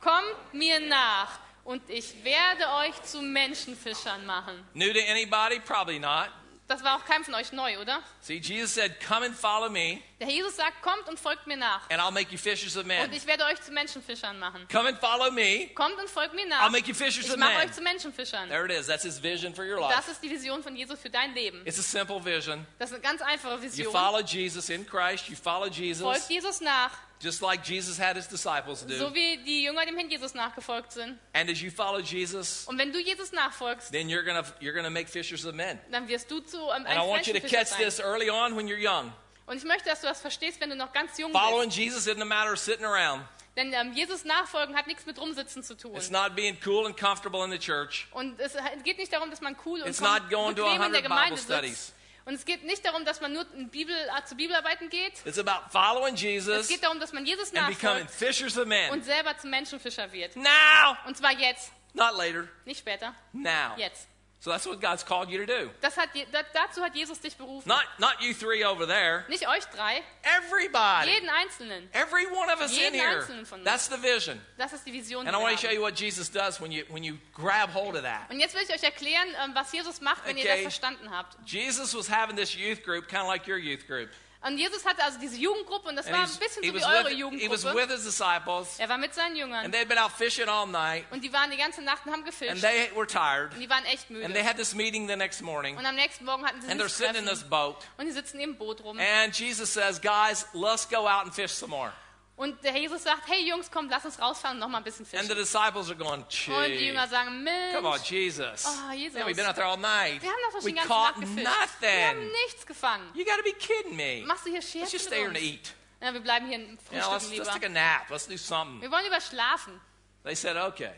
Kommt 0.03 0.53
mir 0.53 0.79
nach 0.81 1.29
und 1.63 1.81
ich 1.89 2.23
werde 2.25 2.67
euch 2.85 3.01
zu 3.03 3.21
Menschenfischern 3.21 4.25
machen. 4.25 4.67
New 4.73 4.91
to 4.91 4.99
anybody? 5.09 5.59
Probably 5.59 5.97
not. 5.99 6.29
Das 6.67 6.81
war 6.83 6.95
auch 6.97 7.05
keinem 7.05 7.23
von 7.25 7.35
euch 7.35 7.51
neu, 7.51 7.77
oder? 7.79 8.01
See, 8.21 8.37
Jesus 8.37 8.73
said, 8.73 8.93
"Come 9.05 9.25
and 9.25 9.35
follow 9.35 9.69
me, 9.69 9.99
Der 10.19 10.27
Herr 10.27 10.33
Jesus 10.33 10.55
sagt, 10.55 10.81
kommt 10.81 11.07
und 11.09 11.19
folgt 11.19 11.45
mir 11.45 11.57
nach. 11.57 11.89
and 11.89 12.01
I'll 12.01 12.09
make 12.11 12.31
you 12.31 12.37
fishers 12.37 12.75
of 12.77 12.83
Und 12.83 12.87
men." 12.87 13.13
ich 13.13 13.27
werde 13.27 13.43
euch 13.45 13.61
zu 13.61 13.71
Menschenfischern 13.71 14.39
machen. 14.39 14.65
Come 14.71 14.89
and 14.89 14.97
follow 14.99 15.29
me. 15.29 15.67
Kommt 15.75 15.97
und 15.99 16.09
folgt 16.09 16.33
mir 16.33 16.43
I'll 16.45 16.49
nach. 16.49 16.69
make 16.71 16.87
you 16.87 16.95
fishers 16.95 17.25
Ich 17.25 17.31
of 17.31 17.37
mache 17.37 17.57
euch 17.65 17.71
zu 17.73 17.81
Menschenfischern. 17.81 18.49
There 18.49 18.65
it 18.65 18.71
is. 18.71 18.87
That's 18.87 19.03
his 19.03 19.21
vision 19.21 19.53
for 19.53 19.65
your 19.65 19.81
Das 19.87 19.97
life. 19.97 20.11
ist 20.11 20.23
die 20.23 20.29
Vision 20.31 20.63
von 20.63 20.75
Jesus 20.75 20.99
für 20.99 21.09
dein 21.09 21.33
Leben. 21.33 21.61
It's 21.67 21.79
a 21.79 21.83
simple 21.83 22.23
vision. 22.23 22.65
Das 22.79 22.89
ist 22.89 22.95
eine 22.95 23.03
ganz 23.03 23.21
einfache 23.21 23.55
You 23.55 23.61
Vision. 23.61 23.91
follow 23.91 24.21
Jesus 24.21 24.69
in 24.69 24.87
Christ. 24.87 25.27
You 25.29 25.35
follow 25.35 25.65
Folgt 25.65 25.75
Jesus, 25.75 26.27
Jesus 26.29 26.61
nach, 26.61 26.91
just 27.23 27.41
like 27.41 27.63
Jesus 27.63 27.97
had 27.97 28.15
his 28.15 28.27
disciples 28.27 28.85
do. 28.85 28.95
so 28.95 29.13
wie 29.13 29.37
die 29.37 29.63
Jünger 29.63 29.85
dem 29.85 29.97
Herrn 29.97 30.09
Jesus 30.09 30.33
nachgefolgt 30.33 30.91
sind. 30.91 31.17
And 31.33 31.49
as 31.49 31.61
you 31.61 31.71
follow 31.71 31.99
Jesus, 31.99 32.65
Und 32.67 32.77
wenn 32.77 32.91
du 32.91 32.99
Jesus 32.99 33.31
nachfolgst, 33.31 33.91
then 33.91 34.09
you're 34.09 34.23
gonna 34.23 34.43
you're 34.59 34.73
gonna 34.73 34.89
make 34.89 35.07
fishers 35.07 35.45
of 35.45 35.55
men. 35.55 35.79
dann 35.91 36.07
wirst 36.07 36.29
du 36.29 36.41
zu 36.41 36.57
ähm, 36.57 36.85
And 36.85 36.97
I 36.97 37.07
want 37.07 37.25
you 37.27 37.33
to 37.33 37.39
catch 37.39 37.75
this 37.77 37.99
early 37.99 38.29
on 38.29 38.55
when 38.57 38.67
you're 38.67 38.77
young. 38.77 39.13
Und 39.45 39.57
ich 39.57 39.63
möchte, 39.63 39.89
dass 39.89 40.01
du 40.01 40.07
das 40.07 40.21
verstehst, 40.21 40.61
wenn 40.61 40.69
du 40.69 40.75
noch 40.75 40.93
ganz 40.93 41.17
jung 41.17 41.31
Following 41.31 41.67
bist. 41.67 41.77
Jesus 41.77 42.07
isn't 42.07 42.21
a 42.21 42.25
matter 42.25 42.53
of 42.53 42.59
sitting 42.59 42.85
around. 42.85 43.23
Denn 43.55 43.71
ähm, 43.73 43.93
Jesus 43.93 44.25
nachfolgen 44.25 44.75
hat 44.75 44.87
nichts 44.87 45.05
mit 45.05 45.19
rumsitzen 45.19 45.63
zu 45.63 45.75
tun. 45.75 45.95
It's 45.95 46.09
not 46.09 46.35
being 46.35 46.57
cool 46.65 46.85
and 46.87 46.97
comfortable 46.97 47.43
in 47.45 47.51
the 47.51 47.59
church. 47.59 48.07
Und 48.11 48.39
es 48.39 48.53
geht 48.83 48.97
nicht 48.97 49.13
darum, 49.13 49.29
dass 49.29 49.41
man 49.41 49.55
cool 49.65 49.81
und 49.81 49.87
It's 49.87 50.01
not 50.01 50.29
going 50.29 50.55
to 50.55 50.63
in 50.63 50.71
100 50.71 50.93
der 50.93 51.01
Gemeinde 51.03 51.35
Bible 51.35 51.55
studies. 51.55 51.93
Und 52.25 52.35
es 52.35 52.45
geht 52.45 52.63
nicht 52.63 52.85
darum, 52.85 53.03
dass 53.05 53.19
man 53.19 53.33
nur 53.33 53.45
in 53.53 53.69
Bibel, 53.69 53.93
äh, 53.95 54.23
zu 54.25 54.35
Bibelarbeiten 54.35 54.89
geht. 54.89 55.13
It's 55.25 55.37
about 55.37 55.69
following 55.71 56.13
Es 56.15 56.21
Jesus 56.21 56.67
geht 56.67 56.81
darum, 56.83 56.99
dass 56.99 57.11
man 57.11 57.25
Jesus 57.25 57.53
and 57.53 57.67
becoming 57.67 58.03
nachfolgt 58.03 58.11
fishers 58.11 58.57
of 58.57 58.65
men. 58.65 58.91
und 58.91 59.03
selber 59.03 59.37
zum 59.37 59.49
Menschenfischer 59.49 60.11
wird. 60.11 60.35
Now, 60.37 60.95
Und 61.05 61.17
zwar 61.17 61.31
jetzt, 61.33 61.71
not 61.93 62.15
later. 62.17 62.47
nicht 62.65 62.79
später, 62.79 63.13
Now. 63.33 63.75
jetzt. 63.77 64.07
So 64.43 64.49
that's 64.51 64.65
what 64.65 64.81
God's 64.81 65.05
called 65.05 65.29
you 65.29 65.37
to 65.37 65.45
do. 65.45 65.69
Das 65.79 65.95
hat, 65.95 66.09
je- 66.13 66.25
da, 66.29 66.43
dazu 66.53 66.81
hat 66.83 66.93
Jesus 66.93 67.17
dich 67.21 67.37
berufen. 67.37 67.65
Not 67.65 67.85
not 67.97 68.21
you 68.21 68.33
three 68.33 68.65
over 68.65 68.85
there. 68.85 69.23
Nicht 69.29 69.47
euch 69.47 69.63
drei, 69.67 70.03
Everybody. 70.21 71.11
jeden 71.11 71.29
Einzelnen. 71.29 71.89
Every 71.93 72.25
one 72.25 72.49
of 72.51 72.59
us 72.59 72.71
in 72.73 72.77
Jeden 72.77 72.93
here. 72.99 73.19
einzelnen 73.21 73.45
von 73.45 73.59
uns. 73.61 73.65
That's 73.69 73.87
the 73.87 73.97
vision. 74.03 74.41
Das 74.57 74.73
ist 74.73 74.85
die 74.85 74.91
Vision, 74.91 75.25
And 75.27 75.33
I 75.33 75.39
want 75.39 75.57
to 75.57 75.65
show 75.65 75.71
you 75.71 75.79
what 75.79 75.97
Jesus 75.97 76.29
does 76.29 76.59
when 76.59 76.73
you 76.73 76.83
when 76.89 77.05
you 77.05 77.19
grab 77.33 77.73
hold 77.73 77.95
of 77.95 78.03
that. 78.03 78.29
Und 78.29 78.41
jetzt 78.41 78.53
will 78.53 78.63
ich 78.63 78.69
euch 78.73 78.83
erklären, 78.83 79.29
ähm, 79.41 79.55
was 79.55 79.71
Jesus 79.71 80.01
macht, 80.01 80.25
wenn 80.25 80.35
ihr 80.35 80.43
das 80.45 80.59
verstanden 80.59 81.09
habt. 81.09 81.37
Jesus 81.49 81.95
was 81.95 82.09
having 82.09 82.35
this 82.35 82.53
youth 82.53 82.83
group, 82.83 83.07
kind 83.07 83.21
of 83.21 83.29
like 83.29 83.47
your 83.47 83.57
youth 83.57 83.87
group. 83.87 84.09
Und 84.45 84.57
Jesus 84.57 84.85
hatte 84.85 85.01
also 85.03 85.17
diese 85.19 85.37
Jugendgruppe 85.37 85.87
und 85.87 85.95
das 85.95 86.05
And 86.07 86.15
war 86.17 86.23
ein 86.25 86.35
bisschen 86.37 86.63
he, 86.63 86.69
so 86.69 86.75
wie 86.75 86.81
was 86.81 86.83
eure 86.85 87.05
with, 87.05 87.09
he 87.39 87.49
was 87.49 87.63
Jugendgruppe. 87.63 87.75
with 87.75 87.91
his 87.95 88.03
disciples, 88.03 88.77
Er 88.77 88.89
war 88.89 88.97
mit 88.97 89.13
seinen 89.13 89.35
Jüngern 89.37 89.63
and 89.65 89.73
they'd 89.73 89.87
been 89.87 89.97
out 89.97 90.11
fishing 90.11 90.49
all 90.49 90.67
night, 90.67 91.05
und 91.11 91.23
die 91.23 91.31
waren 91.31 91.49
die 91.49 91.55
ganze 91.57 91.81
Nacht 91.81 92.05
und 92.05 92.11
haben 92.11 92.23
and 92.23 92.25
gefischt. 92.25 92.61
they 92.61 92.91
were 92.93 93.07
tired, 93.07 93.53
Und 93.53 93.59
die 93.61 93.69
waren 93.69 93.85
echt 93.85 94.09
and 94.09 94.19
they 94.21 94.27
müde. 94.27 94.43
had 94.45 94.57
this 94.57 94.73
meeting 94.75 95.07
the 95.07 95.15
next 95.15 95.41
morning, 95.41 95.77
Und 95.77 95.85
am 95.85 95.95
nächsten 95.95 96.25
Morgen 96.25 96.45
hatten 96.45 96.61
sie 96.61 96.67
and 96.69 96.79
they're 96.81 96.89
sich 96.89 96.97
sitting 96.97 97.15
in 97.15 97.23
treffen 97.25 97.39
this 97.39 97.49
boat, 97.49 97.77
und 97.97 98.05
die 98.05 98.11
sitzen 98.11 98.39
im 98.41 98.57
Boot 98.57 98.83
rum. 98.83 98.99
and 98.99 99.33
Jesus 99.33 99.73
says, 99.73 100.01
"Guys, 100.01 100.45
let's 100.53 100.87
go 100.89 101.07
out 101.07 101.23
and 101.23 101.33
fish 101.33 101.51
some 101.53 101.69
more." 101.69 101.93
Und 102.35 102.63
der 102.63 102.75
Jesus 102.75 103.03
sagt, 103.03 103.27
hey 103.27 103.47
Jungs, 103.47 103.69
kommt, 103.69 103.91
lass 103.91 104.05
uns 104.05 104.19
rausfahren 104.19 104.57
und 104.57 104.61
noch 104.61 104.67
mal 104.67 104.79
ein 104.79 104.83
bisschen 104.83 105.05
And 105.05 105.11
the 105.29 105.35
fischen. 105.35 105.37
disciples 105.37 105.89
are 105.89 105.95
going, 105.95 106.21
Und 106.23 106.31
die 106.31 106.77
"Gee, 106.77 106.87
Jünger 106.87 107.07
sagen, 107.07 107.45
come 107.73 107.87
on, 107.87 107.93
Mensch, 107.93 108.09
Jesus. 108.09 108.65
Oh, 108.65 108.91
Jesus. 108.91 109.19
Man, 109.19 109.27
we've 109.27 109.35
been 109.35 109.45
out 109.45 109.55
there 109.55 109.67
all 109.67 109.77
night. 109.77 110.19
wir 110.21 110.29
haben 110.31 110.39
doch 110.51 110.61
schon 110.61 110.75
We 110.75 110.81
caught 110.81 111.17
Nacht 111.17 111.19
gefischt. 111.21 111.81
Wir 111.81 112.07
haben 112.07 112.17
nothing. 112.19 112.31
nichts 112.45 112.65
gefangen. 112.65 113.11
You 113.13 113.23
got 113.23 113.37
to 113.37 113.43
be 113.43 113.53
kidding 113.53 113.95
me. 113.95 114.23
Machst 114.25 114.45
du 114.45 114.49
hier 114.49 114.59
Let's 114.61 114.71
Scherze 114.71 114.91
just 114.93 115.05
stay 115.05 115.17
here 115.19 115.27
and 115.27 115.37
eat. 115.37 115.73
Ja, 116.01 116.11
wir 116.11 116.21
bleiben 116.21 116.47
hier 116.47 116.55
im 116.55 116.61
You 116.61 116.67
know, 116.67 116.77
Frühstücken 116.81 117.11
let's, 117.13 117.29
let's 117.29 117.31
lieber. 117.31 117.51
take 117.53 117.65
a 117.67 117.69
nap. 117.69 118.09
Let's 118.09 118.27
do 118.27 118.35
something. 118.37 118.81
Wir 118.81 118.91
wollen 118.91 119.03
lieber 119.03 119.21
schlafen. 119.21 119.79
They 120.23 120.35
said, 120.35 120.57
okay. 120.57 120.91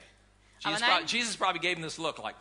Jesus, 0.60 0.80
nein. 0.80 0.90
probably, 0.90 1.06
Jesus 1.08 1.36
probably 1.36 1.60
gave 1.60 1.76
them 1.76 1.84
this 1.84 1.98
look 1.98 2.18
like, 2.18 2.36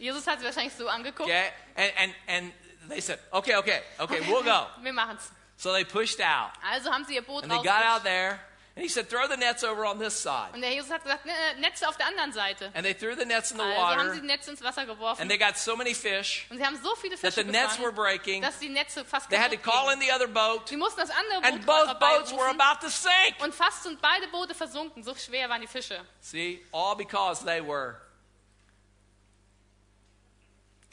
Jesus 0.00 0.26
hat 0.26 0.40
sie 0.40 0.46
wahrscheinlich 0.46 0.72
so 0.72 0.88
angeguckt. 0.88 1.20
Okay? 1.28 1.50
And, 1.76 1.92
and, 1.98 2.14
and 2.28 2.52
they 2.88 3.00
said, 3.00 3.18
okay, 3.30 3.56
okay, 3.56 3.82
okay, 4.00 4.20
we'll 4.26 4.42
go. 4.42 4.66
Wir 4.82 4.92
machen's. 4.92 5.30
So 5.56 5.72
they 5.72 5.84
pushed 5.84 6.20
out. 6.20 6.50
Also 6.70 6.90
haben 6.90 7.04
sie 7.04 7.14
ihr 7.14 7.22
Boot 7.22 7.42
And 7.44 7.52
they 7.52 7.62
got 7.62 7.84
out 7.84 8.02
there. 8.04 8.40
And 8.76 8.82
he 8.82 8.88
said, 8.88 9.08
throw 9.08 9.28
the 9.28 9.36
nets 9.36 9.62
over 9.62 9.86
on 9.86 10.00
this 10.00 10.20
side. 10.20 10.52
Und 10.52 10.60
der 10.60 10.72
Jesus 10.72 10.90
hat 10.90 11.04
gesagt, 11.04 11.24
äh, 11.26 11.60
Netze 11.60 11.88
auf 11.88 11.96
der 11.96 12.08
anderen 12.08 12.32
Seite. 12.32 12.72
And 12.74 12.84
they 12.84 12.92
threw 12.92 13.14
the 13.14 13.24
nets 13.24 13.52
in 13.52 13.56
the 13.58 13.62
Also 13.62 13.80
haben 13.86 14.00
sie 14.00 14.06
water. 14.08 14.20
die 14.20 14.26
Netze 14.26 14.50
ins 14.50 14.62
Wasser 14.64 14.84
geworfen. 14.84 15.22
And 15.22 15.30
they 15.30 15.38
got 15.38 15.56
so 15.56 15.76
many 15.76 15.94
fish 15.94 16.44
Und 16.50 16.58
sie 16.58 16.66
haben 16.66 16.76
so 16.82 16.92
viele 16.96 17.14
that 17.16 17.32
Fische 17.32 17.46
the 17.46 17.52
nets 17.52 17.78
were 17.78 17.92
gefangen, 17.92 17.94
breaking. 17.94 18.42
dass 18.42 18.58
die 18.58 18.68
Netze 18.68 19.04
fast 19.04 19.30
They 19.30 19.38
had 19.38 19.52
to 19.52 19.58
call 19.58 19.92
in 19.92 20.00
the 20.00 20.10
other 20.10 20.26
boat. 20.26 20.68
Sie 20.68 20.76
mussten 20.76 21.00
das 21.02 21.10
andere 21.10 21.44
And 21.44 21.64
Boot 21.64 21.86
both 21.86 22.00
boats 22.00 22.32
were 22.32 22.48
about 22.50 22.80
to 22.84 22.88
sink. 22.88 23.36
Und 23.40 23.54
fast 23.54 23.84
sind 23.84 24.00
beide 24.02 24.26
Boote 24.32 24.56
versunken. 24.56 25.04
So 25.04 25.14
schwer 25.14 25.48
waren 25.48 25.60
die 25.60 25.68
Fische. 25.68 26.00
See, 26.20 26.60
all 26.72 26.96
because 26.96 27.44
they 27.44 27.60
were 27.64 27.94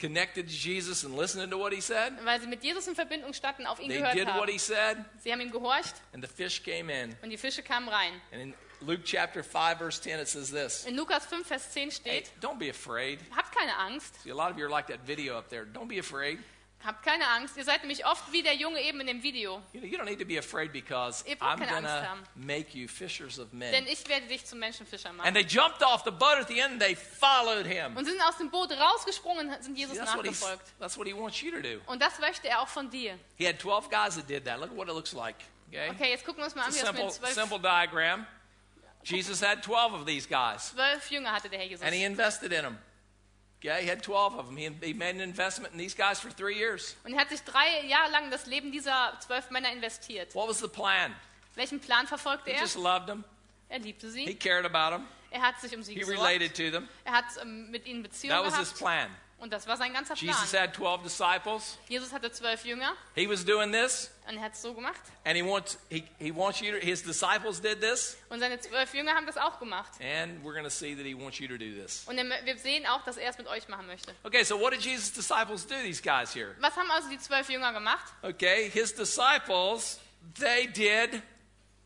connected 0.02 0.48
to 0.48 0.52
Jesus 0.54 1.04
and 1.04 1.16
listening 1.16 1.48
to 1.50 1.56
what 1.56 1.72
he 1.72 1.80
said. 1.80 2.12
Weil 2.24 2.40
sie 2.40 2.48
mit 2.48 2.62
Jesus 2.64 2.88
in 2.88 2.94
Verbindung 2.94 3.32
standen, 3.32 3.66
auf 3.66 3.78
ihn 3.80 3.88
They 3.88 3.98
gehört 3.98 4.14
did 4.14 4.26
what 4.28 4.50
he 4.50 4.58
said, 4.58 5.04
Sie 5.22 5.30
haben 5.32 5.40
ihm 5.40 5.52
gehorcht 5.52 5.94
and 6.12 6.22
the 6.22 6.28
fish 6.28 6.62
came 6.62 6.90
in. 6.90 7.14
und 7.22 7.30
die 7.30 7.38
Fische 7.38 7.62
kamen 7.62 7.88
rein. 7.88 8.12
And 8.32 8.42
in 8.42 8.54
Luke 8.80 9.02
chapter 9.04 9.44
5, 9.44 9.78
verse 9.78 10.00
10, 10.00 10.18
it 10.18 10.28
says 10.28 10.50
this 10.50 10.84
In 10.86 10.96
Lukas 10.96 11.24
5, 11.26 11.46
Vers 11.46 11.70
10 11.72 11.84
Hey, 11.84 11.90
steht, 11.90 12.30
don't 12.40 12.58
be 12.58 12.68
afraid. 12.68 13.20
habt 13.34 13.54
keine 13.54 13.76
Angst, 13.78 14.20
See, 14.24 14.30
a 14.30 14.34
lot 14.34 14.50
of 14.50 14.58
you 14.58 14.64
are 14.66 14.70
like 14.70 14.88
that 14.88 15.06
video 15.06 15.38
up 15.38 15.48
there. 15.48 15.64
Don't 15.64 15.88
be 15.88 15.98
afraid. 16.00 16.38
Habt 16.84 17.04
keine 17.04 17.26
Angst. 17.28 17.56
Ihr 17.56 17.64
seid 17.64 17.80
nämlich 17.80 18.04
oft 18.06 18.32
wie 18.32 18.42
der 18.42 18.54
Junge 18.54 18.80
eben 18.80 19.00
in 19.00 19.06
dem 19.06 19.22
Video. 19.22 19.62
You, 19.72 19.80
don't 19.98 20.04
need 20.04 20.18
to 20.18 20.24
be 20.24 20.38
afraid 20.38 20.72
because 20.72 21.24
Ihr 21.26 21.36
I'm 21.36 21.60
haben. 21.66 22.22
make 22.34 22.76
you 22.76 22.88
fishers 22.88 23.38
of 23.38 23.52
men. 23.52 23.72
Denn 23.72 23.86
ich 23.86 24.06
werde 24.08 24.26
dich 24.26 24.44
zum 24.44 24.58
Menschenfischer 24.58 25.10
And 25.10 25.18
machen. 25.18 25.34
they 25.34 25.44
jumped 25.44 25.82
off 25.82 26.02
the 26.04 26.10
boat 26.10 26.38
at 26.40 26.48
the 26.48 26.58
end 26.58 26.72
and 26.72 26.80
they 26.80 26.94
followed 26.94 27.66
him. 27.66 27.96
Und 27.96 28.04
sind 28.04 28.20
aus 28.22 28.36
dem 28.38 28.50
Boot 28.50 28.70
rausgesprungen 28.72 29.48
und 29.48 29.62
sind 29.62 29.74
See, 29.76 29.82
Jesus 29.82 29.98
that's, 29.98 30.14
what 30.16 30.26
he's, 30.26 30.40
nachgefolgt. 30.40 30.72
that's 30.78 30.96
what 30.98 31.06
he 31.06 31.14
wants 31.14 31.40
you 31.40 31.50
to 31.50 31.60
do. 31.60 31.80
Und 31.86 32.00
das 32.00 32.18
möchte 32.18 32.48
er 32.48 32.60
auch 32.60 32.68
von 32.68 32.90
dir. 32.90 33.18
He 33.36 33.46
had 33.46 33.60
12 33.60 33.88
guys 33.90 34.14
that 34.16 34.28
did 34.28 34.44
that. 34.44 34.58
Look 34.60 34.70
at 34.70 34.76
what 34.76 34.88
it 34.88 34.94
looks 34.94 35.12
like. 35.12 35.36
Okay? 35.68 35.90
Okay, 35.90 36.10
jetzt 36.10 36.24
gucken 36.24 36.40
wir 36.42 36.44
uns 36.44 36.54
mal 36.54 36.64
an, 36.64 36.74
wie 36.74 36.78
das 36.78 36.92
mit 36.92 36.96
simple, 36.96 37.12
zwölf, 37.12 37.34
simple 37.34 37.58
diagram. 37.60 38.26
Jesus 39.04 39.42
had 39.42 39.62
12 39.64 39.94
of 39.94 40.04
these 40.06 40.28
guys, 40.28 40.70
zwölf 40.72 41.10
Jünger 41.10 41.32
hatte 41.32 41.48
der 41.48 41.58
Herr 41.58 41.66
Jesus. 41.66 41.84
and 41.84 41.94
he 41.94 42.04
invested 42.04 42.52
in 42.52 42.62
them. 42.62 42.78
Okay, 43.64 43.82
he 43.82 43.88
had 43.88 44.02
12 44.02 44.34
of 44.38 44.46
them. 44.46 44.56
He, 44.56 44.68
he 44.82 44.92
made 44.92 45.14
an 45.14 45.20
investment 45.20 45.72
in 45.72 45.78
these 45.78 45.94
guys 45.94 46.18
for 46.18 46.30
three 46.30 46.56
years. 46.56 46.96
Und 47.04 47.14
er 47.14 47.20
hat 47.20 47.28
sich 47.28 47.40
drei 47.42 47.86
Jahre 47.86 48.10
lang 48.10 48.30
das 48.30 48.46
Leben 48.46 48.72
dieser 48.72 49.12
zwölf 49.20 49.50
Männer 49.50 49.70
investiert. 49.72 50.34
What 50.34 50.48
was 50.48 50.58
the 50.58 50.68
plan? 50.68 51.14
Welchen 51.54 51.78
Plan 51.80 52.06
verfolgte 52.08 52.50
He 52.50 52.56
er? 52.56 52.60
just 52.62 52.76
loved 52.76 53.06
them. 53.06 53.22
Er 53.68 53.78
liebte 53.78 54.06
He 54.08 54.26
sie. 54.26 54.34
cared 54.34 54.64
about 54.66 54.96
them. 54.96 55.06
Er 55.30 55.42
hat 55.42 55.60
sich 55.60 55.74
um 55.76 55.82
sie 55.82 55.94
He 55.94 56.00
gesorgt. 56.00 56.18
related 56.20 56.54
to 56.56 56.70
them. 56.70 56.88
Er 57.04 57.12
hat 57.12 57.24
ähm, 57.40 57.70
mit 57.70 57.86
ihnen 57.86 58.02
Beziehungen 58.02 58.42
That 58.42 58.52
was 58.52 58.58
his 58.58 58.74
gehabt. 58.74 58.78
plan. 58.80 59.10
Und 59.42 59.52
das 59.52 59.66
war 59.66 59.76
sein 59.76 59.92
ganzer 59.92 60.14
Plan. 60.14 60.28
Jesus 60.28 60.54
had 60.54 60.72
12 60.72 61.02
disciples. 61.02 61.76
Jesus 61.88 62.12
hatte 62.12 62.30
zwölf 62.30 62.64
Jünger 62.64 62.92
He 63.16 63.28
was 63.28 63.44
doing 63.44 63.72
this, 63.72 64.08
und 64.28 64.36
er 64.36 64.44
hat 64.44 64.52
es 64.52 64.62
so 64.62 64.72
gemacht. 64.72 65.00
and 65.24 65.36
he 65.36 65.42
wants 65.42 65.76
he, 65.90 66.04
he 66.20 66.30
wants 66.32 66.60
you 66.60 66.70
to. 66.70 66.78
His 66.78 67.02
disciples 67.02 67.60
did 67.60 67.80
this, 67.80 68.16
Und 68.28 68.38
seine 68.38 68.60
zwölf 68.60 68.94
Jünger 68.94 69.14
haben 69.16 69.26
das 69.26 69.36
auch 69.36 69.58
gemacht. 69.58 69.90
and 70.00 70.44
we're 70.44 70.52
going 70.52 70.62
to 70.62 70.70
see 70.70 70.94
that 70.94 71.04
he 71.04 71.12
wants 71.12 71.40
you 71.40 71.48
to 71.48 71.58
do 71.58 71.74
this. 71.74 72.04
Und 72.06 72.18
er, 72.18 72.24
wir 72.44 72.56
sehen 72.56 72.86
auch, 72.86 73.02
dass 73.02 73.16
er 73.16 73.30
es 73.30 73.36
mit 73.36 73.48
euch 73.48 73.66
machen 73.66 73.88
möchte. 73.88 74.14
Okay, 74.22 74.44
so 74.44 74.60
what 74.60 74.72
did 74.72 74.80
Jesus' 74.80 75.12
disciples 75.12 75.66
do? 75.66 75.74
These 75.82 76.00
guys 76.02 76.32
here. 76.32 76.54
Was 76.60 76.76
haben 76.76 76.88
also 76.92 77.08
die 77.08 77.18
zwölf 77.18 77.50
Jünger 77.50 77.72
gemacht? 77.72 78.04
Okay, 78.22 78.70
his 78.70 78.94
disciples 78.94 79.98
they 80.38 80.68
did 80.68 81.20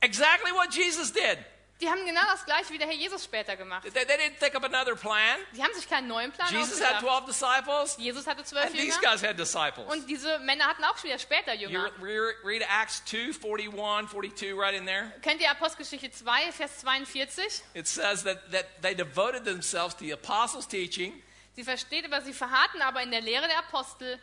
exactly 0.03 0.53
what 0.53 0.71
Jesus 0.75 1.11
did. 1.11 1.39
Die 1.81 1.91
haben 1.91 2.07
genau 2.07 2.23
das 2.33 2.45
gleiche 2.47 2.73
wie 2.73 2.79
der 2.79 2.87
Herr 2.87 2.95
Jesus 2.95 3.23
später 3.25 3.55
gemacht. 3.55 3.83
They, 3.93 4.07
they 4.07 4.17
didn't 4.17 4.39
think 4.39 4.55
up 4.55 4.65
another 4.65 4.95
plan. 4.97 5.39
Die 5.55 5.63
haben 5.63 5.75
sich 5.75 5.87
keinen 5.89 6.09
neuen 6.09 6.33
Plan 6.33 6.49
Jesus 6.51 6.81
had 6.83 7.03
ausgedacht. 7.05 7.27
12 7.27 7.27
disciples, 7.27 7.97
Jesus 7.99 8.27
hatte 8.27 8.45
zwölf 8.45 8.65
and 8.67 8.75
these 8.77 8.97
Jünger 8.99 9.11
guys 9.13 9.23
had 9.23 9.39
disciples. 9.39 9.87
und 9.93 10.09
diese 10.09 10.39
Männer 10.39 10.65
hatten 10.69 10.83
auch 10.85 11.03
wieder 11.05 11.19
später 11.19 11.53
You 11.55 11.69
Jünger. 11.69 11.91
re- 12.01 12.35
read 12.45 12.63
Acts 12.63 13.05
2 13.05 13.35
41, 13.43 14.11
42 14.11 14.55
right 14.57 14.75
in 14.75 14.87
there. 14.87 15.13
Kennt 15.21 15.43
ihr 15.43 15.51
Apostelgeschichte 15.51 16.11
2, 16.11 16.53
Vers 16.53 16.79
42? 16.81 17.63
It 17.75 17.87
says 17.87 18.25
that, 18.25 18.51
that 18.53 18.65
they 18.81 18.95
devoted 18.95 19.45
themselves 19.45 19.95
to 19.97 20.05
the 20.05 20.13
apostles' 20.13 20.67
teaching, 20.67 21.23
Sie 21.57 21.65
versteht 21.65 22.05
aber, 22.07 22.21
sie 22.23 22.33
verharrten 22.35 22.81
aber 22.83 23.03
in 23.03 23.11
der 23.11 23.21
Lehre 23.23 23.49
der 23.49 23.59
Apostel, 23.59 24.19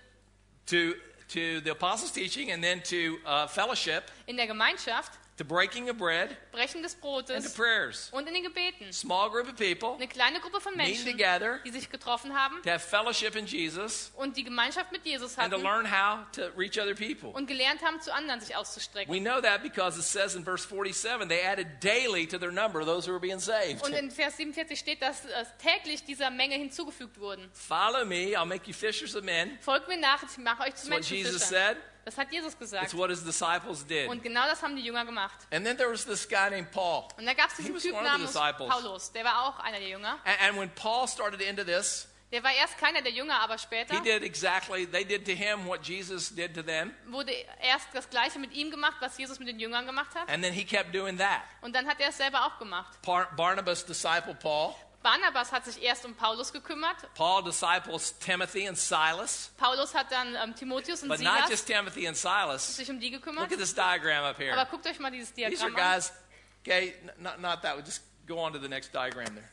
to, 0.68 0.94
to 1.28 1.62
the 1.64 1.70
apostles' 1.72 2.12
teaching, 2.12 2.52
and 2.52 2.64
then 2.64 2.82
to 2.84 3.18
uh, 3.28 3.48
fellowship, 3.48 4.04
in 4.28 4.38
der 4.38 4.48
Gemeinschaft, 4.48 5.12
to 5.38 5.44
breaking 5.44 5.90
of 5.90 5.98
bread, 5.98 6.38
Brechen 6.52 6.84
des 6.84 6.94
and 6.94 7.02
to 7.02 7.08
Brotes 7.08 7.54
prayers. 7.54 8.10
und 8.12 8.28
in 8.28 8.34
den 8.36 8.44
Gebeten. 8.44 8.92
Small 8.94 9.30
group 9.32 9.48
of 9.48 9.56
people 9.56 9.94
Eine 9.96 10.08
kleine 10.08 10.40
Gruppe 10.40 10.62
von 10.62 10.76
Menschen, 10.76 11.12
together 11.12 11.60
die 11.66 11.72
sich 11.72 11.90
getroffen 11.90 12.34
haben 12.38 12.62
to 12.64 12.70
have 12.70 12.88
fellowship 12.88 13.36
in 13.36 13.46
Jesus 13.48 14.12
und 14.16 14.38
die 14.38 14.44
Gemeinschaft 14.44 14.92
mit 14.92 15.04
Jesus 15.06 15.38
and 15.38 15.52
to 15.52 15.58
hatten 15.58 15.64
learn 15.64 15.86
how 15.92 16.20
to 16.34 16.44
reach 16.58 16.80
other 16.80 16.94
people. 16.94 17.30
und 17.30 17.48
gelernt 17.48 17.82
haben, 17.82 18.00
zu 18.02 18.14
anderen 18.14 18.42
sich 18.42 18.56
auszustrecken. 18.56 19.14
We 19.14 19.20
know 19.20 19.42
that 19.42 19.64
because 19.64 19.98
it 19.98 20.06
says 20.06 20.36
in 20.36 20.44
verse 20.44 20.68
47 20.68 21.28
they 21.28 21.44
added 21.44 21.68
daily 21.84 22.28
to 22.28 22.38
their 22.38 22.52
number 22.52 22.86
those 22.86 23.08
who 23.08 23.12
were 23.14 23.20
being 23.20 23.40
saved. 23.40 23.84
Und 23.84 23.94
in 23.94 24.12
Vers 24.12 24.38
47 24.38 24.78
steht, 24.78 25.02
dass 25.02 25.24
täglich 25.58 26.04
dieser 26.04 26.30
Menge 26.30 26.56
hinzugefügt 26.56 27.20
wurden. 27.20 27.50
Follow 27.54 28.06
me, 28.06 28.36
I'll 28.38 28.46
make 28.46 28.68
you 28.68 28.74
fishers 28.74 29.16
of 29.16 29.24
men. 29.24 29.58
Folgt 29.62 29.88
mir 29.88 29.98
nach, 29.98 30.22
ich 30.24 30.38
mache 30.38 30.64
euch 30.64 30.76
zu 30.76 30.88
That's 30.88 30.90
what 30.90 31.06
Jesus 31.10 31.50
Menschenfischern. 31.50 31.76
said. 31.76 31.78
Das 32.06 32.18
hat 32.18 32.32
Jesus 32.32 32.56
It's 32.60 32.96
what 32.96 33.10
his 33.10 33.24
disciples 33.24 33.86
did. 33.86 34.10
Und 34.10 34.22
genau 34.22 34.46
das 34.46 34.62
haben 34.62 34.76
die 34.76 34.84
Jünger 34.84 35.06
gemacht. 35.06 35.48
And 35.52 35.66
then 35.66 35.78
there 35.78 35.90
was 35.92 36.06
this 36.06 36.28
guy 36.28 36.50
named 36.50 36.72
Paul. 36.72 37.08
Und 37.18 37.26
da 37.26 37.34
gab 37.34 37.50
es 37.50 37.56
diesen 37.58 37.76
was 37.76 37.84
Typ 37.84 37.94
one 37.94 38.06
of 38.06 38.32
the 38.32 38.40
namens. 38.40 38.58
Paulus, 38.70 39.12
der 39.12 39.24
war 39.24 39.48
auch 39.48 39.60
einer 39.60 39.80
der 39.80 39.90
Jünger. 39.90 40.20
And, 40.26 40.42
and 40.42 40.58
when 40.60 40.70
Paul 40.76 41.08
started 41.08 41.42
into 41.42 41.64
this, 41.64 42.08
Der 42.34 42.44
war 42.44 42.52
erst 42.52 42.80
keiner 42.80 43.04
der 43.04 43.12
Jünger, 43.12 43.40
aber 43.42 43.60
später 43.60 43.94
he 43.94 44.02
did 44.02 44.24
exactly, 44.24 44.88
they 44.88 45.06
did 45.06 45.24
to 45.24 45.34
him 45.34 45.68
what 45.68 45.86
Jesus 45.88 46.34
did 46.34 46.56
to 46.56 46.64
them. 46.64 46.92
wurde 47.06 47.32
erst 47.62 47.88
das 47.94 48.10
Gleiche 48.10 48.40
mit 48.40 48.52
ihm 48.54 48.72
gemacht, 48.72 48.98
was 49.02 49.18
Jesus 49.20 49.38
mit 49.38 49.48
den 49.48 49.60
Jüngern 49.60 49.86
gemacht 49.86 50.16
hat. 50.16 50.28
And 50.30 50.44
then 50.44 50.52
he 50.52 50.66
kept 50.66 50.96
doing 50.96 51.16
that. 51.20 51.44
Und 51.62 51.76
dann 51.76 51.88
hat 51.88 52.00
er 52.00 52.10
es 52.10 52.18
selber 52.18 52.44
auch 52.48 52.58
gemacht. 52.58 53.00
Par- 53.04 53.30
Barnabas 53.36 53.86
discipled 53.86 54.40
Paul. 54.40 54.74
Barnabas 55.04 55.52
hat 55.52 55.66
sich 55.66 55.82
erst 55.84 56.06
um 56.06 56.16
Paulus 56.16 56.52
gekümmert. 56.54 56.96
Paul 57.14 57.44
disciples 57.44 58.18
Timothy 58.20 58.68
and 58.68 58.78
Silas. 58.78 59.52
Paulus 59.58 59.94
hat 59.94 60.12
dann 60.12 60.36
ähm, 60.36 60.56
Timotheus 60.56 61.04
und 61.04 61.10
But 61.10 61.20
not 61.20 61.34
Silas 61.36 61.50
just 61.50 61.68
Timothy 61.68 62.08
and 62.08 62.18
Silas. 62.18 62.78
sich 62.78 62.90
um 62.90 63.00
die 63.00 63.10
Look 63.10 63.22
gekümmert. 63.24 63.52
at 63.52 63.60
this 63.60 63.76
diagram 63.76 64.24
up 64.24 64.38
here. 64.38 64.54
Aber 64.54 64.70
guckt 64.70 64.88
euch 64.88 64.98
mal 65.00 65.12
dieses 65.12 65.34
These 65.34 65.48
are 65.48 65.70
Diagramm 65.70 65.76
an. 65.76 65.94
guys, 65.96 66.14
okay, 66.66 66.96
not, 67.20 67.40
not 67.42 67.62
that 67.62 67.76
one. 67.76 67.84
Just 67.86 68.02
go 68.26 68.40
on 68.40 68.54
to 68.54 68.60
the 68.60 68.68
next 68.70 68.94
diagram 68.94 69.36
there. 69.36 69.50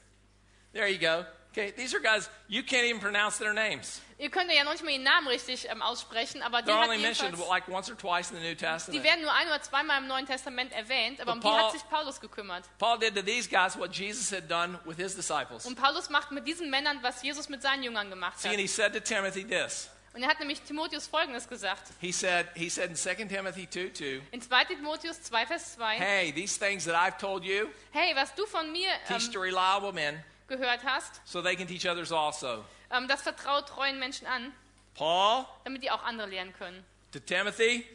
There 0.73 0.89
you 0.89 0.99
go. 0.99 1.25
Okay, 1.53 1.73
these 1.77 1.93
are 1.95 2.01
guys, 2.01 2.31
you 2.49 2.63
can't 2.63 2.85
even 2.85 3.01
pronounce 3.01 3.39
their 3.39 3.53
names. 3.53 4.01
Ihr 4.19 4.31
könnt 4.31 4.53
ja 4.53 4.63
noch 4.65 4.73
nicht 4.73 4.85
mal 4.85 4.91
ihren 4.93 5.03
Namen 5.03 5.27
richtig 5.29 5.69
ähm, 5.69 5.83
aussprechen, 5.83 6.43
aber 6.43 6.63
die, 6.63 6.71
They're 6.71 6.77
hat 6.79 6.89
only 6.89 6.99
mentioned 6.99 7.31
jedenfalls, 7.33 7.49
like 7.51 7.69
once 7.69 7.91
or 7.91 7.97
twice 7.97 8.31
in 8.31 8.37
the 8.37 8.43
New 8.43 8.51
die 8.51 8.57
Testament. 8.57 9.03
werden 9.03 9.23
nur 9.23 9.33
ein 9.33 9.47
oder 9.49 9.61
zweimal 9.63 9.99
im 10.01 10.07
Neuen 10.07 10.27
Testament 10.27 10.73
erwähnt, 10.73 11.21
aber 11.21 11.33
um 11.33 11.41
But 11.41 11.51
die 11.51 11.55
Paul- 11.57 11.65
hat 11.65 11.73
sich 11.73 11.89
Paulus 11.89 12.21
gekümmert. 12.21 12.65
Paul 12.79 12.99
did 12.99 13.15
to 13.17 13.23
these 13.23 13.49
guys 13.49 13.77
what 13.79 13.93
Jesus 13.97 14.31
had 14.31 14.49
done 14.49 14.79
with 14.85 14.97
his 14.99 15.17
disciples. 15.17 15.65
Und 15.67 15.75
Paulus 15.75 16.09
macht 16.11 16.31
mit 16.31 16.47
diesen 16.47 16.71
Männern, 16.71 16.99
was 17.03 17.23
Jesus 17.23 17.49
mit 17.49 17.63
seinen 17.63 17.83
Jüngern 17.83 18.11
gemacht 18.11 18.39
See, 18.39 18.49
hat. 18.49 18.55
and 18.55 18.61
he 18.61 18.69
said 18.69 18.93
to 18.93 19.01
Timothy 19.01 19.45
this. 19.45 19.89
Und 20.13 20.23
er 20.23 20.29
hat 20.29 20.39
nämlich 20.41 20.61
Timotheus 20.63 21.07
Folgendes 21.07 21.49
gesagt. 21.49 21.83
He 22.01 22.13
said, 22.13 22.47
he 22.55 22.69
said 22.69 22.91
in 22.91 22.97
2 22.97 23.27
Timothy 23.27 23.69
2 23.71 23.91
2, 23.95 24.23
In 24.33 24.41
2 24.43 24.65
Timotheus 24.65 25.23
2, 25.23 25.47
Vers 25.47 25.75
2. 25.77 25.97
Hey, 25.99 26.33
these 26.33 26.59
things 26.59 26.85
that 26.85 26.95
I've 26.97 27.17
told 27.19 27.45
you, 27.45 27.69
Hey, 27.93 28.15
was 28.15 28.35
du 28.35 28.45
von 28.47 28.71
mir 28.73 28.89
teach 29.09 29.27
ähm, 29.29 29.33
to 29.33 29.41
reliable 29.41 29.93
men 29.93 30.23
gehört 30.51 30.85
hast, 30.85 31.23
so 31.25 31.41
they 31.41 31.57
can 31.57 31.67
teach 31.67 31.87
others 31.89 32.13
also. 32.13 32.63
ähm, 32.91 33.09
das 33.09 33.23
vertraut 33.23 33.67
treuen 33.69 33.99
Menschen 33.99 34.27
an, 34.27 34.53
Paul 34.95 35.47
damit 35.65 35.83
die 35.83 35.91
auch 35.91 36.03
andere 36.05 36.29
lernen 36.29 36.53
können. 36.53 36.85
to 37.13 37.19
Timothy, 37.21 37.87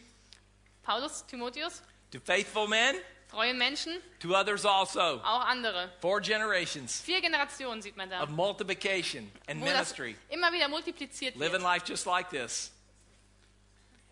Paulus, 0.83 1.23
Timotheus, 1.27 1.81
to 2.11 2.19
faithful 2.19 2.67
men, 2.67 2.95
treue 3.29 3.53
Menschen, 3.53 3.93
to 4.19 4.35
others 4.35 4.65
also. 4.65 4.99
auch 5.23 5.45
andere. 5.45 5.91
Four 6.01 6.21
generations 6.21 7.01
Vier 7.01 7.21
Generationen 7.21 7.81
sieht 7.81 7.97
man 7.97 8.09
da, 8.09 8.21
of 8.23 8.29
multiplication 8.29 9.31
and 9.47 9.61
ministry. 9.61 10.15
immer 10.29 10.51
wieder 10.51 10.67
multipliziert 10.67 11.35
Living 11.35 11.61
life 11.61 11.85
just 11.87 12.05
like 12.05 12.29
this. 12.29 12.71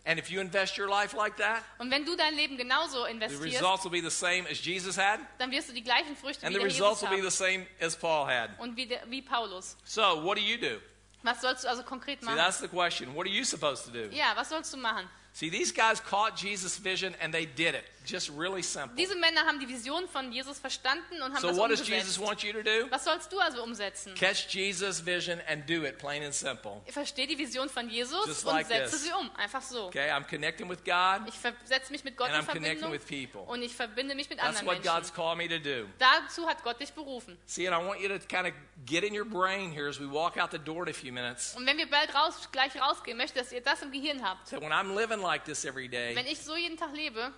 And 0.06 0.20
if 0.20 0.30
you 0.30 0.42
invest 0.42 0.78
your 0.78 0.89
life 0.89 1.16
like 1.16 1.38
that, 1.38 1.63
Und 1.80 1.89
wenn 1.89 2.06
du 2.06 2.16
dein 2.18 2.36
Leben 2.36 2.58
genauso 2.58 3.06
the 3.06 3.12
investierst, 3.12 3.56
results 3.56 3.84
will 3.86 3.92
be 3.92 4.02
the 4.02 4.12
same 4.12 4.46
as 4.50 4.60
Jesus 4.60 4.98
had, 4.98 5.20
dann 5.38 5.50
wirst 5.50 5.70
du 5.70 5.74
die 5.74 5.84
gleichen 5.84 6.16
Früchte 6.18 6.46
and 6.46 6.54
wie 6.54 6.60
the 6.60 6.66
results 6.66 7.02
Jesus 7.02 7.12
will 7.12 7.22
be 7.22 7.30
the 7.30 7.36
same 7.36 7.66
as 7.80 7.96
Paul 7.96 8.28
had. 8.28 8.50
Und 8.60 8.76
wie, 8.76 8.86
der, 8.86 9.02
wie 9.08 9.22
Paulus. 9.22 9.78
So, 9.86 10.24
what 10.24 10.38
do 10.38 10.42
you 10.42 10.58
do? 10.58 10.82
Was 11.24 11.39
sollst 11.39 11.63
du 11.63 11.70
also 11.70 11.84
konkret 11.84 12.22
machen? 12.22 12.36
See, 12.36 12.44
that's 12.44 12.60
the 12.60 12.68
question. 12.68 13.16
What 13.16 13.26
are 13.26 13.34
you 13.34 13.46
supposed 13.46 13.86
to 13.86 13.92
do? 13.92 14.13
Ja, 14.13 14.36
was 14.36 14.50
sollst 14.50 14.74
du 14.74 14.78
machen? 14.78 15.08
See, 15.32 15.50
these 15.50 15.72
guys 15.72 16.02
caught 16.02 16.36
Jesus' 16.36 16.78
vision 16.78 17.16
and 17.22 17.34
they 17.34 17.46
did 17.46 17.74
it. 17.74 17.86
Just 18.06 18.30
really 18.38 18.62
simple. 18.62 18.96
Diese 18.98 19.16
Männer 19.16 19.42
haben 19.46 19.60
die 19.60 19.68
Vision 19.68 20.08
von 20.08 20.32
Jesus 20.32 20.60
verstanden 20.60 21.22
und 21.22 21.34
haben 21.34 21.42
So 21.42 21.48
das 21.50 21.58
what 21.58 21.72
does 21.72 21.80
umgesetzt. 21.82 22.08
Jesus 22.18 22.20
want 22.20 22.44
you 22.44 22.52
to 22.54 22.62
do? 22.62 22.89
Was 22.92 23.04
sollst 23.06 23.32
du 23.32 23.39
also 23.39 23.63
umsetzen? 23.63 24.13
Catch 24.16 24.48
Jesus' 24.54 25.06
vision 25.06 25.39
and 25.48 25.68
do 25.70 25.84
it, 25.86 25.98
plain 25.98 26.24
and 26.24 26.34
simple. 26.34 26.82
Versteh 26.88 27.26
die 27.28 27.38
Vision 27.38 27.70
von 27.70 27.89
Jesus 27.89 28.26
Just 28.26 28.46
und 28.46 28.54
like 28.54 28.68
setze 28.68 28.92
this. 28.92 29.04
sie 29.06 29.12
um. 29.13 29.32
Einfach 29.36 29.62
so. 29.62 29.86
Okay, 29.88 30.10
I'm 30.12 30.26
connecting 30.28 30.70
with 30.70 30.84
God. 30.84 31.28
Ich 31.28 31.36
setze 31.66 31.92
mich 31.92 32.04
mit 32.04 32.18
Gott 32.18 32.30
And 32.30 32.38
in 32.38 32.42
I'm 32.44 32.52
connecting 32.54 32.80
Verbindung 32.80 32.92
with 32.92 33.06
people. 33.32 33.42
und 33.52 33.62
ich 33.62 33.74
verbinde 33.74 34.16
mich 34.16 34.30
mit 34.30 34.39
That's 34.39 34.58
anderen 34.60 34.68
what 34.68 34.84
God's 34.84 35.12
Menschen. 35.12 35.16
called 35.16 35.38
me 35.38 35.48
to 35.48 35.60
do. 35.60 35.88
Dazu 36.00 36.48
hat 36.48 36.63
Gott 36.63 36.80
dich 36.80 36.92
berufen. 36.94 37.38
See, 37.46 37.68
and 37.68 37.76
I 37.76 37.86
want 37.88 38.02
you 38.02 38.10
to 38.10 38.20
kind 38.28 38.48
of 38.48 38.54
get 38.86 39.04
in 39.04 39.13
your 39.18 39.26
brain 39.26 39.72
here 39.72 39.88
as 39.88 40.00
we 40.00 40.06
walk 40.12 40.38
out 40.38 40.52
the 40.52 40.60
door 40.60 40.84
in 40.84 40.89
a 40.89 40.94
few 40.94 41.12
minutes. 41.13 41.56
Und 41.56 41.66
wenn 41.66 41.78
wir 41.78 41.89
bald 41.89 42.13
raus, 42.13 42.50
gleich 42.52 42.76
rausgehen, 42.80 43.18
möchte 43.18 43.39
ich, 43.39 43.46
dass 43.46 43.52
ihr 43.54 43.62
das 43.62 43.82
im 43.82 43.92
Gehirn 43.92 44.22
habt. 44.24 44.50
That 44.50 44.62
when 44.62 44.72
I'm 44.74 44.94
living 44.96 45.22
like 45.22 45.46
this 45.46 45.63
every 45.66 45.88
day, 45.88 46.16
Wenn 46.16 46.28
ich 46.28 46.39
so 46.42 46.56
jeden 46.56 46.78
Tag 46.78 46.94
lebe, 46.94 47.32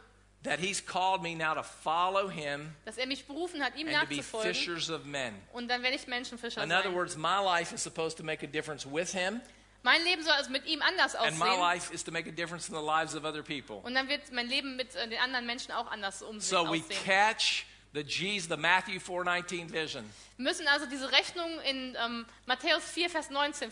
that 0.45 0.59
He's 0.59 0.81
called 0.85 1.21
me 1.21 1.35
now 1.35 1.53
to 1.53 1.63
follow 1.63 2.27
Him 2.29 2.73
dass 2.85 2.97
er 2.97 3.05
mich 3.07 3.25
berufen 3.27 3.61
hat, 3.63 3.75
ihm 3.75 3.87
and 3.87 3.99
to 4.01 4.05
be 4.07 4.15
nachzufolgen. 4.17 4.53
fishers 4.53 4.89
of 4.89 5.05
men. 5.05 5.33
Und 5.53 5.67
dann 5.67 5.83
werde 5.83 5.95
ich 5.95 6.07
Menschenfischer 6.07 6.63
In 6.63 6.71
other 6.71 6.83
sein. 6.83 6.93
words, 6.95 7.15
my 7.17 7.39
life 7.43 7.73
is 7.73 7.83
supposed 7.83 8.17
to 8.17 8.23
make 8.23 8.43
a 8.43 8.47
difference 8.49 8.85
with 8.89 9.11
Him, 9.11 9.41
Mein 9.83 10.03
Leben 10.03 10.23
soll 10.23 10.33
also 10.33 10.49
mit 10.49 10.65
ihm 10.65 10.81
anders 10.81 11.13
and 11.15 11.37
my 11.37 11.45
aussehen. 11.49 11.59
life 11.59 11.93
is 11.93 12.03
to 12.03 12.11
make 12.11 12.27
a 12.27 12.31
difference 12.31 12.67
in 12.69 12.73
the 12.75 12.81
lives 12.81 13.13
of 13.13 13.23
other 13.23 13.43
people. 13.43 13.81
Und 13.83 13.93
dann 13.93 14.07
wird 14.09 14.31
mein 14.31 14.47
Leben 14.47 14.75
mit 14.77 14.95
äh, 14.95 15.07
den 15.07 15.19
anderen 15.19 15.45
Menschen 15.45 15.71
auch 15.73 15.91
anders 15.91 16.23
umsehen, 16.23 16.41
So 16.41 16.63
we 16.73 16.79
aussehen. 16.79 17.03
catch 17.05 17.65
the 17.93 18.01
Jesus, 18.01 18.49
the 18.49 18.57
Matthew 18.57 18.99
4:19 18.99 19.71
vision. 19.71 20.03
Wir 20.37 20.43
müssen 20.49 20.67
also 20.67 20.87
diese 20.87 21.11
Rechnung 21.11 21.59
in 21.61 21.95
ähm, 22.03 22.25
Matthäus 22.47 22.83
4, 22.89 23.11
Vers 23.11 23.29
19, 23.29 23.71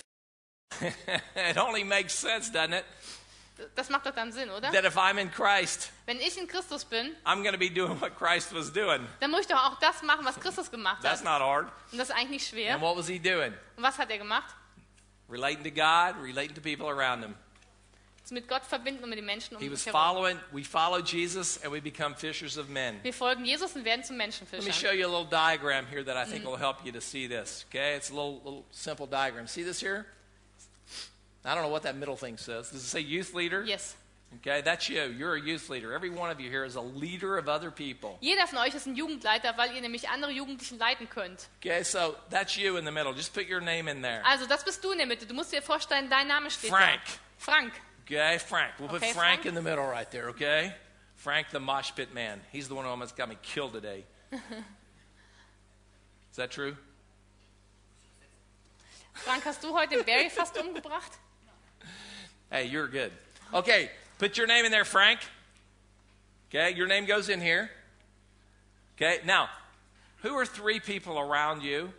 it 1.36 1.58
only 1.58 1.84
makes 1.84 2.14
sense, 2.14 2.52
doesn't 2.52 2.74
it? 2.74 2.86
Das 3.76 3.90
macht 3.90 4.06
doch 4.06 4.14
dann 4.14 4.32
Sinn, 4.32 4.50
oder? 4.50 4.72
That 4.72 4.86
if 4.86 4.98
I'm 4.98 5.18
in 5.18 5.32
Christ, 5.32 5.92
Wenn 6.06 6.20
ich 6.20 6.38
in 6.38 6.48
Christus 6.48 6.86
bin, 6.86 7.16
I'm 7.26 7.42
going 7.42 7.54
to 7.54 7.58
be 7.58 7.70
doing 7.70 8.00
what 8.02 8.18
Christ 8.18 8.54
was 8.54 8.72
doing. 8.72 9.08
dann 9.20 9.32
muss 9.32 9.42
ich 9.42 9.48
doch 9.48 9.64
auch 9.64 9.80
das 9.80 10.02
machen, 10.04 10.26
was 10.26 10.40
Christus 10.40 10.70
gemacht 10.72 11.02
That's 11.02 11.24
hat. 11.24 11.40
not 11.40 11.42
hard. 11.42 11.68
Und 11.92 11.98
das 11.98 12.10
ist 12.10 12.16
eigentlich 12.16 12.30
nicht 12.30 12.48
schwer. 12.48 12.74
And 12.74 12.82
what 12.82 12.98
was 12.98 13.08
he 13.08 13.20
doing? 13.20 13.54
Und 13.76 13.84
was 13.84 13.98
hat 13.98 14.10
er 14.10 14.18
gemacht? 14.18 14.56
Relating 15.30 15.64
to 15.64 15.72
God, 15.72 16.22
relating 16.22 16.54
to 16.54 16.62
people 16.62 16.88
around 16.88 17.24
him. 17.24 17.36
Mit 18.32 18.48
Gott 18.48 18.64
verbinden 18.66 19.04
und 19.04 19.10
mit 19.10 19.20
den 19.20 19.26
Menschen 19.26 19.56
um 19.56 19.62
He 19.62 19.70
was 19.72 19.84
following, 19.84 20.40
we 20.52 20.64
follow 20.64 21.00
Jesus 21.00 21.62
and 21.64 21.72
we 21.72 21.80
become 21.80 22.16
fishers 22.16 22.58
of 22.58 22.68
men. 22.68 23.00
Wir 23.04 23.14
folgen 23.14 23.46
Jesus 23.46 23.76
und 23.76 23.86
werden 23.86 24.04
zum 24.04 24.18
Let 24.18 24.64
me 24.64 24.72
show 24.72 24.92
you 24.92 25.06
a 25.06 25.10
little 25.10 25.26
diagram 25.26 25.86
here 25.86 26.04
that 26.04 26.18
I 26.18 26.26
think 26.28 26.44
will 26.44 26.58
help 26.58 26.84
you 26.84 26.92
to 26.94 27.02
see 27.02 27.28
this. 27.28 27.66
Okay, 27.70 27.96
it's 27.96 28.10
a 28.10 28.14
little, 28.14 28.42
little 28.44 28.66
simple 28.72 29.06
diagram. 29.06 29.46
See 29.46 29.64
this 29.64 29.80
here? 29.80 30.08
I 31.46 31.54
don't 31.54 31.64
know 31.64 31.70
what 31.70 31.84
that 31.84 31.96
middle 31.98 32.16
thing 32.16 32.38
says. 32.38 32.70
Does 32.70 32.84
it 32.84 32.88
say 32.88 33.00
youth 33.02 33.34
leader? 33.34 33.64
Yes. 33.66 33.96
Okay, 34.38 34.62
that's 34.62 34.90
you. 34.90 35.04
You're 35.04 35.36
a 35.36 35.42
youth 35.42 35.70
leader. 35.70 35.94
Every 35.94 36.10
one 36.10 36.32
of 36.32 36.40
you 36.40 36.50
here 36.50 36.64
is 36.66 36.76
a 36.76 36.82
leader 36.82 37.38
of 37.38 37.48
other 37.48 37.70
people. 37.70 38.18
Jeder 38.20 38.48
von 38.48 38.58
euch 38.60 38.74
ist 38.74 38.88
ein 38.88 38.96
Jugendleiter, 38.96 39.56
weil 39.58 39.74
ihr 39.76 39.82
nämlich 39.82 40.10
andere 40.10 40.32
Jugendlichen 40.32 40.80
leiten 40.80 41.08
könnt. 41.08 41.50
Okay, 41.60 41.84
so 41.84 42.16
that's 42.32 42.58
you 42.58 42.78
in 42.78 42.86
the 42.86 42.92
middle. 42.92 43.14
Just 43.14 43.34
put 43.34 43.48
your 43.48 43.62
name 43.62 43.88
in 43.88 44.02
there. 44.02 44.24
Also, 44.26 44.48
das 44.48 44.64
bist 44.64 44.84
du 44.84 44.92
in 44.92 44.98
der 44.98 45.06
Mitte. 45.06 45.28
Du 45.28 45.36
musst 45.36 45.52
dir 45.54 45.62
vorstellen, 45.62 46.10
dein 46.10 46.28
Name 46.28 46.50
steht 46.50 46.72
Frank. 46.72 47.02
da. 47.06 47.12
Frank. 47.38 47.74
Okay, 48.06 48.40
Frank. 48.40 48.72
We'll 48.80 48.88
put 48.90 49.04
Okay, 49.04 49.14
Frank 49.14 49.42
Frank. 49.42 49.46
in 49.46 49.54
the 49.56 49.62
middle 49.62 49.86
right 49.86 50.10
there, 50.10 50.30
okay? 50.30 50.74
Frank 51.16 51.48
the 51.52 51.60
mosh 51.60 51.92
pit 51.94 52.12
man. 52.14 52.42
He's 52.52 52.68
the 52.68 52.74
one 52.74 52.86
who 52.86 52.90
almost 52.92 53.16
got 53.16 53.30
me 53.30 53.38
killed 53.44 53.74
today. 53.74 54.04
Is 56.32 56.38
that 56.38 56.50
true? 56.50 56.76
Frank, 59.14 59.44
hast 59.46 59.64
du 59.64 59.72
heute 59.74 59.96
den 59.98 60.04
Barry 60.06 60.30
fast 60.32 60.58
umgebracht? 60.58 61.12
Hey, 62.54 62.66
you're 62.66 62.88
good. 62.88 63.12
Okay, 63.52 63.90
put 64.20 64.38
your 64.38 64.46
name 64.46 64.64
in 64.64 64.72
there, 64.72 64.86
Frank. 64.86 65.20
Okay, 66.50 66.76
your 66.76 66.86
name 66.86 67.08
goes 67.08 67.28
in 67.28 67.42
here. 67.42 67.72
Okay, 68.96 69.22
now, 69.26 69.50
who 70.22 70.36
are 70.36 70.46
three 70.46 70.80
people 70.80 71.18
around 71.18 71.64
you 71.64 71.92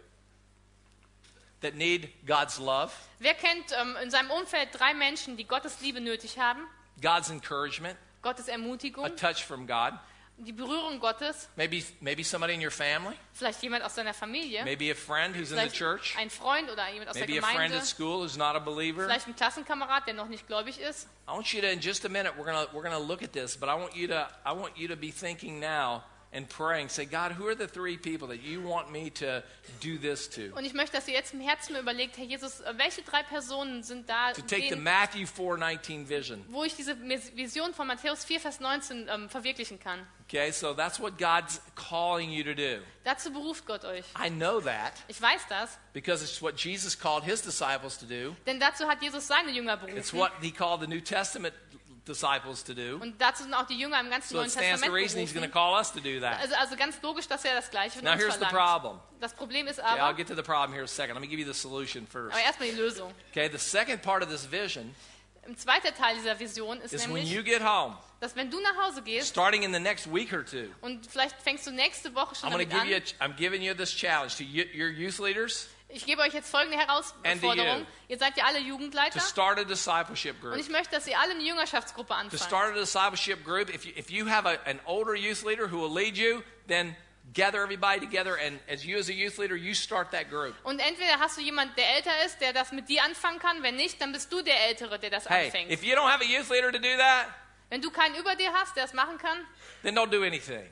that 1.61 1.75
need 1.75 2.09
God's 2.25 2.61
love, 2.61 2.95
Wer 3.19 3.35
kennt 3.35 3.73
ähm, 3.77 3.97
in 4.01 4.13
seinem 4.13 4.31
Umfeld 4.31 4.69
drei 4.73 4.95
Menschen, 4.95 5.37
die 5.37 5.43
Gottes 5.43 5.81
Liebe 5.81 6.01
nötig 6.01 6.39
haben? 6.39 6.69
God's 7.01 7.31
encouragement, 7.31 7.99
Gottes 8.23 8.47
Ermutigung. 8.47 9.05
a 9.05 9.11
touch 9.11 9.43
from 9.43 9.67
God? 9.67 9.99
Die 10.37 10.53
Berührung 10.53 10.99
Gottes, 10.99 11.49
Maybe, 11.57 11.85
maybe 12.01 12.25
somebody 12.25 12.55
in 12.55 12.61
your 12.61 12.71
family, 12.71 13.15
vielleicht 13.33 13.63
jemand 13.63 13.85
aus 13.85 13.95
deiner 13.95 14.15
Familie, 14.15 14.65
maybe 14.65 14.91
a 14.91 14.95
friend 14.95 15.35
who's 15.37 15.53
in 15.53 15.59
the 15.59 15.69
church, 15.69 16.17
ein 16.19 16.29
Freund 16.31 16.71
oder 16.71 16.89
jemand 16.91 17.11
aus 17.11 17.17
der 17.17 17.27
maybe 17.27 17.39
a 17.39 17.43
friend 17.43 17.57
Gemeinde, 17.57 17.77
at 17.79 17.87
school 17.87 18.23
who's 18.23 18.37
not 18.37 18.57
a 18.57 18.59
believer. 18.59 19.05
vielleicht 19.05 19.29
ein 19.29 19.37
Klassenkamerad, 19.37 20.07
der 20.07 20.15
noch 20.15 20.29
nicht 20.29 20.47
gläubig 20.47 20.81
ist. 20.81 21.09
I 21.29 21.33
want 21.33 21.53
you 21.53 21.61
to, 21.61 21.69
in 21.71 21.81
just 21.81 22.05
a 22.05 22.09
minute, 22.09 22.35
we're 22.37 22.45
gonna 22.45 22.67
we're 22.73 22.83
gonna 22.83 22.99
look 22.99 23.23
at 23.23 23.33
this, 23.33 23.57
but 23.57 23.69
I 23.69 23.75
want 23.75 23.95
you 23.95 24.09
to 24.09 24.29
I 24.45 24.53
want 24.53 24.77
you 24.77 24.89
to 24.89 24.97
be 24.97 25.11
thinking 25.13 25.61
now 25.61 26.03
and 26.35 26.49
praying. 26.49 26.89
Say, 26.89 27.05
God, 27.07 27.33
who 27.39 27.47
are 27.47 27.55
the 27.55 27.69
three 27.69 27.97
people 27.97 28.27
that 28.29 28.43
you 28.43 28.61
want 28.61 28.91
me 28.91 29.09
to 29.11 29.43
do 29.81 29.97
this 29.97 30.29
to? 30.31 30.53
Und 30.57 30.65
ich 30.65 30.75
möchte, 30.75 30.97
dass 30.97 31.07
ihr 31.09 31.15
jetzt 31.15 31.33
im 31.33 31.41
Herzen 31.41 31.77
überlegt, 31.77 32.17
Herr 32.19 32.25
Jesus, 32.25 32.63
welche 32.77 33.03
drei 33.03 33.23
Personen 33.23 33.83
sind 33.83 34.09
da, 34.09 34.33
To 34.33 34.43
take 34.43 34.63
the 34.63 34.69
denen, 34.71 34.83
Matthew 34.83 35.27
4:19 35.27 36.09
vision. 36.09 36.45
wo 36.49 36.65
ich 36.65 36.75
diese 36.75 36.97
Vision 37.35 37.73
von 37.73 37.87
Matthäus 37.87 38.25
4, 38.25 38.41
Vers 38.41 38.61
19 38.61 39.09
ähm, 39.09 39.29
verwirklichen 39.31 39.79
kann. 39.79 40.07
Okay, 40.29 40.51
so 40.51 40.73
that's 40.75 40.99
what 40.99 41.19
God's 41.19 41.61
calling 41.75 42.31
you 42.31 42.43
to 42.45 42.55
do. 42.55 42.81
Dazu 43.05 43.31
beruft 43.31 43.67
Gott 43.67 43.85
euch. 43.85 44.05
I 44.19 44.31
know 44.31 44.59
that 44.61 44.93
Ich 45.07 45.21
weiß 45.21 45.43
das, 45.49 45.79
because 45.93 46.25
it's 46.25 46.41
what 46.43 46.57
Jesus 46.59 46.99
called 46.99 47.23
his 47.25 47.43
disciples 47.43 47.99
to 47.99 48.07
do. 48.07 48.35
denn 48.47 48.59
dazu 48.59 48.89
hat 48.89 49.03
Jesus 49.03 49.27
seine 49.27 49.51
Jünger 49.53 49.75
It's 49.87 50.11
berufen. 50.11 50.19
what 50.19 50.33
he 50.41 50.51
called 50.51 50.81
the 50.81 50.87
New 50.89 51.01
Testament 51.03 51.55
disciples 52.07 52.63
to 52.65 52.75
do. 52.75 52.99
Und 53.01 53.21
dazu 53.21 53.43
sind 53.45 53.55
auch 53.55 53.67
die 53.67 53.79
Jünger 53.79 53.99
im 54.01 54.11
ganzen 54.11 54.29
So 54.31 54.37
Neuen 54.37 54.47
it 54.47 54.53
stands 54.53 54.69
to 54.69 54.87
Testament 54.87 54.95
reason 54.95 55.21
he's 55.21 55.33
going 55.33 55.43
to 55.45 55.51
berufen. 55.51 55.53
call 55.53 55.75
us 55.79 55.93
to 55.93 56.01
do 56.01 56.21
that. 56.21 56.41
Also, 56.41 56.55
also 56.57 56.77
ganz 56.77 57.01
logisch, 57.03 57.27
dass 57.29 57.45
er 57.45 57.55
das 57.55 57.71
Gleiche 57.71 57.97
von 57.99 58.05
Now 58.05 58.13
uns 58.13 58.21
here's 58.23 58.35
the 58.39 58.45
verlangt. 58.45 58.83
problem. 58.83 59.01
Das 59.21 59.33
Problem 59.35 59.67
ist 59.67 59.79
Okay, 59.79 60.01
I'll 60.01 60.15
get 60.15 60.27
to 60.29 60.35
the 60.35 60.43
problem 60.43 60.73
here 60.73 60.83
in 60.83 60.85
a 60.85 60.89
second. 60.89 61.15
Let 61.15 61.21
me 61.23 61.29
give 61.29 61.39
you 61.41 61.47
the 61.51 61.59
solution 61.59 62.07
first. 62.07 62.35
aber 62.35 62.43
erstmal 62.45 62.71
die 62.71 62.77
Lösung. 62.77 63.13
Okay, 63.31 63.49
the 63.51 63.59
second 63.59 64.03
part 64.03 64.23
of 64.23 64.29
this 64.29 64.45
vision 64.51 64.95
Im 65.47 65.57
zweiten 65.59 65.95
Teil 65.95 66.17
dieser 66.17 66.39
Vision 66.41 66.81
ist 66.81 66.93
is 66.95 67.03
when 67.03 67.15
nämlich, 67.15 67.31
you 67.31 67.43
get 67.43 67.63
home, 67.63 67.97
dass 68.21 68.35
wenn 68.35 68.51
du 68.51 68.59
nach 68.61 68.77
Hause 68.87 69.03
gehst 69.03 69.29
starting 69.29 69.63
in 69.63 69.75
the 69.75 69.79
next 69.81 70.07
week 70.11 70.33
or 70.33 70.43
two, 70.45 70.69
und 70.81 71.07
vielleicht 71.07 71.37
fängst 71.43 71.67
du 71.67 71.71
nächste 71.71 72.15
Woche 72.15 72.35
schon 72.35 72.49
I'm 72.49 72.53
going 72.53 72.67
to 72.69 72.75
damit 72.77 72.89
give 72.89 73.17
an, 73.21 73.29
you. 73.29 73.35
A, 73.35 73.35
I'm 73.35 73.37
giving 73.37 73.61
you 73.63 73.75
this 73.75 73.95
challenge 73.95 74.37
to 74.39 74.43
you, 74.43 74.65
your 74.75 74.89
youth 74.89 75.19
leaders 75.19 75.69
ich 75.89 76.07
gebe 76.07 76.23
euch 76.23 76.33
jetzt 76.33 76.51
folgende 76.51 76.77
Herausforderung. 76.79 77.83
to 77.85 77.87
Ihr 78.09 78.19
seid 78.19 78.37
ja 78.37 78.45
alle 78.45 78.59
to 78.59 78.65
Jugendleiter 78.65 79.21
start 79.21 79.59
a 79.59 79.65
discipleship 79.65 80.43
und 80.43 80.59
ich 80.59 80.69
möchte, 80.69 80.95
dass 80.97 81.07
ihr 81.07 81.19
alle 81.19 81.33
eine 81.33 81.43
Jüngerschaftsgruppe 81.43 82.09
To 82.09 82.15
anfangt. 82.15 82.43
start 82.43 82.73
a 82.77 82.79
discipleship 82.81 83.45
group, 83.45 83.69
if 83.73 83.85
you, 83.85 83.93
if 83.97 84.11
you 84.11 84.27
have 84.29 84.47
a, 84.49 84.59
an 84.69 84.81
older 84.87 85.15
youth 85.15 85.43
leader 85.45 85.69
who 85.71 85.79
will 85.81 85.93
lead 85.93 86.17
you, 86.17 86.43
then 86.67 86.97
gather 87.33 87.63
everybody 87.63 88.01
together, 88.01 88.37
and 88.37 88.59
as 88.69 88.85
you 88.85 88.99
as 88.99 89.09
a 89.09 89.13
youth 89.13 89.39
leader, 89.39 89.57
you 89.57 89.73
start 89.75 90.11
that 90.11 90.29
group. 90.29 90.55
Und 90.65 90.79
entweder 90.79 91.19
hast 91.19 91.37
du 91.39 91.41
jemanden, 91.41 91.75
der 91.77 91.97
älter 91.97 92.11
ist, 92.27 92.39
der 92.41 92.53
das 92.53 92.71
mit 92.73 92.89
dir 92.89 93.03
anfangen 93.03 93.39
kann, 93.39 93.63
wenn 93.63 93.77
nicht, 93.77 94.01
dann 94.01 94.13
bist 94.13 94.31
du 94.33 94.43
der 94.43 94.67
Ältere, 94.69 94.99
der 94.99 95.11
das 95.11 95.29
Hey, 95.29 95.47
anfängt. 95.47 95.71
if 95.71 95.83
you 95.83 95.95
don't 95.97 96.11
have 96.11 96.23
a 96.23 96.27
youth 96.27 96.49
leader 96.51 96.71
to 96.73 96.79
do 96.79 96.97
that, 96.99 97.27
Wenn 97.71 97.81
du 97.81 97.91
keinen 97.91 98.15
über 98.17 98.37
dir 98.37 98.53
hast, 98.53 98.77
der 98.77 98.85
das 98.85 98.93
machen 98.93 99.17
kann, 99.19 99.39
then 99.83 99.97
don't 99.97 100.11
do 100.11 100.23
anything. 100.23 100.69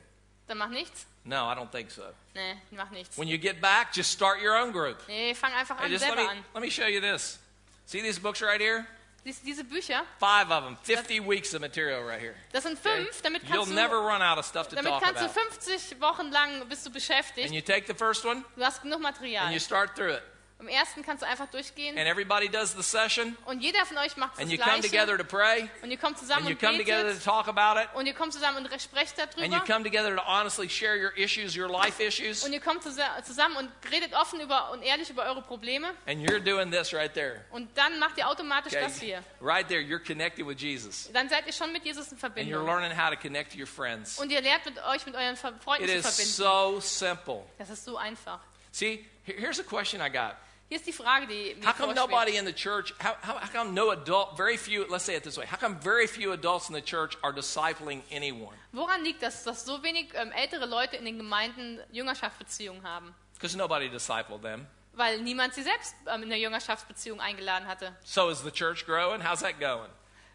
dann 0.47 0.57
mach 0.59 0.69
nichts. 0.69 1.07
No, 1.25 1.45
I 1.45 1.55
don't 1.55 1.71
think 1.71 1.89
so. 1.91 2.03
Nee, 2.35 2.55
mach 2.75 2.91
nichts. 2.91 3.17
When 3.17 3.27
you 3.29 3.37
get 3.37 3.61
back, 3.61 3.93
just 3.93 4.11
start 4.11 4.41
your 4.41 4.57
own 4.57 4.71
group. 4.71 5.01
Nee, 5.07 5.33
fang 5.33 5.53
einfach 5.53 5.77
Hey, 5.77 5.85
an, 5.85 5.91
just 5.91 6.03
let 6.05 6.13
selber 6.17 6.25
me, 6.27 6.37
an. 6.37 6.43
let 6.53 6.61
me 6.63 6.69
show 6.69 6.87
you 6.87 6.99
this. 6.99 7.37
See 7.85 8.01
these 8.01 8.19
books 8.19 8.41
right 8.41 8.59
here? 8.59 8.85
Dies, 9.25 9.39
diese 9.39 9.63
Bücher, 9.63 10.01
Five 10.19 10.51
of 10.51 10.63
them, 10.65 10.75
50 10.83 11.21
weeks 11.21 11.53
of 11.53 11.61
material 11.61 12.03
right 12.03 12.19
here. 12.19 12.35
das 12.51 12.63
sind 12.63 12.77
Okay? 12.77 13.05
fünf, 13.05 13.21
damit 13.21 13.43
You'll 13.49 13.63
du, 13.65 13.73
never 13.73 14.01
run 14.01 14.21
out 14.21 14.37
of 14.37 14.45
stuff 14.45 14.67
to 14.67 14.75
damit 14.75 14.91
talk 14.91 15.01
kannst 15.01 15.21
du 15.21 15.25
about. 15.27 15.33
50 15.33 16.01
Wochen 16.01 16.29
lang 16.31 16.67
bist 16.67 16.85
du 16.85 16.89
beschäftigt. 16.89 17.45
And 17.45 17.53
you 17.55 17.61
take 17.61 17.87
the 17.87 17.93
first 17.93 18.25
one 18.25 18.43
Du 18.57 18.63
hast 18.65 18.81
genug 18.81 18.99
Material. 18.99 19.45
and 19.45 19.53
you 19.53 19.59
start 19.59 19.95
through 19.95 20.13
it. 20.15 20.23
Im 20.59 20.69
ersten 20.69 21.03
kannst 21.03 21.21
du 21.23 21.27
einfach 21.27 21.47
durchgehen 21.49 21.97
And 21.97 22.07
everybody 22.07 22.47
does 22.47 22.71
the 22.73 22.81
session 22.81 23.35
und 23.45 23.59
jeder 23.61 23.85
von 23.85 23.97
euch 23.97 24.15
macht 24.15 24.33
das 24.35 24.43
and 24.43 24.51
you 24.51 24.57
come 24.57 24.79
Gleiche. 24.79 24.89
together 24.89 25.17
to 25.17 25.23
pray 25.25 25.69
Und 25.81 25.91
ihr 25.91 25.97
kommt 25.97 26.17
zusammen 26.17 26.47
and 26.47 26.49
you 26.49 26.55
und 26.55 26.61
come 26.61 26.77
together 26.77 27.01
to 27.03 27.07
betet 27.09 27.23
talk 27.25 27.47
about 27.49 27.77
it 27.81 27.89
und 27.95 28.05
ihr 28.05 28.13
kommt 28.13 28.31
zusammen 28.31 28.57
und 28.65 28.81
sprecht 28.81 29.19
and 29.19 29.35
you 29.35 29.41
darüber. 29.49 29.65
come 29.65 29.83
together 29.83 30.15
to 30.15 30.21
honestly 30.25 30.69
share 30.69 30.95
your 30.97 31.11
issues, 31.17 31.57
your 31.57 31.67
life 31.69 32.01
issues. 32.01 32.43
Und 32.45 32.53
ihr 32.53 32.61
kommt 32.61 32.81
zusa- 32.81 33.21
zusammen 33.23 33.57
und 33.57 33.69
redet 33.91 34.13
offen 34.13 34.39
über 34.39 34.71
und 34.71 34.83
ehrlich 34.83 35.09
über 35.09 35.23
eure 35.25 35.41
Probleme. 35.41 35.89
And 36.05 36.21
you're 36.29 36.39
doing 36.39 36.71
this 36.71 36.93
right 36.93 37.13
there. 37.13 37.43
Und 37.51 37.69
dann 37.77 37.99
macht 37.99 38.17
ihr 38.17 38.27
automatisch 38.29 38.73
Okay? 38.73 38.83
das 38.83 38.99
hier. 39.01 39.23
Right 39.41 39.67
there, 39.67 39.81
you're 39.81 39.99
connected 39.99 40.47
with 40.47 40.61
Jesus. 40.61 41.09
Dann 41.11 41.27
seid 41.27 41.45
ihr 41.45 41.51
schon 41.53 41.73
mit 41.73 41.83
Jesus 41.83 42.07
in 42.07 42.13
And 42.13 42.19
you're 42.23 42.29
Verbindung. 42.29 42.65
learning 42.65 42.97
how 42.97 43.09
to 43.09 43.17
connect 43.17 43.51
to 43.51 43.57
your 43.59 43.67
friends. 43.67 44.17
Und 44.17 44.31
ihr 44.31 44.39
lernt 44.41 44.63
mit 44.65 44.77
euch 44.85 45.05
mit 45.05 45.15
euren 45.15 45.35
Freunden 45.35 45.83
It 45.83 45.89
zu 45.89 45.95
is 45.97 46.05
verbinden. 46.05 46.31
so 46.31 46.79
simple. 46.79 47.43
Das 47.57 47.69
ist 47.69 47.83
so 47.83 47.97
einfach. 47.97 48.39
See, 48.73 49.05
here's 49.23 49.59
a 49.59 49.63
question 49.63 50.01
I 50.01 50.09
got. 50.09 50.35
Hier 50.67 50.77
ist 50.79 50.87
die 50.87 50.91
Frage, 50.91 51.27
die 51.27 51.55
mir 51.59 51.67
How 51.67 51.73
come 51.73 51.93
nobody 51.93 52.37
in 52.37 52.45
the 52.45 52.51
church, 52.51 52.91
how, 52.97 53.13
how, 53.21 53.37
how 53.37 53.47
come 53.47 53.75
no 53.75 53.91
adult, 53.91 54.35
very 54.35 54.57
few, 54.57 54.87
let's 54.89 55.03
say 55.03 55.15
it 55.15 55.23
this 55.23 55.37
way, 55.37 55.45
how 55.45 55.57
come 55.57 55.75
very 55.75 56.07
few 56.07 56.31
adults 56.31 56.69
in 56.69 56.73
the 56.73 56.81
church 56.81 57.15
are 57.21 57.31
discipling 57.31 58.01
anyone? 58.09 58.55
Woran 58.71 59.03
liegt 59.03 59.21
das, 59.21 59.43
dass 59.43 59.63
so 59.63 59.83
wenig 59.83 60.11
ähm, 60.15 60.31
ältere 60.31 60.65
Leute 60.65 60.95
in 60.95 61.05
den 61.05 61.19
Gemeinden 61.19 61.79
Jüngerschaftsbeziehungen 61.91 62.81
haben? 62.81 63.13
Because 63.35 63.55
nobody 63.55 63.89
discipled 63.89 64.41
them. 64.41 64.65
Weil 64.93 65.21
niemand 65.21 65.53
sie 65.53 65.61
selbst 65.61 65.93
ähm, 66.07 66.23
in 66.23 66.31
eine 66.31 66.41
Jüngerschaftsbeziehung 66.41 67.21
eingeladen 67.21 67.67
hatte. 67.67 67.95
So 68.03 68.29
is 68.29 68.41
the 68.41 68.49
church 68.49 68.87
growing? 68.87 69.21
How's 69.21 69.41
that 69.41 69.59
going? 69.59 69.91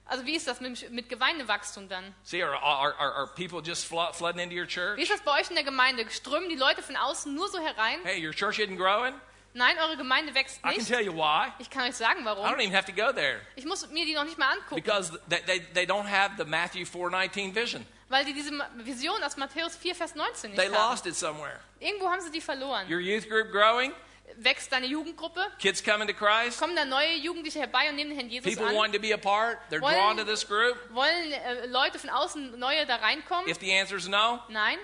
Also 0.09 0.25
wie 0.25 0.35
ist 0.37 0.49
das 0.49 0.61
mit, 0.61 0.90
mit 0.90 1.09
Gemeindewachstum 1.11 1.88
dann? 1.88 2.14
See, 2.25 2.42
are, 2.42 2.57
are, 2.62 2.94
are, 2.99 3.27
people 3.37 3.61
just 3.62 3.87
flo- 3.87 4.11
flooding 4.12 4.40
into 4.40 4.57
your 4.57 4.64
Wie 4.64 4.68
church? 4.68 4.99
ist 5.03 5.11
das 5.12 5.21
bei 5.21 5.38
euch 5.40 5.49
in 5.51 5.55
der 5.55 5.64
Gemeinde? 5.64 6.09
Strömen 6.11 6.49
die 6.49 6.55
Leute 6.57 6.83
von 6.83 6.97
außen 6.97 7.35
nur 7.35 7.49
so 7.49 7.59
herein? 7.59 8.01
Hey, 8.05 8.27
your 8.27 8.33
church 8.33 8.59
isn't 8.59 8.77
growing? 8.79 9.14
Nein, 9.55 9.77
eure 9.79 9.97
Gemeinde 9.97 10.35
wächst 10.35 10.59
I 10.59 10.68
can 10.68 10.77
nicht. 10.77 10.88
tell 10.88 11.03
you 11.05 11.12
why. 11.14 11.53
Ich 11.59 11.68
kann 11.68 11.87
euch 11.88 11.94
sagen, 11.97 12.23
I 12.23 12.25
warum. 12.25 12.44
don't 12.47 12.61
even 12.61 12.75
have 12.75 12.87
to 12.87 12.92
go 12.92 13.12
there 13.12 13.40
Ich 13.57 13.64
muss 13.66 13.87
mir 13.90 14.05
die 14.07 14.14
noch 14.14 14.25
nicht 14.25 14.38
mal 14.38 14.51
angucken, 14.53 14.77
because 14.77 15.18
they, 15.29 15.40
they, 15.47 15.61
they 15.75 15.85
don't 15.85 16.07
have 16.09 16.35
the 16.38 16.44
Matthew 16.44 16.85
4:19 16.85 17.55
vision. 17.55 17.87
weil 18.09 18.25
die 18.25 18.33
diese 18.33 18.51
Vision 18.77 19.23
aus 19.23 19.37
Matthäus 19.37 19.77
4, 19.77 19.94
Vers 19.94 20.14
19 20.14 20.55
They 20.55 20.68
nicht 20.68 20.79
haben. 20.79 20.90
lost 20.92 21.07
it 21.07 21.16
somewhere. 21.16 21.61
Irgendwo 21.81 22.09
haben 22.09 22.21
sie 22.23 22.31
die 22.31 22.40
verloren. 22.40 22.87
Your 22.90 23.01
youth 23.01 23.29
group 23.29 23.51
growing, 23.51 23.92
Wächst 24.37 24.71
deine 24.71 24.87
Jugendgruppe? 24.87 25.41
kids 25.59 25.83
coming 25.83 26.07
to 26.07 26.14
Christ, 26.14 26.61
Kommen 26.61 26.77
da 26.77 26.85
neue 26.85 27.14
Jugendliche 27.17 27.59
herbei 27.61 27.88
und 27.88 27.97
nehmen 27.97 28.11
den 28.11 28.19
Herrn 28.19 28.31
Jesus 28.31 28.53
people 28.55 28.69
an? 28.69 28.75
wanting 28.77 28.93
to 28.93 29.01
be 29.01 29.12
a 29.12 29.17
part, 29.17 29.59
they're 29.71 29.81
Wollen- 29.81 29.95
drawn 29.95 30.17
to 30.17 30.25
this 30.25 30.47
group. 30.47 30.77
Wollen 30.93 31.33
äh, 31.33 31.67
Leute 31.67 31.99
von 31.99 32.11
außen 32.11 32.59
neue 32.59 32.87
da 32.87 32.97
reinkommen? 32.97 33.49
If 33.49 33.59
the 33.59 33.73
answer 33.73 33.97
is 33.97 34.07
no, 34.09 34.41
Nein. 34.49 34.79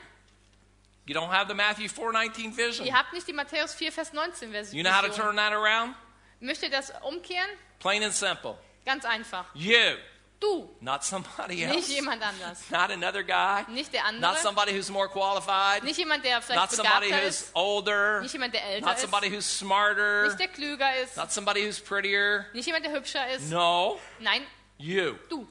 you 1.06 1.14
don't 1.14 1.30
have 1.30 1.46
the 1.48 1.54
Matthew 1.54 1.86
4:19 1.88 2.56
vision. 2.56 2.86
Ihr 2.86 2.94
habt 2.98 3.12
nicht 3.12 3.28
die 3.28 3.32
Matthäus 3.32 3.74
4, 3.74 3.92
Vers 3.92 4.12
19 4.12 4.50
Version. 4.50 4.76
You 4.76 4.82
know 4.82 4.92
how 4.92 5.02
to 5.06 5.12
turn 5.12 5.36
that 5.36 5.52
around? 5.52 5.94
Möchtet 6.40 6.64
ihr 6.72 6.76
das 6.78 6.92
umkehren? 7.02 7.48
Plain 7.78 8.02
and 8.02 8.12
simple. 8.12 8.56
Ganz 8.84 9.04
einfach. 9.04 9.44
You, 9.54 9.96
Du, 10.44 10.68
not 10.80 11.02
somebody 11.04 11.64
nicht 11.64 11.74
else. 11.74 11.92
jemand 11.92 12.22
anders. 12.22 12.64
Not 12.70 12.90
another 12.90 13.22
guy. 13.22 13.64
Nicht 13.68 13.92
der 13.92 14.02
Not 14.12 14.38
somebody 14.38 14.72
who's 14.72 14.90
more 14.90 15.08
qualified. 15.08 15.82
Nicht 15.84 15.98
jemand, 15.98 16.22
der 16.24 16.40
Not 16.54 16.70
somebody 16.70 17.10
who's 17.10 17.42
ist. 17.42 17.50
older. 17.54 18.20
Nicht 18.20 18.32
jemand, 18.32 18.52
der 18.52 18.62
älter 18.64 18.86
Not 18.86 18.96
ist. 18.96 19.02
somebody 19.02 19.30
who's 19.30 19.46
smarter. 19.46 20.24
Nicht 20.26 20.38
der 20.40 20.48
klüger 20.48 20.96
ist. 21.02 21.16
Not 21.16 21.32
somebody 21.32 21.64
who's 21.66 21.80
prettier. 21.80 22.46
Nicht 22.52 22.66
jemand, 22.66 22.84
der 22.84 22.92
hübscher 22.92 23.26
ist. 23.30 23.50
No, 23.50 23.98
Nein, 24.20 24.42
you. 24.78 25.14
du. 25.30 25.46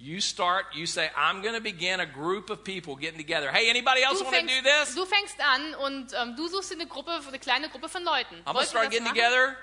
You 0.00 0.20
start, 0.20 0.66
you 0.76 0.86
say, 0.86 1.10
I'm 1.16 1.42
going 1.42 1.56
to 1.56 1.60
begin 1.60 1.98
a 1.98 2.06
group 2.06 2.50
of 2.50 2.62
people 2.62 2.94
getting 2.94 3.18
together. 3.18 3.50
Hey, 3.50 3.68
anybody 3.68 4.00
else 4.04 4.22
want 4.22 4.36
to 4.36 4.42
do 4.42 4.62
this? 4.62 4.94
du 4.94 5.04
fängst 5.04 5.40
an 5.40 5.74
und 5.74 6.12
ähm, 6.14 6.36
du 6.36 6.46
suchst 6.46 6.70
eine 6.72 6.86
Gruppe, 6.86 7.20
eine 7.26 7.38
kleine 7.40 7.68
Gruppe 7.68 7.88
von 7.88 8.04
Leuten. 8.04 8.36
I'm 8.46 8.52
going 8.52 8.64
to 8.64 8.70
start 8.70 8.90
getting 8.92 9.02
machen? 9.02 9.16
together, 9.16 9.56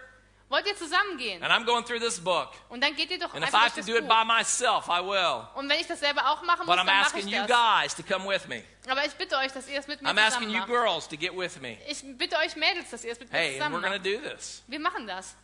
Wollt 0.48 0.68
ihr 0.68 0.76
zusammengehen? 0.76 1.42
and 1.44 1.52
I'm 1.52 1.66
going 1.66 1.84
through 1.84 2.00
this 2.00 2.20
book. 2.20 2.52
Und 2.70 2.82
dann 2.84 2.96
geht 2.96 3.10
ihr 3.10 3.18
doch 3.20 3.34
And 3.34 3.44
if 3.44 3.52
I 3.54 3.58
have 3.58 3.74
to 3.76 3.82
do 3.82 3.94
das 3.94 4.02
it 4.04 4.08
by 4.08 4.24
myself, 4.24 4.88
I 4.88 5.02
will. 5.02 5.48
Und 5.56 5.68
wenn 5.70 5.80
ich 5.80 5.88
das 5.88 6.00
selber 6.00 6.22
auch 6.30 6.44
machen 6.44 6.66
muss, 6.66 6.68
But 6.68 6.78
dann 6.78 6.88
I'm 6.88 7.00
mache 7.00 7.06
asking 7.08 7.28
ich 7.28 7.34
you 7.34 7.46
das. 7.48 7.50
guys 7.50 7.96
to 7.96 8.04
come 8.04 8.28
with 8.30 8.48
me. 8.48 8.64
Aber 8.88 9.04
ich 9.06 9.14
bitte 9.14 9.36
euch, 9.38 9.52
dass 9.52 9.68
ihr 9.68 9.80
es 9.80 9.88
mit 9.88 10.02
mir 10.02 10.10
I'm 10.10 10.20
asking 10.20 10.50
you 10.52 10.64
girls 10.66 11.08
to 11.08 11.18
get 11.18 11.36
with 11.36 11.60
me. 11.62 11.78
Ich 11.88 12.04
bitte 12.18 12.38
euch 12.38 12.56
Mädels, 12.56 12.92
dass 12.92 13.04
ihr 13.04 13.12
es 13.14 13.20
mit 13.20 13.32
mir 13.32 13.38
Hey, 13.38 13.60
and 13.60 13.74
zusammen 13.74 13.84
we're 13.84 13.98
to 13.98 14.04
do 14.04 14.30
this 14.30 14.64
Wir 14.68 14.80
machen 14.80 15.08
das, 15.08 15.36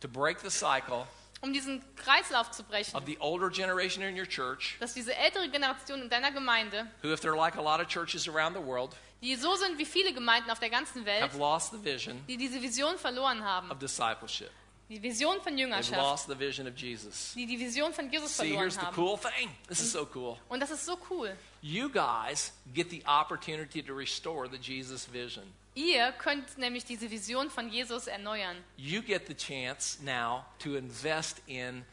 to 0.00 0.08
break 0.08 0.38
the 0.40 0.50
cycle 0.50 1.06
um 1.40 1.52
diesen 1.52 1.82
Kreislauf 1.96 2.50
zu 2.52 2.62
brechen. 2.62 2.96
of 2.96 3.04
the 3.06 3.18
older 3.20 3.50
generation 3.50 4.02
in 4.02 4.16
your 4.18 4.26
church, 4.26 4.76
Dass 4.80 4.94
diese 4.94 5.14
ältere 5.14 5.48
Generation 5.50 6.00
in 6.00 6.08
deiner 6.08 6.30
Gemeinde, 6.30 6.86
who, 7.02 7.12
if 7.12 7.20
they're 7.20 7.36
like 7.36 7.56
a 7.56 7.60
lot 7.60 7.80
of 7.80 7.88
churches 7.88 8.26
around 8.28 8.54
the 8.54 8.62
world, 8.62 8.94
die 9.24 9.36
so 9.36 9.54
sind 9.56 9.78
wie 9.78 9.84
viele 9.86 10.12
Gemeinden 10.12 10.50
auf 10.50 10.60
der 10.60 10.70
ganzen 10.70 11.04
Welt, 11.04 11.22
have 11.22 11.38
lost 11.38 11.72
the 11.72 11.82
vision 11.82 12.22
die 12.28 12.36
diese 12.36 12.60
Vision 12.60 12.98
verloren 12.98 13.42
haben. 13.42 13.70
of 13.70 13.78
discipleship. 13.78 14.50
Die 14.90 15.02
Vision 15.02 15.40
von 15.40 15.54
They've 15.54 15.60
Jüngerschaft. 15.60 15.96
lost 15.96 16.26
the 16.28 16.38
vision 16.38 16.66
of 16.68 16.76
Jesus. 16.76 17.32
Die 17.34 17.46
die 17.46 17.58
Vision 17.58 17.92
von 17.94 18.10
Jesus 18.12 18.36
See, 18.36 18.48
verloren 18.48 18.60
here's 18.60 18.74
the 18.74 18.80
haben. 18.82 18.94
cool 18.96 19.16
thing. 19.18 19.48
This 19.66 19.80
is 19.80 19.90
so 19.92 20.06
cool. 20.14 20.36
Und 20.50 20.60
das 20.60 20.70
ist 20.70 20.84
so 20.84 20.98
cool. 21.10 21.34
You 21.62 21.88
guys 21.88 22.52
get 22.74 22.90
the 22.90 23.02
opportunity 23.06 23.82
to 23.82 23.94
restore 23.94 24.46
the 24.46 24.58
Jesus 24.58 25.10
vision. 25.10 25.44
Ihr 25.74 26.12
könnt 26.12 26.58
nämlich 26.58 26.84
diese 26.84 27.10
Vision 27.10 27.48
von 27.50 27.70
Jesus 27.70 28.06
erneuern. 28.06 28.62
You 28.76 29.00
get 29.02 29.26
the 29.26 29.34
chance 29.34 29.98
now 30.04 30.44
to 30.58 30.76
invest 30.76 31.40
in 31.46 31.84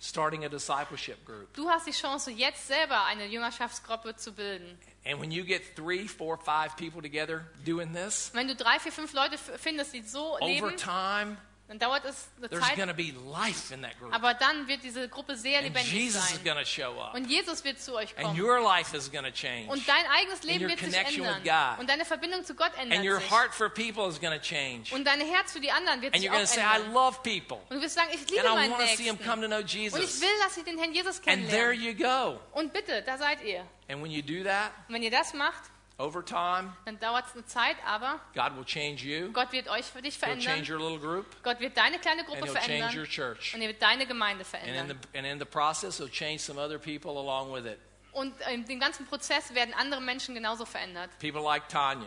starting 0.00 0.44
a 0.44 0.48
discipleship 0.48 1.24
group. 1.24 1.52
Du 1.54 1.68
hast 1.68 1.86
die 1.86 1.92
Chance, 1.92 2.30
jetzt 2.30 2.66
selber 2.66 3.04
eine 3.06 3.26
Jüngerschaftsgruppe 3.26 4.16
zu 4.16 4.32
bilden. 4.32 4.78
And 5.04 5.20
when 5.20 5.30
you 5.30 5.44
get 5.44 5.74
three, 5.74 6.06
four, 6.06 6.36
five 6.38 6.76
people 6.76 7.00
together 7.02 7.46
doing 7.64 7.92
this, 7.92 8.30
Wenn 8.34 8.48
du 8.48 8.54
drei, 8.54 8.78
vier, 8.78 8.92
fünf 8.92 9.12
Leute 9.12 9.38
findest, 9.38 9.94
die 9.94 10.02
so 10.02 10.36
over 10.36 10.46
leben, 10.46 10.76
time, 10.76 11.36
dann 11.68 11.78
dauert 11.78 12.04
es 12.06 12.28
eine 12.38 12.48
there's 12.48 12.62
going 12.74 12.76
Zeit. 12.78 12.88
to 12.88 12.94
be 12.94 13.12
life 13.30 13.72
in 13.74 13.82
that 13.82 13.98
group. 14.00 14.12
Aber 14.14 14.32
dann 14.34 14.66
wird 14.68 14.82
diese 14.82 15.08
Gruppe 15.08 15.36
sehr 15.36 15.58
And 15.58 15.68
lebendig 15.68 15.92
Jesus 15.92 16.22
is 16.24 16.30
sein. 16.36 16.44
going 16.44 16.58
to 16.58 16.64
show 16.64 16.98
up. 17.00 17.14
Und 17.14 17.26
Jesus 17.26 17.62
wird 17.62 17.78
zu 17.80 17.94
euch 17.94 18.16
And 18.16 18.26
kommen. 18.28 18.40
your 18.40 18.60
life 18.60 18.96
is 18.96 19.10
going 19.12 19.24
to 19.24 19.30
change. 19.30 19.70
Und 19.70 19.86
dein 19.86 20.06
eigenes 20.06 20.42
Leben 20.44 20.64
your 20.64 20.70
wird 20.70 20.80
sich 20.80 20.96
ändern. 20.96 21.42
God. 21.44 21.80
Und 21.80 21.90
deine 21.90 22.04
Verbindung 22.04 22.42
zu 22.44 22.54
Gott 22.54 22.72
And 22.78 22.90
ändert 22.92 23.04
your 23.12 23.20
sich. 23.20 23.30
heart 23.30 23.54
for 23.54 23.68
people 23.68 24.08
is 24.08 24.18
going 24.20 24.32
to 24.32 24.40
change. 24.42 24.94
Und 24.94 25.04
dein 25.04 25.20
Herz 25.20 25.52
für 25.52 25.60
die 25.60 25.70
anderen 25.70 26.00
wird 26.00 26.14
And 26.14 26.22
sich 26.22 26.30
you're 26.30 26.34
going 26.34 26.46
to 26.46 26.50
auch 26.50 26.54
say, 26.54 26.62
I 26.62 26.76
ändern. 26.76 26.92
love 26.94 27.18
people. 27.22 27.58
Und 27.68 27.76
du 27.76 27.80
wirst 27.82 27.94
sagen, 27.94 28.08
ich 28.12 28.20
And 28.20 28.30
liebe 28.30 28.42
I 28.46 28.54
meinen 28.54 28.74
see 28.96 29.02
Nächsten. 29.12 29.24
come 29.24 29.42
to 29.42 29.46
know 29.48 29.58
Und 29.58 29.66
ich 29.66 29.74
Jesus. 29.74 30.20
will, 30.22 30.28
dass 30.42 30.54
sie 30.54 30.64
den 30.64 30.78
Herrn 30.78 30.92
Jesus 30.94 31.16
And 31.26 31.48
there 31.50 31.76
kennenlernen. 31.76 31.82
you 31.82 31.94
go. 31.94 32.40
Und 32.52 32.72
bitte, 32.72 33.02
da 33.02 33.18
seid 33.18 33.42
ihr. 33.44 33.66
And 33.88 34.02
when 34.02 34.10
you 34.10 34.22
do 34.22 34.42
that, 34.48 34.72
Und 34.88 34.94
wenn 34.94 35.02
ihr 35.02 35.10
das 35.10 35.34
macht, 35.34 35.62
over 35.98 36.24
time, 36.24 36.72
dann 36.84 36.98
dauert 37.00 37.26
es 37.26 37.32
eine 37.34 37.44
Zeit, 37.46 37.76
aber 37.84 38.20
God 38.34 38.56
will 38.56 38.64
change 38.64 39.04
you. 39.04 39.32
Gott 39.32 39.50
wird 39.52 39.68
euch 39.68 39.84
für 39.84 40.00
dich 40.00 40.14
He'll 40.14 40.38
change 40.38 40.66
verändern. 40.66 40.70
your 40.72 40.78
little 40.90 40.98
group. 40.98 41.26
Gott 41.42 41.58
wird 41.60 41.76
deine 41.76 41.98
kleine 41.98 42.20
And 42.20 42.28
Gruppe 42.28 42.44
he'll 42.46 42.54
change 42.54 42.96
your 42.96 43.04
verändern. 43.06 43.06
church. 43.10 43.54
Und 43.54 43.62
er 43.62 43.68
wird 43.68 43.82
deine 43.82 44.06
Gemeinde 44.06 44.44
And 44.44 44.54
in, 44.54 44.60
verändern. 44.74 44.98
the, 45.12 45.18
and 45.18 45.26
in 45.26 45.38
the 45.38 45.44
process, 45.44 45.98
he'll 45.98 46.08
change 46.10 46.38
some 46.40 46.58
other 46.60 46.78
people 46.78 47.18
along 47.18 47.52
with 47.52 47.66
it. 47.66 47.78
Und 48.12 48.34
in 48.52 48.64
dem 48.64 48.80
ganzen 48.80 49.06
Prozess 49.06 49.52
werden 49.54 49.74
andere 49.74 50.00
Menschen 50.00 50.34
genauso 50.34 50.64
verändert. 50.64 51.10
People 51.20 51.42
like 51.42 51.68
Tanya. 51.68 52.06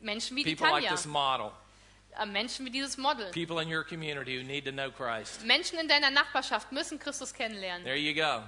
Menschen 0.00 0.36
wie 0.36 0.44
People 0.44 0.66
like 0.70 0.84
Tanja, 0.84 0.90
this 0.94 1.06
model. 1.06 1.50
äh, 2.18 2.26
Menschen 2.26 2.64
wie 2.66 2.70
dieses 2.70 2.96
Model. 2.96 3.30
People 3.32 3.60
in 3.62 3.68
your 3.72 3.82
community 3.82 4.38
who 4.38 4.44
need 4.46 4.64
to 4.64 4.72
know 4.72 4.90
Christ. 4.90 5.44
Menschen 5.44 5.78
in 5.78 5.88
deiner 5.88 6.10
Nachbarschaft 6.10 6.70
müssen 6.70 6.98
Christus 6.98 7.32
kennenlernen. 7.34 7.84
There 7.84 7.96
you 7.96 8.14
go. 8.14 8.42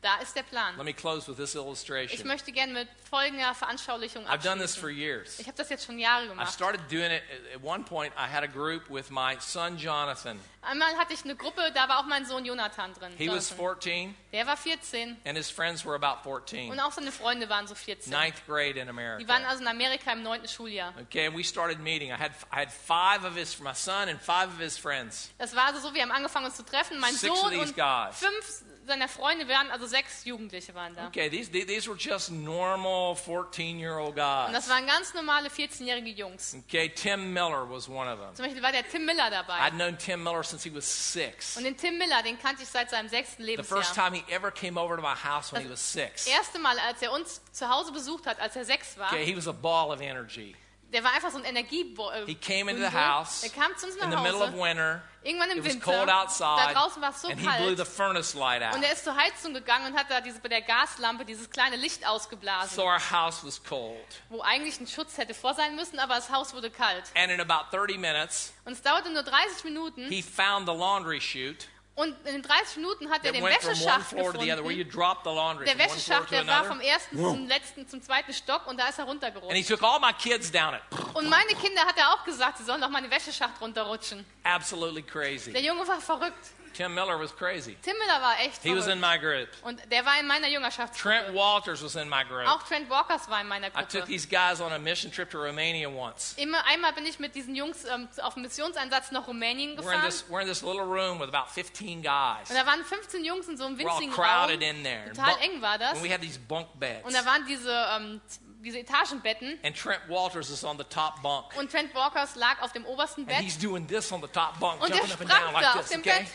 Da 0.00 0.18
ist 0.18 0.36
der 0.36 0.44
Plan. 0.44 0.76
Let 0.76 0.84
me 0.84 0.94
close 0.94 1.26
with 1.28 1.36
this 1.38 1.56
Ich 1.56 1.60
illustration. 1.60 2.26
möchte 2.28 2.52
gerne 2.52 2.72
mit 2.72 2.88
folgender 3.10 3.52
Veranschaulichung 3.52 4.24
I've 4.28 4.44
done 4.44 4.60
this 4.62 4.76
for 4.76 4.88
abschließen. 4.90 4.96
years. 4.96 5.38
Ich 5.40 5.46
habe 5.48 5.56
das 5.56 5.68
jetzt 5.70 5.86
schon 5.86 5.98
Jahre 5.98 6.26
I 6.26 6.28
gemacht. 6.28 6.52
started 6.54 6.80
doing 6.88 7.10
it 7.10 7.22
at 7.52 7.60
one 7.64 7.82
point. 7.82 8.12
I 8.16 8.28
had 8.32 8.44
a 8.44 8.46
group 8.46 8.88
with 8.88 9.10
my 9.10 9.36
son 9.40 9.76
Jonathan. 9.76 10.38
Einmal 10.62 10.94
hatte 10.96 11.14
ich 11.14 11.24
eine 11.24 11.34
Gruppe, 11.34 11.72
da 11.74 11.88
war 11.88 11.98
auch 11.98 12.04
mein 12.06 12.24
Sohn 12.26 12.44
Jonathan 12.44 12.94
drin. 12.94 13.12
He 13.16 13.28
was 13.28 13.48
Jonathan. 13.50 13.56
14, 13.80 14.14
Der 14.32 14.46
war 14.46 14.56
14 14.56 15.16
and 15.24 15.36
his 15.36 15.50
friends 15.50 15.84
were 15.84 15.96
about 15.96 16.22
14. 16.22 16.70
und 16.70 16.78
auch 16.78 16.92
seine 16.92 17.10
Freunde 17.10 17.48
waren 17.48 17.66
so 17.66 17.74
14. 17.74 18.12
Ninth 18.12 18.46
grade 18.46 18.78
in 18.78 18.86
Die 18.86 18.86
waren 18.86 18.88
America. 18.90 19.48
also 19.48 19.62
in 19.62 19.66
Amerika 19.68 20.12
im 20.12 20.22
neunten 20.22 20.48
Schuljahr. 20.48 20.92
Okay, 21.00 21.26
and 21.26 21.36
we 21.36 21.42
started 21.42 21.80
meeting. 21.80 22.10
I 22.10 22.16
had 22.18 22.30
I 22.52 22.60
had 22.60 22.70
five 22.70 23.24
of 23.24 23.34
his 23.36 23.58
my 23.58 23.74
son 23.74 24.08
and 24.08 24.20
five 24.22 24.48
of 24.48 24.60
his 24.60 24.78
friends. 24.78 25.30
Das 25.38 25.56
war 25.56 25.64
also 25.66 25.80
so, 25.80 25.92
wir 25.92 26.02
haben 26.02 26.12
angefangen 26.12 26.46
uns 26.46 26.54
zu 26.56 26.64
treffen. 26.64 27.00
Mein 27.00 27.14
Six 27.14 27.32
of 27.32 27.38
Sohn 27.38 27.50
these 27.50 27.62
und 27.62 27.74
guys. 27.76 28.16
fünf 28.18 28.62
seiner 28.88 29.08
Freunde 29.08 29.46
waren, 29.48 29.70
also 29.70 29.86
sechs 29.86 30.24
Jugendliche 30.24 30.74
waren 30.74 30.94
da. 30.96 31.06
Okay, 31.06 31.28
these 31.30 31.50
these 31.50 31.88
were 31.88 31.96
just 31.96 32.30
normal 32.32 33.14
14 33.14 33.78
year 33.78 33.98
old 33.98 34.10
Und 34.10 34.16
das 34.52 34.64
guys. 34.66 34.68
waren 34.70 34.86
ganz 34.86 35.14
normale 35.14 35.48
14-jährige 35.48 36.10
Jungs. 36.10 36.56
Okay, 36.66 36.88
Tim 36.88 37.32
Miller 37.32 37.68
was 37.70 37.88
one 37.88 38.10
of 38.12 38.18
them. 38.18 38.34
Zum 38.34 38.44
Beispiel 38.46 38.62
war 38.62 38.72
der 38.72 38.88
Tim 38.88 39.04
Miller 39.06 39.30
dabei. 39.30 39.54
I'd 39.60 39.72
known 39.76 39.96
Tim 39.96 40.22
Miller 40.24 40.42
since 40.42 40.64
he 40.68 40.74
was 40.74 40.84
six. 40.84 41.56
Und 41.56 41.64
den 41.64 41.76
Tim 41.76 41.96
Miller, 41.98 42.22
den 42.24 42.38
kannte 42.38 42.62
ich 42.64 42.68
seit 42.68 42.90
seinem 42.90 43.08
sechsten 43.08 43.42
The 43.44 43.50
Lebensjahr. 43.52 43.78
first 43.78 43.94
time 43.94 44.14
he 44.16 44.24
ever 44.32 44.50
came 44.50 44.76
over 44.80 44.96
to 44.96 45.02
my 45.02 45.14
house 45.14 45.52
when 45.52 45.62
he 45.62 45.70
was 45.70 45.80
six. 45.80 46.26
erste 46.26 46.58
Mal, 46.58 46.76
als 46.80 47.00
er 47.02 47.12
uns 47.12 47.40
zu 47.52 47.68
Hause 47.68 47.92
besucht 47.92 48.26
hat, 48.26 48.40
als 48.40 48.56
er 48.56 48.64
sechs 48.64 48.98
war, 48.98 49.12
Okay, 49.12 49.24
he 49.24 49.36
was 49.36 49.46
a 49.46 49.52
ball 49.52 49.90
of 49.92 50.00
energy. 50.00 50.56
Der 50.92 51.04
war 51.04 51.12
einfach 51.12 51.30
so 51.30 51.38
ein 51.38 51.44
Energie. 51.44 51.94
He 52.26 52.34
came 52.34 52.70
into 52.70 52.82
the 52.88 52.96
house 52.96 53.40
Der 53.42 53.50
kam 53.50 53.76
zu 53.76 53.86
uns 53.86 53.96
in 53.96 54.08
nach 54.08 54.16
the 54.16 54.22
middle 54.22 54.42
of 54.42 54.52
winter. 54.54 55.02
Irgendwann 55.22 55.50
im 55.50 55.58
It 55.58 55.64
was 55.64 55.72
Winter. 55.74 55.84
cold 55.92 56.08
Da 56.08 56.22
outside, 56.22 56.74
draußen 56.74 57.02
war 57.02 57.10
es 57.10 57.20
so 57.20 57.28
and 57.28 57.38
he 57.40 57.46
blew 57.46 57.70
the 57.70 57.76
kalt. 57.76 57.88
furnace 57.88 58.34
light 58.34 58.62
Und 58.62 58.78
out. 58.78 58.84
er 58.84 58.92
ist 58.92 59.04
zur 59.04 59.16
Heizung 59.16 59.52
gegangen 59.52 59.92
und 59.92 59.98
hat 59.98 60.06
da 60.10 60.20
diese, 60.20 60.40
bei 60.40 60.48
der 60.48 60.62
Gaslampe 60.62 61.24
dieses 61.24 61.50
kleine 61.50 61.76
Licht 61.76 62.06
ausgeblasen, 62.06 62.74
So 62.74 62.84
our 62.84 62.98
house 63.10 63.44
was 63.44 63.62
cold. 63.62 63.98
wo 64.30 64.40
eigentlich 64.40 64.80
ein 64.80 64.86
Schutz 64.86 65.18
hätte 65.18 65.34
vor 65.34 65.54
sein 65.54 65.74
müssen, 65.76 65.98
aber 65.98 66.14
das 66.14 66.30
Haus 66.30 66.54
wurde 66.54 66.70
kalt. 66.70 67.04
And 67.14 67.30
in 67.32 67.40
about 67.40 67.76
30 67.76 67.98
minutes, 67.98 68.52
Und 68.64 68.72
es 68.72 68.80
dauerte 68.82 69.10
nur 69.10 69.24
30 69.24 69.64
Minuten. 69.64 70.08
he 70.08 70.22
found 70.22 70.66
the 70.68 70.74
laundry 70.74 71.18
chute 71.18 71.66
Und 71.98 72.14
in 72.26 72.34
den 72.34 72.42
30 72.42 72.76
Minuten 72.76 73.10
hat 73.10 73.24
er 73.24 73.32
den 73.32 73.42
Wäscheschacht 73.44 74.10
gefunden. 74.10 74.88
drop 74.88 75.18
the 75.24 75.30
laundry 75.30 75.64
Der 75.64 75.76
Wäscheschacht, 75.78 76.30
der 76.30 76.46
war 76.46 76.62
vom 76.64 76.80
ersten 76.80 77.16
zum 77.18 77.48
letzten, 77.48 77.88
zum 77.88 78.00
zweiten 78.00 78.32
Stock 78.32 78.68
und 78.68 78.78
da 78.78 78.86
ist 78.86 79.00
er 79.00 79.02
And 79.08 79.20
he 79.20 79.26
runtergerutscht. 79.26 79.68
took 79.68 79.82
all 79.82 79.98
my 79.98 80.12
kids 80.12 80.52
down 80.52 80.74
it. 80.74 80.80
Und 81.14 81.28
meine 81.28 81.52
Kinder 81.60 81.84
hat 81.84 81.98
er 81.98 82.12
auch 82.12 82.24
gesagt, 82.24 82.58
sie 82.58 82.64
sollen 82.64 82.80
doch 82.80 82.88
mal 82.88 83.02
den 83.02 83.10
Wäscheschacht 83.10 83.60
runterrutschen. 83.60 84.24
Absolutely 84.44 85.02
Der 85.02 85.10
crazy. 85.12 85.50
Junge 85.58 85.88
war 85.88 86.00
verrückt. 86.00 86.46
Tim 86.78 86.94
Miller 86.94 87.18
was 87.18 87.34
crazy. 87.34 87.76
Tim 87.82 87.96
Miller 87.98 88.20
war 88.22 88.38
echt 88.40 88.62
He 88.62 88.72
was 88.74 88.86
in 88.86 89.00
my 89.00 89.18
group. 89.18 89.48
Und 89.62 89.80
der 89.90 90.06
war 90.06 90.18
in 90.20 90.26
meiner 90.28 90.42
Trent 90.42 90.52
Jüngerschaftsgruppe. 90.54 91.34
Walters 91.34 91.82
was 91.82 91.96
in 91.96 92.08
my 92.08 92.22
group. 92.24 92.46
Auch 92.46 92.62
Trent 92.62 92.88
Walkers 92.88 93.28
war 93.28 93.40
in 93.40 93.48
meiner 93.48 93.66
I 93.66 93.70
took 93.82 93.88
Gruppe. 93.90 94.06
these 94.06 94.26
guys 94.28 94.60
on 94.60 94.72
a 94.72 94.78
mission 94.78 95.10
trip 95.10 95.28
to 95.30 95.38
Romania 95.38 95.88
once. 95.88 96.34
Immer 96.38 96.64
einmal 96.66 96.92
bin 96.92 97.04
ich 97.04 97.18
mit 97.18 97.34
diesen 97.34 97.56
Jungs 97.56 97.84
ähm, 97.84 98.08
auf 98.22 98.36
einen 98.36 98.44
Missionseinsatz 98.44 99.10
nach 99.10 99.26
Rumänien 99.26 99.70
We're 99.70 99.72
in 99.72 99.76
gefahren. 99.84 100.02
this 100.06 100.24
we're 100.30 100.40
in 100.40 100.46
this 100.46 100.62
little 100.62 100.84
room 100.84 101.18
with 101.18 101.28
about 101.34 101.50
15 101.50 102.00
guys. 102.00 102.48
Und 102.48 102.54
da 102.56 102.64
waren 102.64 102.84
15 102.84 103.24
Jungs 103.24 103.48
in 103.48 103.56
so 103.56 103.64
einem 103.64 103.76
We're 103.76 103.88
all 103.90 103.98
winzigen 104.00 104.14
crowded 104.14 104.62
Raum. 104.62 104.76
in 104.76 104.84
there. 104.84 105.02
And 105.08 105.16
Total 105.16 105.34
bunk- 105.34 105.42
eng 105.44 105.60
war 105.60 105.78
das. 105.78 105.92
And 105.94 106.02
we 106.04 106.12
had 106.12 106.20
these 106.20 106.38
bunk 106.38 106.68
beds. 106.78 107.04
Und 107.04 107.12
da 107.12 107.24
waren 107.26 107.44
diese, 107.46 107.72
ähm, 107.96 108.20
diese 108.60 108.78
Etagenbetten. 108.80 109.58
And 109.64 109.76
Trent 109.76 110.00
Walters 110.08 110.50
is 110.50 110.64
on 110.64 110.78
the 110.78 110.84
top 110.84 111.20
bunk. 111.22 111.56
Und 111.56 111.70
Trent 111.70 111.94
Walkers 111.94 112.34
lag 112.36 112.60
auf 112.62 112.72
dem 112.72 112.84
obersten 112.86 113.22
And 113.22 113.28
Bett. 113.30 113.40
he's 113.40 113.58
doing 113.58 113.86
this 113.86 114.10
on 114.12 114.20
the 114.20 114.28
top 114.28 114.58
bunk, 114.60 114.80
Und 114.82 114.90
jumping 114.94 115.12
up 115.12 115.20
and 115.20 115.30
down 115.30 115.52
like 115.54 115.72
this, 115.74 115.88
dem 115.90 116.00
okay? 116.00 116.20
Bett. 116.20 116.28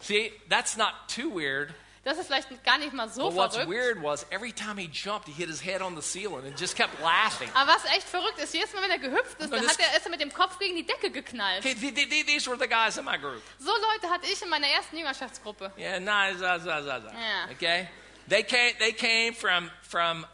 See, 0.00 0.32
that's 0.48 0.76
not 0.76 0.92
too 1.08 1.30
weird. 1.34 1.74
Das 2.04 2.16
ist 2.16 2.28
vielleicht 2.28 2.48
gar 2.64 2.78
nicht 2.78 2.92
mal 2.94 3.08
so 3.10 3.24
But 3.28 3.34
what's 3.34 3.56
verrückt. 3.56 3.70
weird 3.70 4.02
was 4.02 4.24
every 4.30 4.52
time 4.52 4.78
he 4.78 4.88
jumped, 4.90 5.26
he 5.26 5.32
hit 5.34 5.48
his 5.48 5.60
head 5.60 5.82
on 5.82 5.94
the 5.94 6.00
ceiling 6.00 6.46
and 6.46 6.56
just 6.58 6.74
kept 6.76 6.98
laughing. 7.02 7.50
Aber 7.54 7.72
was 7.72 7.84
echt 7.84 8.08
verrückt 8.08 8.38
ist, 8.38 8.54
jedes 8.54 8.72
Mal, 8.72 8.82
wenn 8.82 8.90
er 8.92 8.98
gehüpft 8.98 9.38
ist, 9.40 9.52
das- 9.52 9.66
hat 9.68 9.78
er, 9.78 9.94
ist 9.96 10.06
er 10.06 10.10
mit 10.10 10.20
dem 10.20 10.32
Kopf 10.32 10.58
gegen 10.58 10.76
die 10.76 10.86
Decke 10.86 11.10
geknallt. 11.10 11.58
Okay, 11.58 11.74
th- 11.74 11.92
th- 11.94 12.08
th- 12.08 12.24
these 12.26 12.48
were 12.48 12.56
the 12.58 12.68
guys 12.68 12.96
in 12.96 13.04
my 13.04 13.18
group. 13.18 13.42
So 13.58 13.72
Leute 13.72 14.08
hatte 14.10 14.26
ich 14.26 14.40
in 14.40 14.48
meiner 14.48 14.68
ersten 14.68 14.96
Jüngerschaftsgruppe. 14.96 15.72
Yeah, 15.76 15.98
nah, 16.00 16.32
za, 16.34 16.58
za, 16.60 16.82
za, 16.82 17.00
za. 17.00 17.10
Yeah. 17.10 17.50
Okay, 17.52 17.88
they 18.28 18.42
came. 18.42 18.72
They 18.78 18.92
came 18.92 19.34
from 19.34 19.70
from 19.82 20.24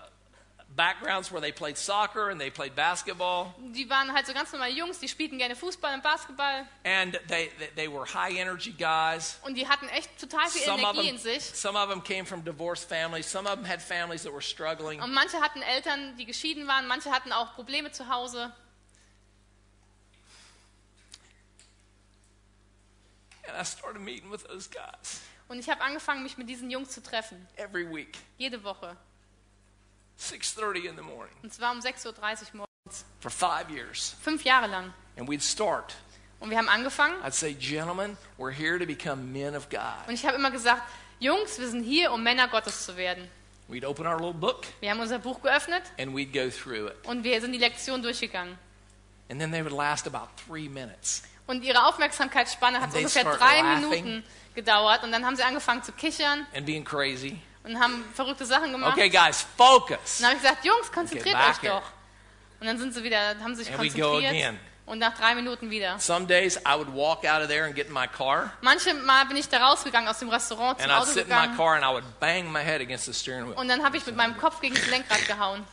backgrounds 0.76 1.30
where 1.30 1.40
they 1.40 1.52
played 1.52 1.76
soccer 1.78 2.30
and 2.30 2.40
they 2.40 2.50
played 2.50 2.74
basketball, 2.74 3.54
Die 3.72 3.88
waren 3.88 4.12
halt 4.12 4.26
so 4.26 4.32
ganz 4.32 4.50
normale 4.52 4.72
Jungs, 4.72 4.98
die 4.98 5.08
spielten 5.08 5.38
gerne 5.38 5.54
Fußball 5.54 5.94
und 5.94 6.02
Basketball. 6.02 6.66
and 6.84 7.18
they 7.28 7.50
they, 7.58 7.68
they 7.76 7.88
were 7.88 8.04
high 8.04 8.36
energy 8.36 8.72
guys. 8.72 9.38
Und 9.42 9.54
die 9.54 9.68
hatten 9.68 9.88
echt 9.88 10.18
total 10.18 10.48
viel 10.48 10.62
Some 10.62 10.80
Energie 10.82 11.06
them, 11.06 11.14
in 11.16 11.18
sich. 11.18 11.42
some 11.54 11.78
of 11.78 11.88
them 11.88 12.02
came 12.02 12.24
from 12.26 12.42
divorced 12.44 12.88
families. 12.88 13.30
Some 13.30 13.46
of 13.48 13.54
them 13.56 13.64
had 13.64 13.80
families 13.80 14.22
that 14.24 14.32
were 14.32 14.42
struggling. 14.42 15.00
Und 15.00 15.12
manche 15.14 15.40
hatten 15.40 15.62
Eltern, 15.62 16.16
die 16.16 16.24
geschieden 16.26 16.66
waren. 16.66 16.86
Manche 16.88 17.10
hatten 17.10 17.32
auch 17.32 17.54
Probleme 17.54 17.92
zu 17.92 18.08
Hause. 18.08 18.52
And 23.46 23.56
I 23.56 23.62
started 23.64 24.00
meeting 24.00 24.30
with 24.30 24.42
those 24.44 24.68
guys 24.68 25.20
Und 25.48 25.58
ich 25.58 25.68
habe 25.68 25.82
angefangen, 25.82 26.22
mich 26.22 26.38
mit 26.38 26.48
diesen 26.48 26.70
Jungs 26.70 26.90
zu 26.90 27.02
treffen. 27.02 27.46
every 27.56 27.84
week, 27.86 28.16
Jede 28.38 28.64
Woche. 28.64 28.96
6:30 30.18 30.84
in 30.88 30.96
the 30.96 31.02
morning, 31.02 31.34
Und 31.42 31.52
zwar 31.52 31.72
um 31.72 31.80
6.30 31.80 32.06
Uhr 32.54 32.66
morgens. 32.86 33.04
for 33.20 33.30
five 33.30 33.70
years. 33.70 34.16
Fünf 34.22 34.44
Jahre 34.44 34.66
lang. 34.68 34.92
And 35.16 35.28
we'd 35.28 35.42
start. 35.42 35.94
Und 36.40 36.50
wir 36.50 36.58
haben 36.58 36.68
angefangen. 36.68 37.14
I'd 37.22 37.32
say, 37.32 37.54
gentlemen, 37.54 38.16
we're 38.38 38.52
here 38.52 38.78
to 38.78 38.84
become 38.86 39.32
men 39.32 39.54
of 39.56 39.68
God. 39.70 40.06
Und 40.08 40.14
ich 40.14 40.24
habe 40.26 40.36
immer 40.36 40.50
gesagt, 40.50 40.82
Jungs, 41.20 41.58
wir 41.58 41.68
sind 41.68 41.84
hier, 41.84 42.12
um 42.12 42.22
Männer 42.22 42.48
Gottes 42.48 42.84
zu 42.84 42.96
werden. 42.96 43.28
We'd 43.68 43.84
open 43.86 44.06
our 44.06 44.16
little 44.18 44.34
book 44.34 44.66
Wir 44.80 44.90
haben 44.90 45.00
unser 45.00 45.18
Buch 45.18 45.40
geöffnet 45.40 45.82
and 45.98 46.12
we'd 46.14 46.32
go 46.34 46.50
through 46.50 46.88
it. 46.88 46.96
und 47.06 47.24
wir 47.24 47.40
sind 47.40 47.52
die 47.52 47.58
Lektion 47.58 48.02
durchgegangen. 48.02 48.58
And 49.30 49.40
then 49.40 49.50
they 49.52 49.62
would 49.62 49.72
last 49.72 50.06
about 50.06 50.28
three 50.46 50.68
minutes. 50.68 51.22
Und 51.46 51.62
ihre 51.64 51.86
Aufmerksamkeitsspanne 51.86 52.80
hat 52.80 52.94
ungefähr 52.94 53.24
drei 53.24 53.60
laughing. 53.62 53.90
Minuten 53.90 54.24
gedauert. 54.54 55.02
Und 55.02 55.12
dann 55.12 55.24
haben 55.24 55.36
sie 55.36 55.42
angefangen 55.42 55.82
zu 55.82 55.92
kichern 55.92 56.46
and 56.54 56.66
being 56.66 56.84
crazy. 56.84 57.38
Und 57.64 57.80
haben 57.80 58.04
verrückte 58.14 58.46
Sachen 58.46 58.72
gemacht. 58.72 58.92
Okay, 58.92 59.08
guys, 59.08 59.46
focus. 59.56 60.18
Und 60.18 60.22
dann 60.22 60.30
habe 60.30 60.36
ich 60.36 60.42
gesagt, 60.42 60.64
Jungs, 60.64 60.92
konzentriert 60.92 61.34
Okay, 61.34 61.50
euch 61.50 61.62
here. 61.62 61.74
doch. 61.74 61.90
Und 62.60 62.66
dann 62.66 62.78
sind 62.78 62.94
sie 62.94 63.02
wieder, 63.02 63.38
haben 63.40 63.54
sich 63.56 63.68
And 63.68 63.78
konzentriert. 63.78 64.54
Und 64.86 64.98
nach 64.98 65.16
drei 65.16 65.34
Minuten 65.34 65.70
wieder. 65.70 65.98
Some 65.98 66.26
days 66.26 66.58
I 66.58 66.76
would 66.76 66.94
walk 66.94 67.24
out 67.24 67.40
of 67.40 67.48
there 67.48 67.64
and 67.64 67.74
get 67.74 67.86
in 67.86 67.94
my 67.94 68.06
car, 68.06 68.52
Manche 68.60 68.92
Mal 68.92 69.24
bin 69.24 69.38
ich 69.38 69.48
da 69.48 69.66
rausgegangen 69.66 70.06
aus 70.08 70.18
dem 70.18 70.28
Restaurant 70.28 70.78
zum 70.78 70.90
and 70.90 70.92
I'd 70.92 71.02
Auto 71.02 71.10
sit 71.10 71.22
in 71.24 71.30
my 71.30 71.56
car 71.56 71.76
and 71.76 71.84
I 71.84 71.88
would 71.88 72.04
bang 72.20 72.52
my 72.52 72.60
head 72.62 72.82
against 72.82 73.06
the 73.06 73.14
steering 73.14 73.46
wheel. 73.46 73.54
Und 73.56 73.68
dann 73.68 73.82
habe 73.82 73.96
ich 73.96 74.04
mit 74.04 74.14
meinem 74.14 74.36
Kopf 74.36 74.60
gegen 74.60 74.74
das 74.74 74.86
Lenkrad 74.88 75.26
gehauen. 75.26 75.64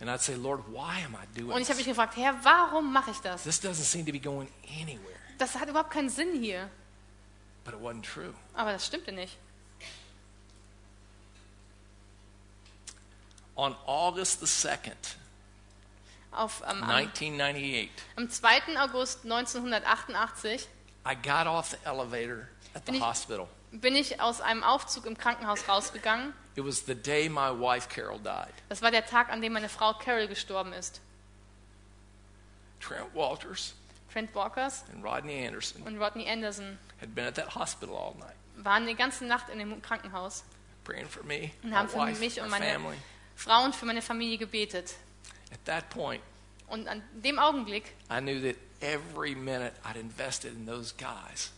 And 0.00 0.08
I'd 0.08 0.20
say, 0.20 0.34
Lord, 0.36 0.62
why 0.68 1.04
am 1.04 1.14
I 1.14 1.26
doing 1.36 1.50
Und 1.52 1.62
ich 1.62 1.68
habe 1.68 1.78
mich 1.78 1.86
gefragt, 1.86 2.16
Herr, 2.16 2.34
warum 2.44 2.92
mache 2.92 3.10
ich 3.10 3.18
das? 3.18 3.42
This 3.42 3.60
doesn't 3.60 3.82
seem 3.82 4.06
to 4.06 4.12
be 4.12 4.20
going 4.20 4.48
anywhere. 4.80 5.16
Das 5.38 5.56
hat 5.56 5.68
überhaupt 5.68 5.90
keinen 5.90 6.08
Sinn 6.08 6.40
hier. 6.40 6.70
But 7.64 7.74
it 7.74 7.80
wasn't 7.80 8.02
true. 8.02 8.32
Aber 8.54 8.72
das 8.72 8.86
stimmte 8.86 9.10
nicht. 9.10 9.36
On 13.60 13.76
August 13.86 14.40
the 14.40 14.46
2nd, 14.46 14.96
Auf, 16.32 16.62
ähm, 16.62 16.82
am, 16.82 16.88
1998, 16.88 17.90
am 18.16 18.30
2. 18.30 18.78
August 18.78 19.24
1988 19.24 20.66
I 21.06 21.14
got 21.14 21.46
off 21.46 21.68
the 21.72 21.76
elevator 21.84 22.48
at 22.74 22.86
the 22.86 22.92
Bin 22.92 22.94
ich- 22.94 23.02
hospital. 23.02 23.48
bin 23.70 23.94
ich 23.96 24.18
aus 24.18 24.40
einem 24.40 24.62
Aufzug 24.62 25.04
im 25.04 25.14
Krankenhaus 25.18 25.68
rausgegangen. 25.68 26.32
It 26.56 26.64
was 26.64 26.86
the 26.86 26.94
day 26.94 27.28
my 27.28 27.50
wife 27.50 27.86
Carol 27.90 28.18
died. 28.18 28.54
Das 28.70 28.80
war 28.80 28.90
der 28.90 29.04
Tag, 29.04 29.28
an 29.30 29.42
dem 29.42 29.52
meine 29.52 29.68
Frau 29.68 29.92
Carol 29.92 30.26
gestorben 30.26 30.72
ist. 30.72 31.02
Trent 32.80 33.14
Walters 33.14 33.74
Trent 34.10 34.34
Walkers 34.34 34.84
and 34.90 35.04
Rodney 35.04 35.46
Anderson 35.46 35.82
und 35.82 35.98
Rodney 36.00 36.26
Anderson 36.26 36.78
had 36.98 37.14
been 37.14 37.26
at 37.26 37.34
that 37.34 37.54
hospital 37.54 37.94
all 37.94 38.14
night, 38.18 38.36
waren 38.56 38.86
die 38.86 38.94
ganze 38.94 39.26
Nacht 39.26 39.50
in 39.50 39.58
dem 39.58 39.82
Krankenhaus 39.82 40.44
praying 40.82 41.08
for 41.10 41.22
me, 41.24 41.50
und 41.62 41.68
my 41.70 41.76
haben 41.76 41.88
für 41.90 41.98
wife, 41.98 42.20
mich 42.20 42.40
und 42.40 42.48
meine 42.48 42.64
family. 42.64 42.96
Frau 43.36 43.64
und 43.64 43.74
für 43.74 43.86
meine 43.86 44.02
Familie 44.02 44.38
gebetet. 44.38 44.94
At 45.52 45.64
that 45.64 45.90
point, 45.90 46.22
Und 46.68 46.86
an 46.88 47.02
dem 47.12 47.38
Augenblick, 47.38 47.84
I 48.10 48.20
knew 48.20 48.40
that 48.42 48.56
every 48.80 49.34
minute 49.34 49.72
I'd 49.84 49.98
invested 49.98 50.52
in 50.54 50.66
those 50.66 50.94
guys 50.96 51.52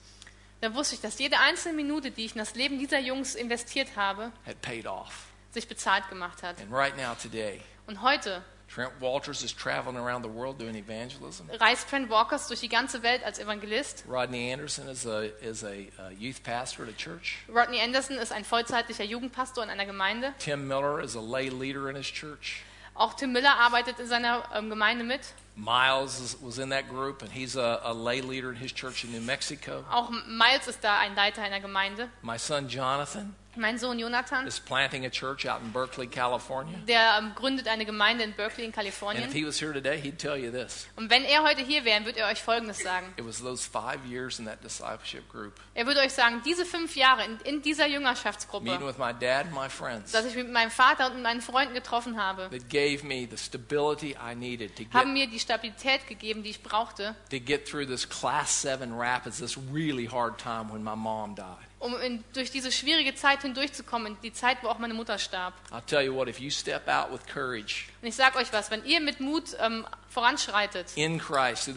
da 0.63 0.73
wusste 0.77 0.95
ich, 0.95 1.01
dass 1.01 1.19
jede 1.19 1.41
einzelne 1.41 1.75
Minute, 1.75 2.13
die 2.13 2.25
ich 2.25 2.33
in 2.33 2.39
das 2.39 2.55
Leben 2.55 2.79
dieser 2.79 3.01
Jungs 3.01 3.35
investiert 3.35 3.97
habe, 3.97 4.31
had 4.47 4.63
paid 4.63 4.87
off. 4.87 5.27
sich 5.51 5.67
bezahlt 5.67 6.09
gemacht 6.09 6.43
hat. 6.45 6.61
And 6.61 6.73
right 6.73 6.97
now, 6.97 7.15
today, 7.21 7.61
Und 7.89 8.01
heute 8.01 8.45
Trent 8.73 8.93
Walters 9.01 9.43
is 9.43 9.53
traveling 9.53 9.99
around 9.99 10.23
the 10.23 10.31
world 10.31 10.59
doing 10.59 10.77
evangelism. 10.77 11.47
reist 11.61 11.89
Trent 11.91 12.09
Walkers 12.09 12.49
durch 12.49 12.61
die 12.61 12.71
ganze 12.71 13.03
Welt 13.03 13.23
als 13.23 13.39
Evangelist. 13.39 14.05
Rodney 14.09 14.51
Anderson 14.51 14.89
is 14.89 15.05
a, 15.05 15.31
is 15.43 15.63
a, 15.63 15.91
uh 15.99 16.09
youth 16.19 16.43
pastor 16.43 16.85
at 16.85 16.89
a 16.89 16.93
church. 16.93 17.45
Rodney 17.49 17.81
Anderson 17.81 18.17
ist 18.17 18.33
ein 18.33 18.45
vollzeitlicher 18.45 19.05
Jugendpastor 19.05 19.63
in 19.63 19.69
einer 19.69 19.85
Gemeinde. 19.85 20.33
Tim 20.39 20.67
Miller 20.67 21.01
is 21.03 21.17
a 21.17 21.21
lay 21.21 21.51
leader 21.51 21.91
in 21.91 21.97
his 21.97 22.07
church. 22.07 22.63
Auch 22.95 23.13
Tim 23.15 23.33
Miller 23.33 23.55
arbeitet 23.59 23.99
in 23.99 24.07
seiner 24.07 24.43
ähm, 24.55 24.71
Gemeinde 24.71 25.05
mit. 25.05 25.21
Miles 25.55 26.39
was 26.41 26.57
in 26.57 26.71
that 26.71 26.89
group, 26.89 27.23
and 27.23 27.31
he's 27.31 27.57
a, 27.57 27.81
a 27.85 27.93
lay 27.93 28.23
leader 28.23 28.51
in 28.51 28.57
his 28.57 28.73
church 28.73 29.05
in 29.05 29.13
New 29.13 29.21
Mexico. 29.21 29.85
Auch 29.91 30.09
Miles 30.27 30.67
ist 30.67 30.83
da 30.83 30.99
ein 30.99 31.15
Leiter 31.15 31.43
einer 31.43 31.61
Gemeinde. 31.61 32.09
My 32.23 32.39
son 32.39 32.69
Jonathan 32.69 33.35
Mein 33.57 33.77
Sohn 33.79 33.99
Jonathan, 33.99 34.47
is 34.47 34.59
planting 34.59 35.05
a 35.05 35.11
church 35.11 35.47
out 35.47 35.61
in 35.63 35.73
Berkeley, 35.73 36.07
California. 36.07 36.79
der 36.89 37.19
ähm, 37.19 37.33
gründet 37.35 37.69
eine 37.69 37.85
Gemeinde 37.85 38.25
in 38.25 38.33
Berkeley 38.33 38.65
in 38.65 38.73
And 38.73 38.87
if 38.87 38.99
Kalifornien. 38.99 39.31
he 39.33 39.45
was 39.45 39.61
here 39.61 39.73
today, 39.73 40.01
he'd 40.01 40.19
tell 40.19 40.37
you 40.37 40.51
this. 40.51 40.89
Und 40.97 41.11
wenn 41.11 41.25
er 41.25 41.43
heute 41.43 41.61
hier 41.63 41.85
wäre, 41.85 42.05
würde 42.05 42.21
er 42.21 42.29
euch 42.31 42.43
Folgendes 42.43 42.79
sagen. 42.79 43.13
It 43.19 43.27
was 43.27 43.41
those 43.43 43.67
five 43.69 44.05
years 44.07 44.39
in 44.39 44.47
that 44.47 44.63
discipleship 44.65 45.29
group, 45.31 45.55
Er 45.75 45.87
würde 45.87 46.01
euch 46.01 46.13
sagen, 46.13 46.41
diese 46.45 46.65
fünf 46.65 46.97
Jahre 46.97 47.25
in, 47.25 47.39
in 47.45 47.63
dieser 47.63 47.85
meeting 47.85 48.01
Jüngerschaftsgruppe, 48.03 48.87
with 48.87 48.99
my 48.99 49.13
dad 49.13 49.47
and 49.47 49.55
my 49.55 49.69
friends, 49.69 50.13
dass 50.13 50.25
ich 50.25 50.35
mit 50.35 50.51
meinem 50.51 50.71
Vater 50.71 51.07
und 51.09 51.15
mit 51.15 51.23
meinen 51.23 51.41
Freunden 51.43 51.75
getroffen 51.75 52.17
habe, 52.23 52.49
that 52.51 52.69
gave 52.71 53.05
me 53.05 53.27
the 53.31 53.37
stability 53.37 54.17
I 54.17 54.35
needed 54.35 54.75
to 54.77 54.85
haben 54.97 55.15
get, 55.15 55.27
mir 55.27 55.27
die 55.27 55.39
Stabilität 55.41 56.07
gegeben, 56.09 56.43
die 56.43 56.51
ich 56.51 56.63
brauchte, 56.63 57.15
to 57.31 57.39
get 57.39 57.67
through 57.69 57.87
this 57.87 58.09
class 58.09 58.63
seven 58.63 58.93
rapids, 58.99 59.39
this 59.39 59.59
really 59.73 60.07
hard 60.07 60.39
time 60.39 60.73
when 60.73 60.83
my 60.83 60.97
mom 60.97 61.35
died. 61.35 61.59
Um 61.83 62.01
in, 62.01 62.25
durch 62.33 62.51
diese 62.51 62.71
schwierige 62.71 63.15
Zeit 63.15 63.43
hindurchzukommen, 63.43 64.17
die 64.23 64.33
Zeit, 64.33 64.59
wo 64.63 64.69
auch 64.69 64.79
meine 64.79 64.95
Mutter 64.95 65.19
starb. 65.19 65.55
What, 65.71 67.27
courage 67.27 67.87
Und 68.01 68.09
ich 68.09 68.15
sage 68.15 68.39
euch 68.39 68.53
was, 68.53 68.71
wenn 68.71 68.85
ihr 68.85 69.01
mit 69.01 69.21
Mut 69.21 69.57
ähm, 69.61 69.85
voranschreitet 70.09 70.93
in 70.95 71.19
Christ 71.19 71.71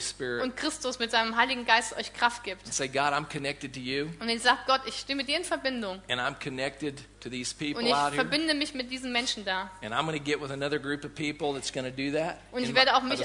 Spirit 0.00 0.42
und 0.42 0.56
Christus 0.56 0.98
mit 0.98 1.10
seinem 1.10 1.36
Heiligen 1.36 1.64
Geist 1.64 1.96
euch 1.96 2.12
Kraft 2.12 2.44
gibt 2.44 2.64
and 2.64 2.74
say, 2.74 2.86
you 2.86 4.08
und 4.20 4.28
ihr 4.28 4.40
sagt, 4.40 4.66
Gott, 4.66 4.82
ich 4.86 4.96
stehe 4.96 5.16
mit 5.16 5.28
dir 5.28 5.38
in 5.38 5.44
Verbindung 5.44 6.02
und 6.08 6.18
ich 7.86 8.14
verbinde 8.14 8.54
mich 8.54 8.74
mit 8.74 8.90
diesen 8.90 9.12
Menschen 9.12 9.44
da. 9.44 9.70
Und 12.52 12.62
ich 12.62 12.74
werde 12.74 12.96
auch 12.96 13.02
mich-. 13.02 13.20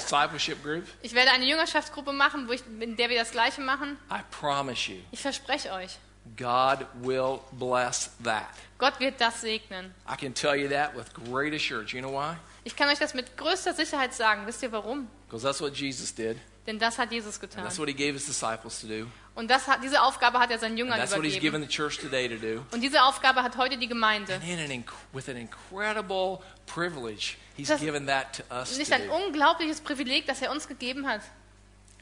Ich 1.02 1.14
werde 1.14 1.30
eine 1.30 1.44
Jüngerschaftsgruppe 1.44 2.12
machen, 2.12 2.48
ich, 2.50 2.62
in 2.80 2.96
der 2.96 3.10
wir 3.10 3.18
das 3.18 3.32
Gleiche 3.32 3.60
machen. 3.60 3.98
I 4.10 4.20
promise 4.30 4.90
you, 4.90 4.98
Ich 5.10 5.20
verspreche 5.20 5.72
euch, 5.72 5.98
God 6.36 6.86
will 7.02 7.40
bless 7.52 8.10
that. 8.24 8.48
Gott 8.78 8.98
wird 9.00 9.20
das 9.20 9.40
segnen. 9.40 9.94
I 10.08 10.16
can 10.16 10.34
tell 10.34 10.54
you 10.56 10.68
that 10.68 10.94
with 10.96 11.12
great 11.14 11.54
assurance. 11.54 11.92
You 11.92 12.00
know 12.00 12.12
why? 12.12 12.36
Ich 12.64 12.76
kann 12.76 12.88
euch 12.88 12.98
das 12.98 13.14
mit 13.14 13.36
größter 13.36 13.74
Sicherheit 13.74 14.14
sagen. 14.14 14.46
Wisst 14.46 14.62
ihr 14.62 14.72
warum? 14.72 15.08
Because 15.26 15.44
that's 15.44 15.60
what 15.60 15.74
Jesus 15.76 16.14
did, 16.14 16.36
Denn 16.66 16.78
das 16.78 16.98
hat 16.98 17.10
Jesus 17.12 17.40
and 17.40 17.50
getan. 17.50 17.64
that's 17.64 17.78
what 17.78 17.88
He 17.88 17.94
gave 17.94 18.12
His 18.14 18.26
disciples 18.26 18.80
to 18.80 18.86
do, 18.86 19.06
Und 19.34 19.50
das 19.50 19.66
hat, 19.68 19.82
diese 19.82 20.02
Aufgabe 20.02 20.38
hat 20.38 20.50
er 20.50 20.58
seinen 20.58 20.72
and 20.72 20.78
Jüngern 20.80 20.98
that's 20.98 21.12
what 21.14 21.22
He's 21.24 21.34
given 21.40 21.62
übergeben. 21.62 21.68
the 21.70 21.74
church 21.74 21.98
today 21.98 22.28
to 22.28 22.36
do. 22.36 22.64
Und 22.72 22.80
diese 22.80 23.02
Aufgabe 23.02 23.42
hat 23.42 23.56
heute 23.56 23.78
die 23.78 23.88
Gemeinde. 23.88 24.34
And 24.34 24.44
in 24.44 24.58
an 24.58 24.84
with 25.12 25.28
an 25.28 25.36
incredible 25.36 26.40
privilege, 26.66 27.36
He's 27.56 27.68
Das- 27.68 27.80
given 27.80 28.06
that 28.06 28.36
to 28.36 28.54
us 28.54 28.76
Nicht 28.76 28.92
ein 28.92 29.08
unglaubliches 29.08 29.80
Privileg, 29.80 30.26
das 30.26 30.42
er 30.42 30.50
uns 30.50 30.66
gegeben 30.68 31.06
hat. 31.06 31.22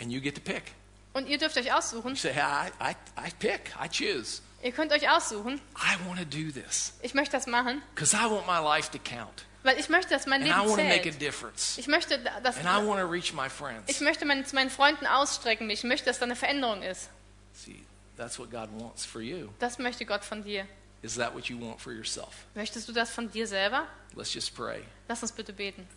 And 0.00 0.10
you 0.12 0.20
get 0.20 0.34
to 0.34 0.40
pick. 0.40 0.72
Und 1.16 1.28
ihr 1.28 1.38
dürft 1.38 1.56
euch 1.56 1.72
aussuchen. 1.72 2.10
You 2.10 2.16
say, 2.16 2.32
I, 2.32 2.68
I, 2.78 2.94
I 3.18 3.30
pick, 3.38 3.72
I 3.82 3.88
choose. 3.88 4.42
Ihr 4.62 4.70
könnt 4.72 4.92
euch 4.92 5.08
aussuchen. 5.08 5.60
I 5.74 5.96
want 6.06 6.18
to 6.18 6.26
do 6.26 6.52
this 6.52 6.92
Ich 7.00 7.14
möchte 7.14 7.32
das 7.36 7.46
machen, 7.46 7.80
because 7.94 8.14
I 8.14 8.28
want 8.30 8.46
my 8.46 8.58
life 8.58 8.90
to 8.90 8.98
count, 8.98 9.46
weil 9.62 9.78
ich 9.80 9.88
möchte, 9.88 10.10
dass 10.10 10.26
mein 10.26 10.42
and 10.42 10.50
I 10.50 10.54
Leben 10.54 10.68
want 10.68 10.78
to 10.82 10.84
make 10.84 11.00
a 11.00 11.02
zählt. 11.04 11.20
difference, 11.22 11.78
Ich 11.78 11.86
möchte, 11.86 12.18
dass, 12.42 12.58
and 12.58 12.66
I 12.66 13.00
reach 13.02 13.32
my 13.32 13.48
friends. 13.48 13.84
ich 13.86 14.00
möchte 14.00 14.26
mein, 14.26 14.44
zu 14.44 14.54
meinen 14.54 14.68
Freunden 14.68 15.06
ausstrecken. 15.06 15.70
Ich 15.70 15.84
möchte, 15.84 16.04
dass 16.04 16.18
da 16.18 16.26
eine 16.26 16.36
Veränderung 16.36 16.82
ist. 16.82 17.08
See, 17.54 17.82
that's 18.18 18.38
what 18.38 18.50
God 18.50 18.68
wants 18.78 19.06
for 19.06 19.22
you. 19.22 19.48
Das 19.58 19.78
möchte 19.78 20.04
Gott 20.04 20.22
von 20.22 20.44
dir. 20.44 20.66
Is 21.00 21.14
that 21.14 21.34
what 21.34 21.46
you 21.46 21.58
want 21.58 21.80
for 21.80 21.94
yourself? 21.94 22.28
Möchtest 22.54 22.88
du 22.88 22.92
das 22.92 23.10
von 23.10 23.30
dir 23.30 23.46
selber? 23.46 23.86
Let's 24.14 24.34
just 24.34 24.54
pray. 24.54 24.82
Lass 25.08 25.22
uns 25.22 25.32
bitte 25.32 25.54
beten. 25.54 25.88